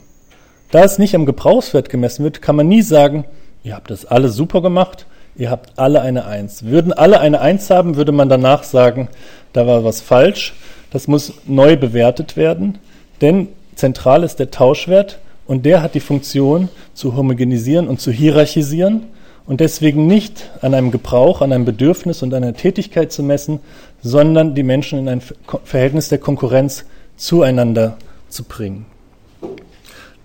Da 0.72 0.84
es 0.84 1.00
nicht 1.00 1.16
am 1.16 1.26
Gebrauchswert 1.26 1.90
gemessen 1.90 2.24
wird, 2.24 2.42
kann 2.42 2.56
man 2.56 2.68
nie 2.68 2.84
sagen, 2.84 3.26
ihr 3.64 3.76
habt 3.76 3.90
das 3.90 4.06
alle 4.06 4.30
super 4.30 4.62
gemacht, 4.62 5.08
ihr 5.36 5.50
habt 5.50 5.78
alle 5.78 6.02
eine 6.02 6.26
Eins. 6.26 6.64
Würden 6.64 6.94
alle 6.94 7.20
eine 7.20 7.42
Eins 7.42 7.70
haben, 7.70 7.96
würde 7.96 8.12
man 8.12 8.30
danach 8.30 8.64
sagen, 8.64 9.10
da 9.52 9.66
war 9.66 9.84
was 9.84 10.00
falsch. 10.00 10.54
Das 10.92 11.08
muss 11.08 11.34
neu 11.46 11.76
bewertet 11.76 12.38
werden, 12.38 12.78
denn 13.22 13.48
zentral 13.76 14.24
ist 14.24 14.38
der 14.38 14.52
Tauschwert 14.52 15.20
und 15.46 15.66
der 15.66 15.82
hat 15.82 15.96
die 15.96 16.00
Funktion 16.00 16.70
zu 16.94 17.16
homogenisieren 17.16 17.88
und 17.88 18.00
zu 18.00 18.12
hierarchisieren 18.12 19.08
und 19.50 19.62
deswegen 19.62 20.06
nicht 20.06 20.52
an 20.62 20.76
einem 20.76 20.92
Gebrauch, 20.92 21.42
an 21.42 21.52
einem 21.52 21.66
Bedürfnis 21.66 22.22
und 22.22 22.36
einer 22.36 22.54
Tätigkeit 22.54 23.12
zu 23.12 23.24
messen, 23.24 23.60
sondern 24.00 24.54
die 24.54 24.62
Menschen 24.62 25.00
in 25.00 25.10
ein 25.10 25.24
Verhältnis 25.64 26.08
der 26.08 26.20
Konkurrenz 26.20 26.86
zueinander 27.18 27.98
zu 28.30 28.44
bringen. 28.44 28.86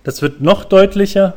Das 0.03 0.21
wird 0.21 0.41
noch 0.41 0.63
deutlicher 0.63 1.33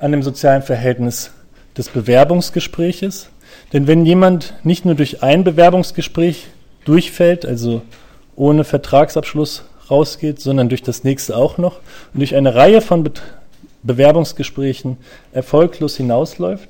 an 0.00 0.12
dem 0.12 0.22
sozialen 0.22 0.60
Verhältnis 0.60 1.30
des 1.78 1.88
Bewerbungsgespräches. 1.88 3.30
Denn 3.72 3.86
wenn 3.86 4.04
jemand 4.04 4.52
nicht 4.62 4.84
nur 4.84 4.94
durch 4.94 5.22
ein 5.22 5.44
Bewerbungsgespräch 5.44 6.48
durchfällt, 6.84 7.46
also 7.46 7.80
ohne 8.36 8.64
Vertragsabschluss 8.64 9.64
rausgeht, 9.90 10.42
sondern 10.42 10.68
durch 10.68 10.82
das 10.82 11.04
nächste 11.04 11.38
auch 11.38 11.56
noch 11.56 11.76
und 12.12 12.20
durch 12.20 12.34
eine 12.34 12.54
Reihe 12.54 12.82
von 12.82 13.02
Be 13.02 13.12
Bewerbungsgesprächen 13.82 14.96
erfolglos 15.32 15.96
hinausläuft, 15.96 16.68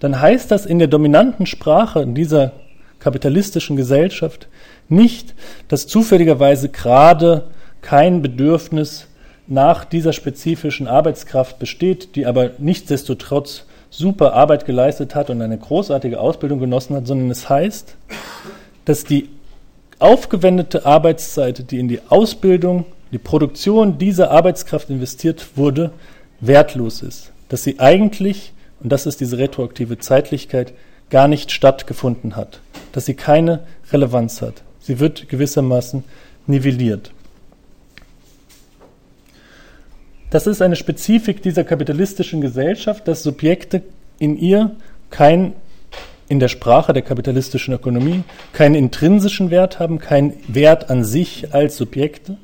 dann 0.00 0.20
heißt 0.20 0.50
das 0.50 0.66
in 0.66 0.78
der 0.78 0.88
dominanten 0.88 1.46
Sprache 1.46 2.06
dieser 2.06 2.52
kapitalistischen 2.98 3.76
Gesellschaft 3.76 4.48
nicht, 4.88 5.34
dass 5.68 5.86
zufälligerweise 5.86 6.68
gerade 6.68 7.44
kein 7.82 8.22
Bedürfnis 8.22 9.06
nach 9.46 9.84
dieser 9.84 10.12
spezifischen 10.12 10.88
Arbeitskraft 10.88 11.58
besteht, 11.58 12.16
die 12.16 12.26
aber 12.26 12.50
nichtsdestotrotz 12.58 13.64
super 13.90 14.32
Arbeit 14.34 14.66
geleistet 14.66 15.14
hat 15.14 15.30
und 15.30 15.40
eine 15.40 15.56
großartige 15.56 16.20
Ausbildung 16.20 16.58
genossen 16.58 16.96
hat, 16.96 17.06
sondern 17.06 17.30
es 17.30 17.48
heißt, 17.48 17.96
dass 18.84 19.04
die 19.04 19.28
aufgewendete 19.98 20.84
Arbeitszeit, 20.84 21.70
die 21.70 21.78
in 21.78 21.88
die 21.88 22.00
Ausbildung, 22.08 22.84
die 23.12 23.18
Produktion 23.18 23.98
dieser 23.98 24.30
Arbeitskraft 24.30 24.90
investiert 24.90 25.56
wurde, 25.56 25.92
wertlos 26.40 27.02
ist. 27.02 27.32
Dass 27.48 27.62
sie 27.62 27.78
eigentlich, 27.78 28.52
und 28.82 28.90
das 28.90 29.06
ist 29.06 29.20
diese 29.20 29.38
retroaktive 29.38 29.98
Zeitlichkeit, 29.98 30.72
gar 31.10 31.28
nicht 31.28 31.52
stattgefunden 31.52 32.36
hat. 32.36 32.60
Dass 32.92 33.06
sie 33.06 33.14
keine 33.14 33.60
Relevanz 33.92 34.42
hat. 34.42 34.62
Sie 34.80 34.98
wird 35.00 35.28
gewissermaßen 35.28 36.04
nivelliert. 36.46 37.12
Das 40.30 40.46
ist 40.46 40.60
eine 40.60 40.76
Spezifik 40.76 41.42
dieser 41.42 41.64
kapitalistischen 41.64 42.40
Gesellschaft, 42.40 43.06
dass 43.06 43.22
Subjekte 43.22 43.82
in 44.18 44.36
ihr 44.36 44.74
kein 45.10 45.54
in 46.28 46.40
der 46.40 46.48
Sprache 46.48 46.92
der 46.92 47.02
kapitalistischen 47.02 47.74
Ökonomie 47.74 48.24
keinen 48.52 48.74
intrinsischen 48.74 49.50
Wert 49.50 49.78
haben, 49.78 49.98
keinen 49.98 50.34
Wert 50.48 50.90
an 50.90 51.04
sich 51.04 51.54
als 51.54 51.76
Subjekte, 51.76 52.36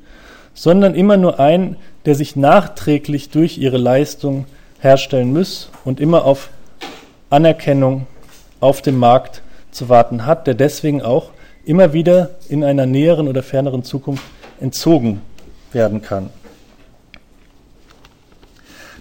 sondern 0.54 0.94
immer 0.94 1.16
nur 1.16 1.40
einen, 1.40 1.76
der 2.04 2.14
sich 2.14 2.36
nachträglich 2.36 3.30
durch 3.30 3.58
ihre 3.58 3.78
Leistung 3.78 4.46
herstellen 4.82 5.32
muss 5.32 5.70
und 5.84 6.00
immer 6.00 6.24
auf 6.24 6.50
Anerkennung 7.30 8.06
auf 8.60 8.82
dem 8.82 8.98
Markt 8.98 9.42
zu 9.70 9.88
warten 9.88 10.26
hat, 10.26 10.46
der 10.46 10.54
deswegen 10.54 11.02
auch 11.02 11.30
immer 11.64 11.92
wieder 11.92 12.30
in 12.48 12.64
einer 12.64 12.86
näheren 12.86 13.28
oder 13.28 13.42
ferneren 13.42 13.84
Zukunft 13.84 14.24
entzogen 14.60 15.22
werden 15.72 16.02
kann. 16.02 16.30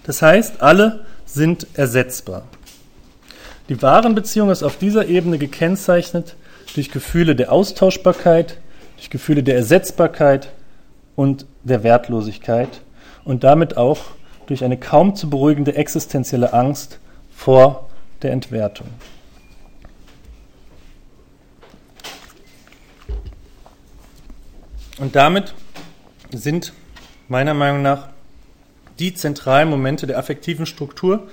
Das 0.04 0.22
heißt, 0.22 0.62
alle 0.62 1.04
sind 1.26 1.66
ersetzbar. 1.74 2.44
Die 3.68 3.80
Warenbeziehung 3.80 4.50
ist 4.50 4.62
auf 4.62 4.76
dieser 4.76 5.06
Ebene 5.06 5.38
gekennzeichnet 5.38 6.36
durch 6.74 6.90
Gefühle 6.90 7.36
der 7.36 7.52
Austauschbarkeit, 7.52 8.58
durch 8.96 9.10
Gefühle 9.10 9.42
der 9.42 9.56
Ersetzbarkeit 9.56 10.48
und 11.16 11.46
der 11.62 11.82
Wertlosigkeit 11.82 12.68
und 13.24 13.44
damit 13.44 13.76
auch 13.76 14.00
durch 14.52 14.64
eine 14.64 14.76
kaum 14.76 15.16
zu 15.16 15.30
beruhigende 15.30 15.76
existenzielle 15.76 16.52
Angst 16.52 16.98
vor 17.34 17.88
der 18.20 18.32
Entwertung. 18.32 18.86
Und 24.98 25.16
damit 25.16 25.54
sind 26.32 26.74
meiner 27.28 27.54
Meinung 27.54 27.80
nach 27.80 28.08
die 28.98 29.14
zentralen 29.14 29.70
Momente 29.70 30.06
der 30.06 30.18
affektiven 30.18 30.66
Struktur 30.66 31.28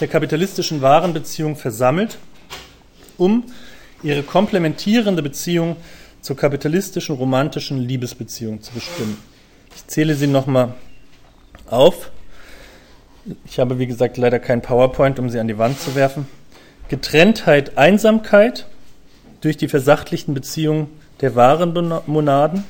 der 0.00 0.08
kapitalistischen 0.08 0.82
Warenbeziehung 0.82 1.54
versammelt, 1.54 2.18
um 3.16 3.44
ihre 4.02 4.24
komplementierende 4.24 5.22
Beziehung 5.22 5.76
zur 6.20 6.36
kapitalistischen 6.36 7.14
romantischen 7.14 7.78
Liebesbeziehung 7.78 8.60
zu 8.60 8.72
bestimmen. 8.72 9.18
Ich 9.76 9.86
zähle 9.86 10.16
sie 10.16 10.26
nochmal 10.26 10.74
auf. 11.68 12.10
Ich 13.44 13.58
habe, 13.58 13.78
wie 13.78 13.86
gesagt, 13.86 14.16
leider 14.16 14.38
kein 14.38 14.62
PowerPoint, 14.62 15.18
um 15.18 15.28
sie 15.28 15.38
an 15.38 15.48
die 15.48 15.58
Wand 15.58 15.78
zu 15.78 15.94
werfen. 15.94 16.26
Getrenntheit, 16.88 17.76
Einsamkeit 17.76 18.66
durch 19.40 19.56
die 19.56 19.68
versachlichten 19.68 20.34
Beziehungen 20.34 20.88
der 21.20 21.36
Warenmonaden, 21.36 22.64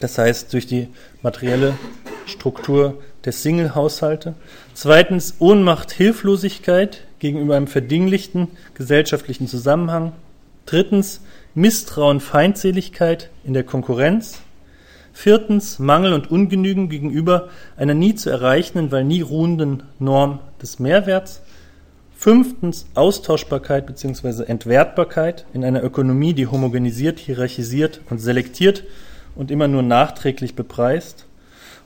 das 0.00 0.18
heißt 0.18 0.52
durch 0.52 0.66
die 0.66 0.88
materielle 1.22 1.74
Struktur 2.26 3.02
der 3.24 3.32
Single-Haushalte. 3.32 4.34
Zweitens 4.74 5.36
Ohnmacht, 5.38 5.90
Hilflosigkeit 5.90 7.04
gegenüber 7.18 7.56
einem 7.56 7.66
verdinglichten 7.66 8.48
gesellschaftlichen 8.74 9.48
Zusammenhang. 9.48 10.12
Drittens 10.66 11.22
Misstrauen, 11.54 12.20
Feindseligkeit 12.20 13.30
in 13.44 13.54
der 13.54 13.64
Konkurrenz. 13.64 14.42
Viertens 15.20 15.80
Mangel 15.80 16.12
und 16.12 16.30
Ungenügen 16.30 16.88
gegenüber 16.88 17.48
einer 17.76 17.94
nie 17.94 18.14
zu 18.14 18.30
erreichenden, 18.30 18.92
weil 18.92 19.02
nie 19.02 19.20
ruhenden 19.20 19.82
Norm 19.98 20.38
des 20.62 20.78
Mehrwerts. 20.78 21.42
Fünftens 22.14 22.86
Austauschbarkeit 22.94 23.84
bzw. 23.84 24.44
Entwertbarkeit 24.44 25.44
in 25.52 25.64
einer 25.64 25.82
Ökonomie, 25.82 26.34
die 26.34 26.46
homogenisiert, 26.46 27.18
hierarchisiert 27.18 28.00
und 28.10 28.20
selektiert 28.20 28.84
und 29.34 29.50
immer 29.50 29.66
nur 29.66 29.82
nachträglich 29.82 30.54
bepreist. 30.54 31.26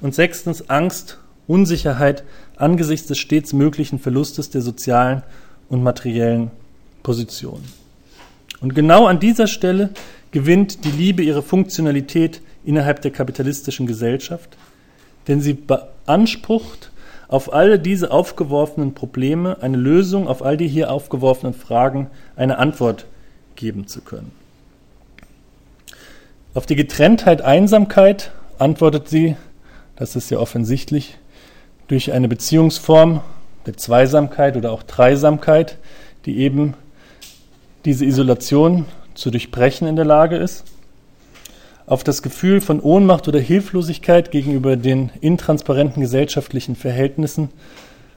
Und 0.02 0.14
sechstens 0.14 0.68
Angst, 0.68 1.18
Unsicherheit 1.46 2.24
angesichts 2.56 3.06
des 3.06 3.16
stets 3.16 3.54
möglichen 3.54 3.98
Verlustes 3.98 4.50
der 4.50 4.60
sozialen 4.60 5.22
und 5.70 5.82
materiellen 5.82 6.50
Position. 7.02 7.62
Und 8.60 8.74
genau 8.74 9.06
an 9.06 9.20
dieser 9.20 9.46
Stelle 9.46 9.88
gewinnt 10.32 10.84
die 10.84 10.90
Liebe 10.90 11.22
ihre 11.22 11.42
Funktionalität 11.42 12.42
innerhalb 12.64 13.02
der 13.02 13.10
kapitalistischen 13.10 13.86
Gesellschaft, 13.86 14.56
denn 15.28 15.40
sie 15.40 15.54
beansprucht, 15.54 16.90
auf 17.28 17.52
alle 17.52 17.78
diese 17.78 18.10
aufgeworfenen 18.10 18.92
Probleme 18.92 19.58
eine 19.62 19.78
Lösung, 19.78 20.28
auf 20.28 20.42
all 20.42 20.56
die 20.56 20.68
hier 20.68 20.90
aufgeworfenen 20.90 21.54
Fragen 21.54 22.10
eine 22.36 22.58
Antwort 22.58 23.06
geben 23.56 23.86
zu 23.86 24.02
können. 24.02 24.32
Auf 26.52 26.66
die 26.66 26.76
Getrenntheit, 26.76 27.40
Einsamkeit 27.40 28.32
antwortet 28.58 29.08
sie 29.08 29.36
das 30.02 30.16
ist 30.16 30.30
ja 30.30 30.38
offensichtlich, 30.38 31.16
durch 31.86 32.12
eine 32.12 32.26
Beziehungsform 32.28 33.20
der 33.66 33.76
Zweisamkeit 33.76 34.56
oder 34.56 34.72
auch 34.72 34.82
Dreisamkeit, 34.82 35.78
die 36.24 36.38
eben 36.38 36.74
diese 37.84 38.04
Isolation 38.04 38.86
zu 39.14 39.30
durchbrechen 39.30 39.86
in 39.86 39.96
der 39.96 40.04
Lage 40.04 40.36
ist, 40.36 40.64
auf 41.92 42.04
das 42.04 42.22
Gefühl 42.22 42.62
von 42.62 42.80
Ohnmacht 42.80 43.28
oder 43.28 43.38
Hilflosigkeit 43.38 44.30
gegenüber 44.30 44.76
den 44.76 45.10
intransparenten 45.20 46.00
gesellschaftlichen 46.00 46.74
Verhältnissen 46.74 47.50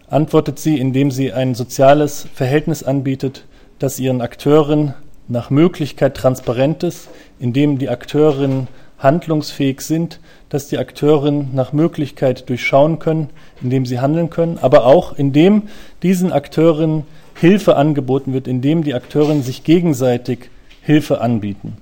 antwortet 0.10 0.60
sie, 0.60 0.80
indem 0.80 1.12
sie 1.12 1.34
ein 1.34 1.56
soziales 1.56 2.26
Verhältnis 2.34 2.84
anbietet, 2.84 3.44
das 3.78 4.00
ihren 4.00 4.22
Akteurinnen 4.22 4.94
nach 5.28 5.50
Möglichkeit 5.50 6.16
transparent 6.16 6.84
ist, 6.84 7.10
indem 7.38 7.78
die 7.78 7.90
Akteurinnen 7.90 8.70
handlungsfähig 8.98 9.82
sind, 9.82 10.22
dass 10.48 10.70
die 10.70 10.78
Akteurinnen 10.78 11.50
nach 11.54 11.74
Möglichkeit 11.74 12.48
durchschauen 12.48 13.00
können, 13.00 13.30
indem 13.62 13.86
sie 13.86 14.00
handeln 14.00 14.30
können, 14.30 14.58
aber 14.58 14.86
auch 14.86 15.18
indem 15.18 15.64
diesen 16.02 16.32
Akteurinnen 16.32 17.04
Hilfe 17.42 17.76
angeboten 17.76 18.32
wird, 18.32 18.48
indem 18.48 18.86
die 18.86 18.94
Akteurinnen 18.94 19.44
sich 19.44 19.66
gegenseitig 19.66 20.50
Hilfe 20.82 21.20
anbieten. 21.20 21.76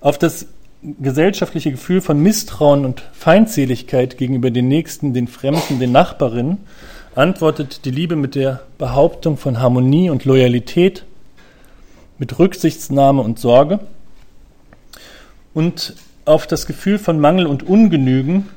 Auf 0.00 0.18
das 0.18 0.46
gesellschaftliche 0.82 1.72
Gefühl 1.72 2.00
von 2.00 2.20
Misstrauen 2.20 2.84
und 2.84 3.02
Feindseligkeit 3.12 4.16
gegenüber 4.16 4.50
den 4.50 4.68
Nächsten, 4.68 5.12
den 5.12 5.26
Fremden, 5.26 5.80
den 5.80 5.92
Nachbarinnen 5.92 6.58
antwortet 7.16 7.84
die 7.84 7.90
Liebe 7.90 8.14
mit 8.14 8.36
der 8.36 8.60
Behauptung 8.78 9.36
von 9.36 9.58
Harmonie 9.58 10.08
und 10.08 10.24
Loyalität, 10.24 11.04
mit 12.18 12.38
Rücksichtsnahme 12.38 13.22
und 13.22 13.40
Sorge. 13.40 13.80
Und 15.52 15.94
auf 16.24 16.46
das 16.46 16.66
Gefühl 16.66 16.98
von 16.98 17.18
Mangel 17.18 17.46
und 17.46 17.64
Ungenügen 17.64 18.48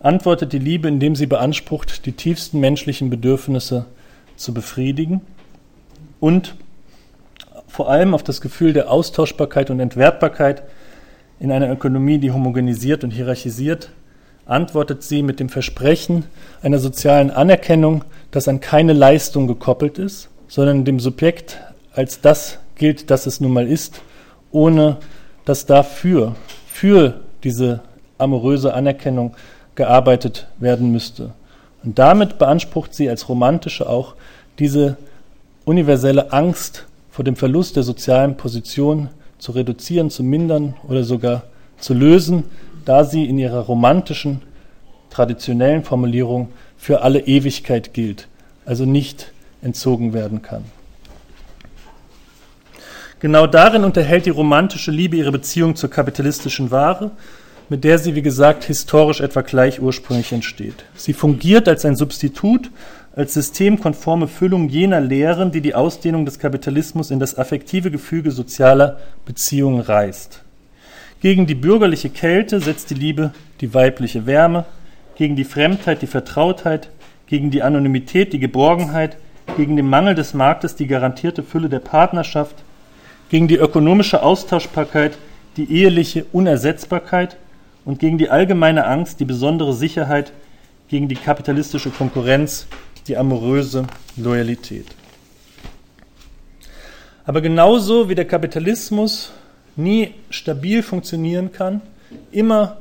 antwortet 0.00 0.52
die 0.52 0.58
Liebe, 0.58 0.88
indem 0.88 1.16
sie 1.16 1.26
beansprucht, 1.26 2.04
die 2.04 2.12
tiefsten 2.12 2.60
menschlichen 2.60 3.08
Bedürfnisse 3.08 3.86
zu 4.36 4.52
befriedigen 4.52 5.22
und 6.20 6.56
vor 7.74 7.90
allem 7.90 8.14
auf 8.14 8.22
das 8.22 8.40
Gefühl 8.40 8.72
der 8.72 8.88
Austauschbarkeit 8.88 9.68
und 9.68 9.80
Entwertbarkeit 9.80 10.62
in 11.40 11.50
einer 11.50 11.68
Ökonomie, 11.72 12.18
die 12.18 12.30
homogenisiert 12.30 13.02
und 13.02 13.10
hierarchisiert, 13.10 13.90
antwortet 14.46 15.02
sie 15.02 15.24
mit 15.24 15.40
dem 15.40 15.48
Versprechen 15.48 16.24
einer 16.62 16.78
sozialen 16.78 17.32
Anerkennung, 17.32 18.04
das 18.30 18.46
an 18.46 18.60
keine 18.60 18.92
Leistung 18.92 19.48
gekoppelt 19.48 19.98
ist, 19.98 20.28
sondern 20.46 20.84
dem 20.84 21.00
Subjekt 21.00 21.58
als 21.92 22.20
das 22.20 22.60
gilt, 22.76 23.10
das 23.10 23.26
es 23.26 23.40
nun 23.40 23.52
mal 23.52 23.66
ist, 23.66 24.02
ohne 24.52 24.98
dass 25.44 25.66
dafür, 25.66 26.36
für 26.68 27.22
diese 27.42 27.80
amoröse 28.18 28.72
Anerkennung 28.72 29.34
gearbeitet 29.74 30.46
werden 30.60 30.92
müsste. 30.92 31.32
Und 31.82 31.98
damit 31.98 32.38
beansprucht 32.38 32.94
sie 32.94 33.10
als 33.10 33.28
Romantische 33.28 33.88
auch 33.88 34.14
diese 34.60 34.96
universelle 35.64 36.32
Angst 36.32 36.86
vor 37.14 37.24
dem 37.24 37.36
Verlust 37.36 37.76
der 37.76 37.84
sozialen 37.84 38.36
Position 38.36 39.08
zu 39.38 39.52
reduzieren, 39.52 40.10
zu 40.10 40.24
mindern 40.24 40.74
oder 40.88 41.04
sogar 41.04 41.44
zu 41.78 41.94
lösen, 41.94 42.42
da 42.84 43.04
sie 43.04 43.26
in 43.26 43.38
ihrer 43.38 43.60
romantischen, 43.60 44.42
traditionellen 45.10 45.84
Formulierung 45.84 46.48
für 46.76 47.02
alle 47.02 47.20
Ewigkeit 47.20 47.94
gilt, 47.94 48.26
also 48.64 48.84
nicht 48.84 49.30
entzogen 49.62 50.12
werden 50.12 50.42
kann. 50.42 50.64
Genau 53.20 53.46
darin 53.46 53.84
unterhält 53.84 54.26
die 54.26 54.30
romantische 54.30 54.90
Liebe 54.90 55.16
ihre 55.16 55.30
Beziehung 55.30 55.76
zur 55.76 55.90
kapitalistischen 55.90 56.72
Ware, 56.72 57.12
mit 57.68 57.84
der 57.84 57.98
sie, 57.98 58.16
wie 58.16 58.22
gesagt, 58.22 58.64
historisch 58.64 59.20
etwa 59.20 59.42
gleich 59.42 59.80
ursprünglich 59.80 60.32
entsteht. 60.32 60.84
Sie 60.96 61.12
fungiert 61.12 61.68
als 61.68 61.84
ein 61.84 61.94
Substitut, 61.94 62.72
als 63.16 63.34
systemkonforme 63.34 64.26
Füllung 64.26 64.68
jener 64.68 65.00
Lehren, 65.00 65.52
die 65.52 65.60
die 65.60 65.74
Ausdehnung 65.74 66.24
des 66.24 66.38
Kapitalismus 66.38 67.10
in 67.10 67.20
das 67.20 67.38
affektive 67.38 67.90
Gefüge 67.90 68.32
sozialer 68.32 68.98
Beziehungen 69.24 69.80
reißt. 69.80 70.42
Gegen 71.20 71.46
die 71.46 71.54
bürgerliche 71.54 72.10
Kälte 72.10 72.60
setzt 72.60 72.90
die 72.90 72.94
Liebe 72.94 73.32
die 73.60 73.72
weibliche 73.72 74.26
Wärme, 74.26 74.64
gegen 75.16 75.36
die 75.36 75.44
Fremdheit 75.44 76.02
die 76.02 76.08
Vertrautheit, 76.08 76.90
gegen 77.26 77.50
die 77.50 77.62
Anonymität 77.62 78.32
die 78.32 78.40
Geborgenheit, 78.40 79.16
gegen 79.56 79.76
den 79.76 79.88
Mangel 79.88 80.16
des 80.16 80.34
Marktes 80.34 80.74
die 80.74 80.88
garantierte 80.88 81.42
Fülle 81.42 81.68
der 81.68 81.78
Partnerschaft, 81.78 82.56
gegen 83.28 83.46
die 83.46 83.56
ökonomische 83.56 84.22
Austauschbarkeit 84.22 85.16
die 85.56 85.72
eheliche 85.72 86.24
Unersetzbarkeit 86.32 87.36
und 87.84 88.00
gegen 88.00 88.18
die 88.18 88.28
allgemeine 88.28 88.86
Angst 88.86 89.20
die 89.20 89.24
besondere 89.24 89.72
Sicherheit, 89.72 90.32
gegen 90.88 91.08
die 91.08 91.14
kapitalistische 91.14 91.90
Konkurrenz 91.90 92.66
die 93.06 93.16
amoröse 93.16 93.86
Loyalität. 94.16 94.86
Aber 97.26 97.40
genauso 97.40 98.08
wie 98.08 98.14
der 98.14 98.26
Kapitalismus 98.26 99.32
nie 99.76 100.14
stabil 100.30 100.82
funktionieren 100.82 101.52
kann, 101.52 101.80
immer 102.32 102.78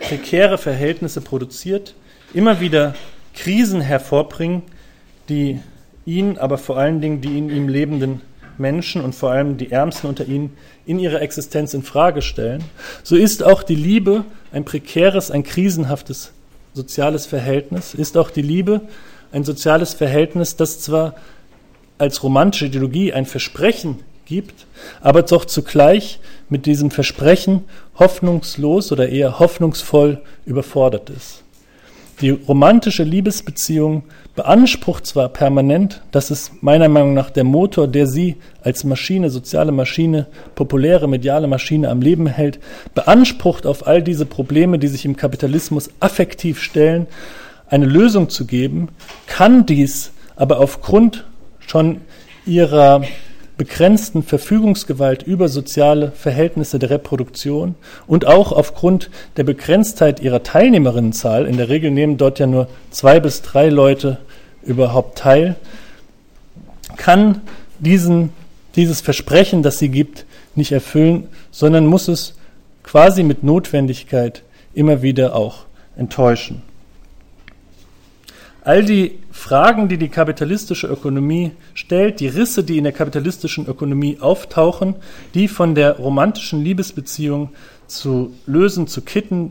prekäre 0.00 0.58
Verhältnisse 0.58 1.20
produziert, 1.20 1.94
immer 2.32 2.60
wieder 2.60 2.94
Krisen 3.34 3.80
hervorbringen, 3.80 4.62
die 5.28 5.60
ihn, 6.06 6.38
aber 6.38 6.58
vor 6.58 6.78
allen 6.78 7.00
Dingen 7.00 7.20
die 7.20 7.36
in 7.36 7.50
ihm 7.50 7.68
lebenden 7.68 8.20
Menschen 8.58 9.02
und 9.02 9.14
vor 9.14 9.30
allem 9.32 9.56
die 9.56 9.72
Ärmsten 9.72 10.08
unter 10.08 10.26
ihnen 10.26 10.56
in 10.86 10.98
ihrer 10.98 11.22
Existenz 11.22 11.74
in 11.74 11.82
Frage 11.82 12.22
stellen, 12.22 12.62
so 13.02 13.16
ist 13.16 13.42
auch 13.42 13.62
die 13.62 13.74
Liebe 13.74 14.24
ein 14.52 14.64
prekäres, 14.64 15.30
ein 15.30 15.42
krisenhaftes 15.42 16.32
soziales 16.74 17.26
Verhältnis, 17.26 17.94
ist 17.94 18.16
auch 18.16 18.30
die 18.30 18.42
Liebe 18.42 18.82
ein 19.32 19.44
soziales 19.44 19.94
Verhältnis, 19.94 20.56
das 20.56 20.80
zwar 20.80 21.14
als 21.98 22.22
romantische 22.22 22.66
Ideologie 22.66 23.12
ein 23.12 23.26
Versprechen 23.26 23.98
gibt, 24.26 24.66
aber 25.00 25.22
doch 25.22 25.44
zugleich 25.44 26.20
mit 26.48 26.66
diesem 26.66 26.90
Versprechen 26.90 27.64
hoffnungslos 27.98 28.92
oder 28.92 29.08
eher 29.08 29.38
hoffnungsvoll 29.38 30.22
überfordert 30.46 31.10
ist. 31.10 31.42
Die 32.20 32.30
romantische 32.30 33.02
Liebesbeziehung 33.02 34.02
beansprucht 34.36 35.06
zwar 35.06 35.30
permanent, 35.30 36.02
das 36.10 36.30
ist 36.30 36.62
meiner 36.62 36.88
Meinung 36.90 37.14
nach 37.14 37.30
der 37.30 37.44
Motor, 37.44 37.88
der 37.88 38.06
sie 38.06 38.36
als 38.62 38.84
Maschine, 38.84 39.30
soziale 39.30 39.72
Maschine, 39.72 40.26
populäre 40.54 41.08
mediale 41.08 41.46
Maschine 41.46 41.88
am 41.88 42.02
Leben 42.02 42.26
hält, 42.26 42.60
beansprucht 42.94 43.64
auf 43.64 43.86
all 43.86 44.02
diese 44.02 44.26
Probleme, 44.26 44.78
die 44.78 44.88
sich 44.88 45.06
im 45.06 45.16
Kapitalismus 45.16 45.88
affektiv 45.98 46.60
stellen, 46.60 47.06
eine 47.70 47.86
Lösung 47.86 48.28
zu 48.28 48.46
geben, 48.46 48.88
kann 49.26 49.64
dies 49.64 50.12
aber 50.36 50.58
aufgrund 50.58 51.24
schon 51.66 52.00
ihrer 52.44 53.02
begrenzten 53.56 54.22
Verfügungsgewalt 54.22 55.22
über 55.22 55.48
soziale 55.48 56.12
Verhältnisse 56.12 56.78
der 56.78 56.90
Reproduktion 56.90 57.74
und 58.06 58.26
auch 58.26 58.52
aufgrund 58.52 59.10
der 59.36 59.44
Begrenztheit 59.44 60.20
ihrer 60.20 60.42
Teilnehmerinnenzahl, 60.42 61.46
in 61.46 61.58
der 61.58 61.68
Regel 61.68 61.90
nehmen 61.90 62.16
dort 62.16 62.38
ja 62.38 62.46
nur 62.46 62.68
zwei 62.90 63.20
bis 63.20 63.42
drei 63.42 63.68
Leute 63.68 64.18
überhaupt 64.62 65.18
teil, 65.18 65.56
kann 66.96 67.42
diesen, 67.78 68.30
dieses 68.76 69.02
Versprechen, 69.02 69.62
das 69.62 69.78
sie 69.78 69.90
gibt, 69.90 70.24
nicht 70.54 70.72
erfüllen, 70.72 71.28
sondern 71.50 71.86
muss 71.86 72.08
es 72.08 72.34
quasi 72.82 73.22
mit 73.22 73.42
Notwendigkeit 73.42 74.42
immer 74.72 75.02
wieder 75.02 75.36
auch 75.36 75.66
enttäuschen. 75.96 76.62
All 78.70 78.84
die 78.84 79.18
Fragen, 79.32 79.88
die 79.88 79.98
die 79.98 80.10
kapitalistische 80.10 80.86
Ökonomie 80.86 81.50
stellt, 81.74 82.20
die 82.20 82.28
Risse, 82.28 82.62
die 82.62 82.78
in 82.78 82.84
der 82.84 82.92
kapitalistischen 82.92 83.66
Ökonomie 83.66 84.18
auftauchen, 84.20 84.94
die 85.34 85.48
von 85.48 85.74
der 85.74 85.96
romantischen 85.96 86.62
Liebesbeziehung 86.62 87.48
zu 87.88 88.32
lösen, 88.46 88.86
zu 88.86 89.00
kitten, 89.00 89.50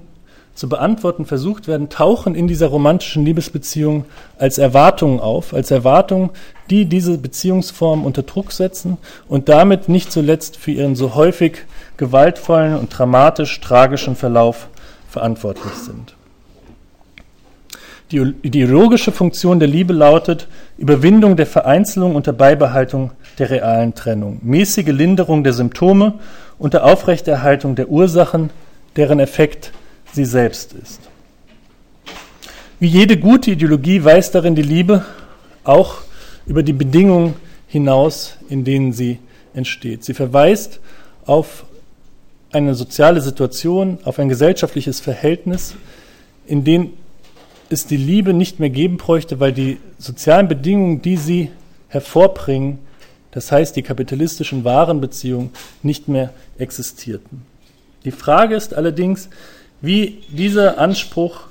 zu 0.56 0.70
beantworten 0.70 1.26
versucht 1.26 1.68
werden, 1.68 1.90
tauchen 1.90 2.34
in 2.34 2.48
dieser 2.48 2.68
romantischen 2.68 3.26
Liebesbeziehung 3.26 4.06
als 4.38 4.58
Erwartungen 4.58 5.20
auf, 5.20 5.54
als 5.54 5.70
Erwartungen, 5.70 6.30
die 6.70 6.86
diese 6.86 7.18
Beziehungsform 7.18 8.06
unter 8.06 8.24
Druck 8.24 8.54
setzen 8.54 8.98
und 9.28 9.50
damit 9.50 9.90
nicht 9.90 10.14
zuletzt 10.14 10.56
für 10.56 10.72
ihren 10.72 10.96
so 10.96 11.14
häufig 11.14 11.66
gewaltvollen 11.98 12.78
und 12.78 12.98
dramatisch 12.98 13.60
tragischen 13.60 14.16
Verlauf 14.16 14.70
verantwortlich 15.10 15.74
sind. 15.74 16.16
Die 18.12 18.18
ideologische 18.42 19.12
Funktion 19.12 19.60
der 19.60 19.68
Liebe 19.68 19.94
lautet 19.94 20.48
Überwindung 20.80 21.38
der 21.38 21.46
Vereinzelung 21.46 22.16
unter 22.16 22.34
Beibehaltung 22.34 23.12
der 23.38 23.52
realen 23.52 23.94
Trennung, 23.94 24.40
mäßige 24.42 24.88
Linderung 24.88 25.44
der 25.44 25.54
Symptome 25.54 26.16
unter 26.58 26.86
Aufrechterhaltung 26.86 27.76
der 27.76 27.90
Ursachen, 27.90 28.50
deren 28.96 29.20
Effekt 29.20 29.72
sie 30.12 30.26
selbst 30.26 30.74
ist. 30.74 31.02
Wie 32.80 32.88
jede 32.88 33.18
gute 33.18 33.52
Ideologie 33.52 34.04
weiß 34.04 34.32
darin 34.32 34.56
die 34.56 34.64
Liebe 34.64 35.06
auch 35.64 35.98
über 36.48 36.64
die 36.64 36.74
Bedingungen 36.74 37.36
hinaus, 37.68 38.38
in 38.50 38.64
denen 38.64 38.92
sie 38.92 39.20
entsteht. 39.54 40.04
Sie 40.04 40.16
verweist 40.16 40.80
auf 41.28 41.64
eine 42.52 42.74
soziale 42.74 43.22
Situation, 43.22 44.00
auf 44.04 44.18
ein 44.18 44.30
gesellschaftliches 44.30 45.00
Verhältnis, 45.00 45.76
in 46.48 46.64
dem 46.64 46.94
es 47.70 47.86
die 47.86 47.98
Liebe 47.98 48.34
nicht 48.34 48.60
mehr 48.60 48.70
geben 48.70 48.98
bräuchte, 48.98 49.40
weil 49.40 49.54
die 49.54 49.78
sozialen 49.98 50.48
Bedingungen, 50.48 51.02
die 51.02 51.18
sie 51.18 51.52
hervorbringen, 51.88 52.80
das 53.32 53.52
heißt 53.52 53.76
die 53.76 53.84
kapitalistischen 53.84 54.64
Warenbeziehungen, 54.64 55.52
nicht 55.84 56.08
mehr 56.08 56.34
existierten. 56.58 57.44
Die 58.06 58.12
Frage 58.12 58.56
ist 58.56 58.74
allerdings, 58.74 59.30
wie 59.82 60.20
dieser 60.30 60.80
Anspruch, 60.80 61.42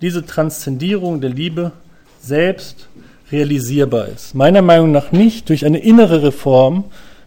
diese 0.00 0.24
Transzendierung 0.24 1.20
der 1.20 1.30
Liebe 1.30 1.72
selbst 2.20 2.88
realisierbar 3.30 4.08
ist. 4.08 4.34
Meiner 4.34 4.62
Meinung 4.62 4.92
nach 4.92 5.12
nicht 5.12 5.48
durch 5.48 5.64
eine 5.64 5.78
innere 5.78 6.22
Reform 6.22 6.84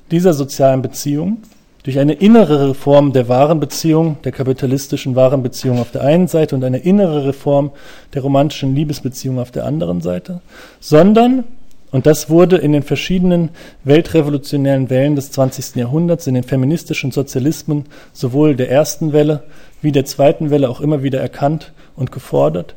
dieser 0.09 0.33
sozialen 0.33 0.81
Beziehungen, 0.81 1.43
durch 1.83 1.97
eine 1.97 2.13
innere 2.13 2.69
Reform 2.69 3.11
der 3.11 3.27
Warenbeziehung, 3.27 4.17
der 4.23 4.31
kapitalistischen 4.31 5.15
Warenbeziehung 5.15 5.79
auf 5.79 5.91
der 5.91 6.03
einen 6.03 6.27
Seite 6.27 6.55
und 6.55 6.63
eine 6.63 6.77
innere 6.77 7.25
Reform 7.25 7.71
der 8.13 8.21
romantischen 8.21 8.75
Liebesbeziehung 8.75 9.39
auf 9.39 9.51
der 9.51 9.65
anderen 9.65 10.01
Seite, 10.01 10.41
sondern, 10.79 11.43
und 11.91 12.05
das 12.05 12.29
wurde 12.29 12.57
in 12.57 12.71
den 12.71 12.83
verschiedenen 12.83 13.49
weltrevolutionären 13.83 14.89
Wellen 14.89 15.15
des 15.15 15.31
20. 15.31 15.75
Jahrhunderts, 15.75 16.27
in 16.27 16.35
den 16.35 16.43
feministischen 16.43 17.11
Sozialismen 17.11 17.85
sowohl 18.13 18.55
der 18.55 18.69
ersten 18.69 19.11
Welle 19.11 19.43
wie 19.81 19.91
der 19.91 20.05
zweiten 20.05 20.51
Welle 20.51 20.69
auch 20.69 20.81
immer 20.81 21.01
wieder 21.01 21.19
erkannt 21.19 21.73
und 21.95 22.11
gefordert, 22.11 22.75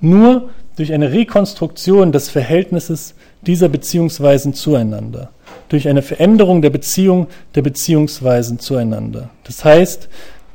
nur 0.00 0.50
durch 0.76 0.92
eine 0.92 1.10
Rekonstruktion 1.10 2.12
des 2.12 2.28
Verhältnisses 2.28 3.14
dieser 3.40 3.70
Beziehungsweisen 3.70 4.52
zueinander 4.52 5.30
durch 5.68 5.88
eine 5.88 6.02
Veränderung 6.02 6.62
der 6.62 6.70
Beziehung 6.70 7.28
der 7.54 7.62
Beziehungsweisen 7.62 8.58
zueinander. 8.58 9.30
Das 9.44 9.64
heißt, 9.64 10.08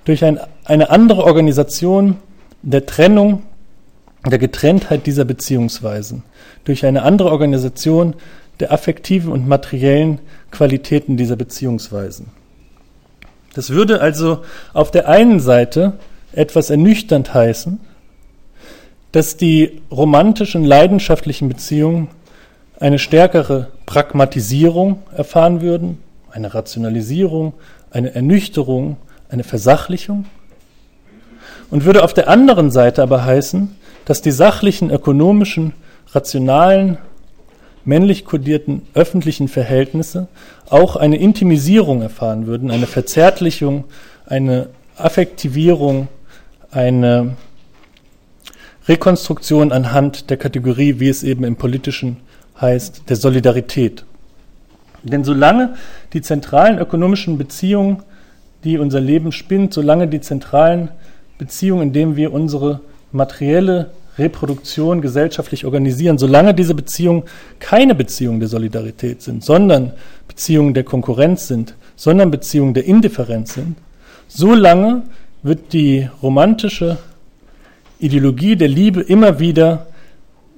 durch 0.06 0.24
ein, 0.24 0.40
eine 0.66 0.90
andere 0.90 1.24
Organisation 1.24 2.18
der 2.62 2.86
Trennung, 2.86 3.44
der 4.26 4.40
Getrenntheit 4.40 5.06
dieser 5.06 5.26
Beziehungsweisen, 5.26 6.24
durch 6.64 6.86
eine 6.86 7.04
andere 7.04 7.32
Organisation 7.32 8.16
der 8.60 8.72
affektiven 8.72 9.32
und 9.32 9.48
materiellen 9.48 10.20
Qualitäten 10.52 11.18
dieser 11.18 11.36
Beziehungsweisen. 11.36 12.28
Das 13.54 13.72
würde 13.72 14.02
also 14.02 14.40
auf 14.74 14.92
der 14.92 15.10
einen 15.10 15.40
Seite 15.40 15.94
etwas 16.34 16.70
ernüchternd 16.70 17.34
heißen, 17.34 17.80
dass 19.12 19.36
die 19.36 19.82
romantischen, 19.92 20.64
leidenschaftlichen 20.64 21.50
Beziehungen 21.50 22.08
eine 22.82 22.98
stärkere 22.98 23.68
Pragmatisierung 23.86 25.04
erfahren 25.16 25.62
würden, 25.62 26.00
eine 26.32 26.54
Rationalisierung, 26.54 27.54
eine 27.92 28.16
Ernüchterung, 28.16 28.98
eine 29.30 29.44
Versachlichung. 29.44 30.26
Und 31.70 31.86
würde 31.86 32.04
auf 32.04 32.16
der 32.16 32.28
anderen 32.28 32.72
Seite 32.72 33.04
aber 33.04 33.24
heißen, 33.24 33.76
dass 34.06 34.24
die 34.24 34.32
sachlichen, 34.32 34.90
ökonomischen, 34.90 35.74
rationalen, 36.12 36.98
männlich 37.86 38.26
kodierten 38.26 38.82
öffentlichen 38.96 39.48
Verhältnisse 39.48 40.28
auch 40.68 40.96
eine 40.96 41.18
Intimisierung 41.18 42.02
erfahren 42.02 42.48
würden, 42.48 42.72
eine 42.72 42.88
Verzärtlichung, 42.88 43.86
eine 44.26 44.70
Affektivierung, 44.98 46.08
eine 46.72 47.36
Rekonstruktion 48.88 49.72
anhand 49.72 50.32
der 50.32 50.38
Kategorie, 50.38 51.00
wie 51.00 51.10
es 51.10 51.22
eben 51.22 51.44
im 51.44 51.58
politischen 51.58 52.18
heißt 52.62 53.04
der 53.10 53.16
Solidarität. 53.16 54.06
Denn 55.04 55.24
solange 55.24 55.74
die 56.14 56.22
zentralen 56.22 56.78
ökonomischen 56.78 57.38
Beziehungen, 57.38 58.04
die 58.64 58.78
unser 58.78 59.02
Leben 59.02 59.32
spinnt, 59.32 59.74
solange 59.74 60.08
die 60.08 60.22
zentralen 60.22 60.90
Beziehungen, 61.40 61.84
in 61.88 61.94
denen 61.94 62.16
wir 62.16 62.32
unsere 62.32 62.82
materielle 63.12 63.90
Reproduktion 64.18 65.02
gesellschaftlich 65.02 65.66
organisieren, 65.66 66.18
solange 66.18 66.54
diese 66.54 66.76
Beziehungen 66.76 67.24
keine 67.60 67.96
Beziehungen 67.96 68.40
der 68.40 68.50
Solidarität 68.50 69.22
sind, 69.22 69.44
sondern 69.44 69.94
Beziehungen 70.28 70.74
der 70.74 70.84
Konkurrenz 70.84 71.48
sind, 71.48 71.76
sondern 71.96 72.30
Beziehungen 72.30 72.74
der 72.74 72.86
Indifferenz 72.86 73.56
sind, 73.56 73.78
solange 74.28 75.04
wird 75.42 75.74
die 75.74 76.08
romantische 76.22 76.98
Ideologie 78.00 78.56
der 78.56 78.68
Liebe 78.68 79.02
immer 79.02 79.40
wieder 79.40 79.88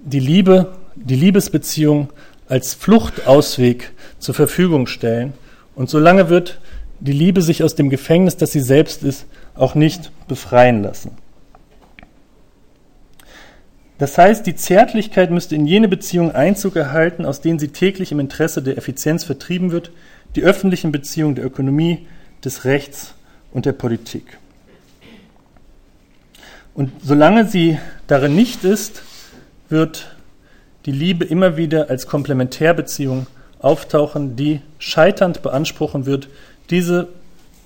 die 0.04 0.20
Liebe 0.20 0.70
die 0.96 1.16
Liebesbeziehung 1.16 2.10
als 2.48 2.74
Fluchtausweg 2.74 3.92
zur 4.20 4.36
Verfügung 4.36 4.88
stellen. 4.88 5.34
Und 5.76 5.90
solange 5.90 6.30
wird 6.30 6.60
die 7.00 7.12
Liebe 7.12 7.42
sich 7.42 7.64
aus 7.64 7.76
dem 7.76 7.90
Gefängnis, 7.90 8.38
das 8.38 8.52
sie 8.52 8.62
selbst 8.62 9.04
ist, 9.04 9.26
auch 9.56 9.76
nicht 9.76 10.12
befreien 10.28 10.84
lassen. 10.84 11.12
Das 13.98 14.18
heißt, 14.18 14.46
die 14.46 14.56
Zärtlichkeit 14.56 15.32
müsste 15.32 15.56
in 15.56 15.66
jene 15.66 15.88
Beziehungen 15.88 16.32
Einzug 16.32 16.76
erhalten, 16.76 17.26
aus 17.26 17.42
denen 17.42 17.60
sie 17.60 17.70
täglich 17.70 18.12
im 18.12 18.20
Interesse 18.20 18.62
der 18.62 18.78
Effizienz 18.78 19.24
vertrieben 19.24 19.72
wird, 19.72 19.92
die 20.36 20.44
öffentlichen 20.44 20.92
Beziehungen 20.92 21.36
der 21.36 21.46
Ökonomie, 21.46 22.08
des 22.44 22.66
Rechts 22.66 23.14
und 23.52 23.66
der 23.66 23.74
Politik. 23.74 24.38
Und 26.74 26.92
solange 27.04 27.48
sie 27.48 27.78
darin 28.08 28.36
nicht 28.36 28.64
ist, 28.64 29.04
wird 29.70 30.16
die 30.86 30.92
Liebe 30.92 31.26
immer 31.26 31.58
wieder 31.58 31.90
als 31.90 32.08
Komplementärbeziehung 32.08 33.28
auftauchen, 33.60 34.36
die 34.36 34.62
scheiternd 34.80 35.42
beanspruchen 35.42 36.06
wird, 36.06 36.28
diese 36.70 37.08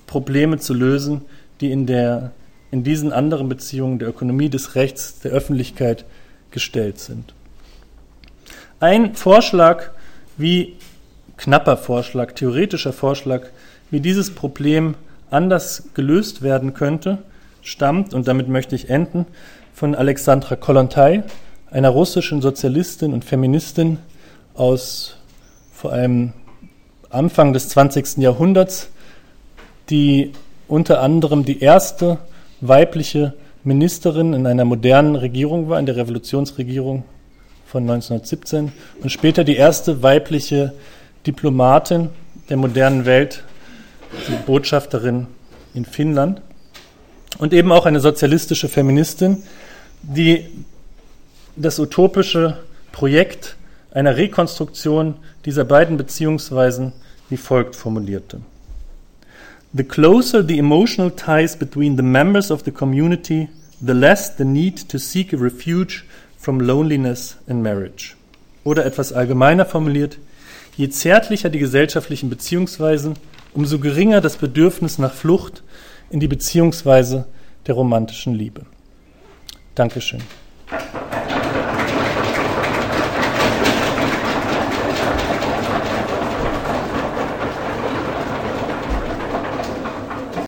Probleme 0.06 0.58
zu 0.58 0.74
lösen, 0.74 1.22
die 1.60 1.72
in, 1.72 1.86
der, 1.86 2.32
in 2.70 2.84
diesen 2.84 3.12
anderen 3.12 3.48
Beziehungen 3.48 3.98
der 3.98 4.08
Ökonomie, 4.08 4.48
des 4.48 4.74
Rechts, 4.74 5.18
der 5.20 5.32
Öffentlichkeit 5.32 6.04
gestellt 6.50 6.98
sind. 6.98 7.34
Ein 8.80 9.14
Vorschlag, 9.16 9.90
wie 10.36 10.76
knapper 11.36 11.76
Vorschlag, 11.76 12.32
theoretischer 12.32 12.92
Vorschlag, 12.92 13.48
wie 13.90 14.00
dieses 14.00 14.34
Problem 14.34 14.94
anders 15.30 15.90
gelöst 15.94 16.42
werden 16.42 16.74
könnte, 16.74 17.18
stammt, 17.62 18.14
und 18.14 18.28
damit 18.28 18.48
möchte 18.48 18.76
ich 18.76 18.88
enden, 18.88 19.26
von 19.74 19.94
Alexandra 19.94 20.56
Kollontai, 20.56 21.24
einer 21.70 21.90
russischen 21.90 22.40
Sozialistin 22.40 23.12
und 23.12 23.24
Feministin 23.24 23.98
aus 24.54 25.16
vor 25.72 25.92
allem 25.92 26.32
Anfang 27.10 27.52
des 27.52 27.68
20. 27.68 28.18
Jahrhunderts, 28.18 28.88
die 29.90 30.32
unter 30.66 31.00
anderem 31.00 31.44
die 31.44 31.60
erste 31.60 32.18
weibliche 32.60 33.34
Ministerin 33.64 34.34
in 34.34 34.46
einer 34.46 34.64
modernen 34.64 35.16
Regierung 35.16 35.68
war, 35.68 35.78
in 35.78 35.86
der 35.86 35.96
Revolutionsregierung 35.96 37.04
von 37.66 37.82
1917 37.82 38.72
und 39.02 39.10
später 39.10 39.44
die 39.44 39.56
erste 39.56 40.02
weibliche 40.02 40.72
Diplomatin 41.26 42.10
der 42.48 42.56
modernen 42.56 43.04
Welt, 43.04 43.44
die 44.26 44.46
Botschafterin 44.46 45.26
in 45.74 45.84
Finnland 45.84 46.40
und 47.38 47.52
eben 47.52 47.70
auch 47.72 47.86
eine 47.86 48.00
sozialistische 48.00 48.68
Feministin, 48.68 49.42
die 50.02 50.46
das 51.58 51.78
utopische 51.78 52.58
Projekt 52.92 53.56
einer 53.90 54.16
Rekonstruktion 54.16 55.16
dieser 55.44 55.64
beiden 55.64 55.96
Beziehungsweisen 55.96 56.92
wie 57.28 57.36
folgt 57.36 57.76
formulierte. 57.76 58.40
The 59.74 59.84
closer 59.84 60.42
the 60.42 60.58
emotional 60.58 61.10
ties 61.10 61.56
between 61.56 61.96
the 61.96 62.02
members 62.02 62.50
of 62.50 62.62
the 62.64 62.70
community, 62.70 63.48
the 63.84 63.92
less 63.92 64.36
the 64.36 64.44
need 64.44 64.88
to 64.88 64.98
seek 64.98 65.34
a 65.34 65.36
refuge 65.36 66.04
from 66.38 66.60
loneliness 66.60 67.36
in 67.46 67.60
marriage. 67.60 68.14
Oder 68.64 68.86
etwas 68.86 69.12
allgemeiner 69.12 69.66
formuliert, 69.66 70.18
je 70.76 70.88
zärtlicher 70.88 71.50
die 71.50 71.58
gesellschaftlichen 71.58 72.30
Beziehungsweisen, 72.30 73.14
umso 73.52 73.78
geringer 73.78 74.20
das 74.20 74.36
Bedürfnis 74.36 74.98
nach 74.98 75.12
Flucht 75.12 75.62
in 76.10 76.20
die 76.20 76.28
Beziehungsweise 76.28 77.26
der 77.66 77.74
romantischen 77.74 78.34
Liebe. 78.34 78.62
Dankeschön. 79.74 80.22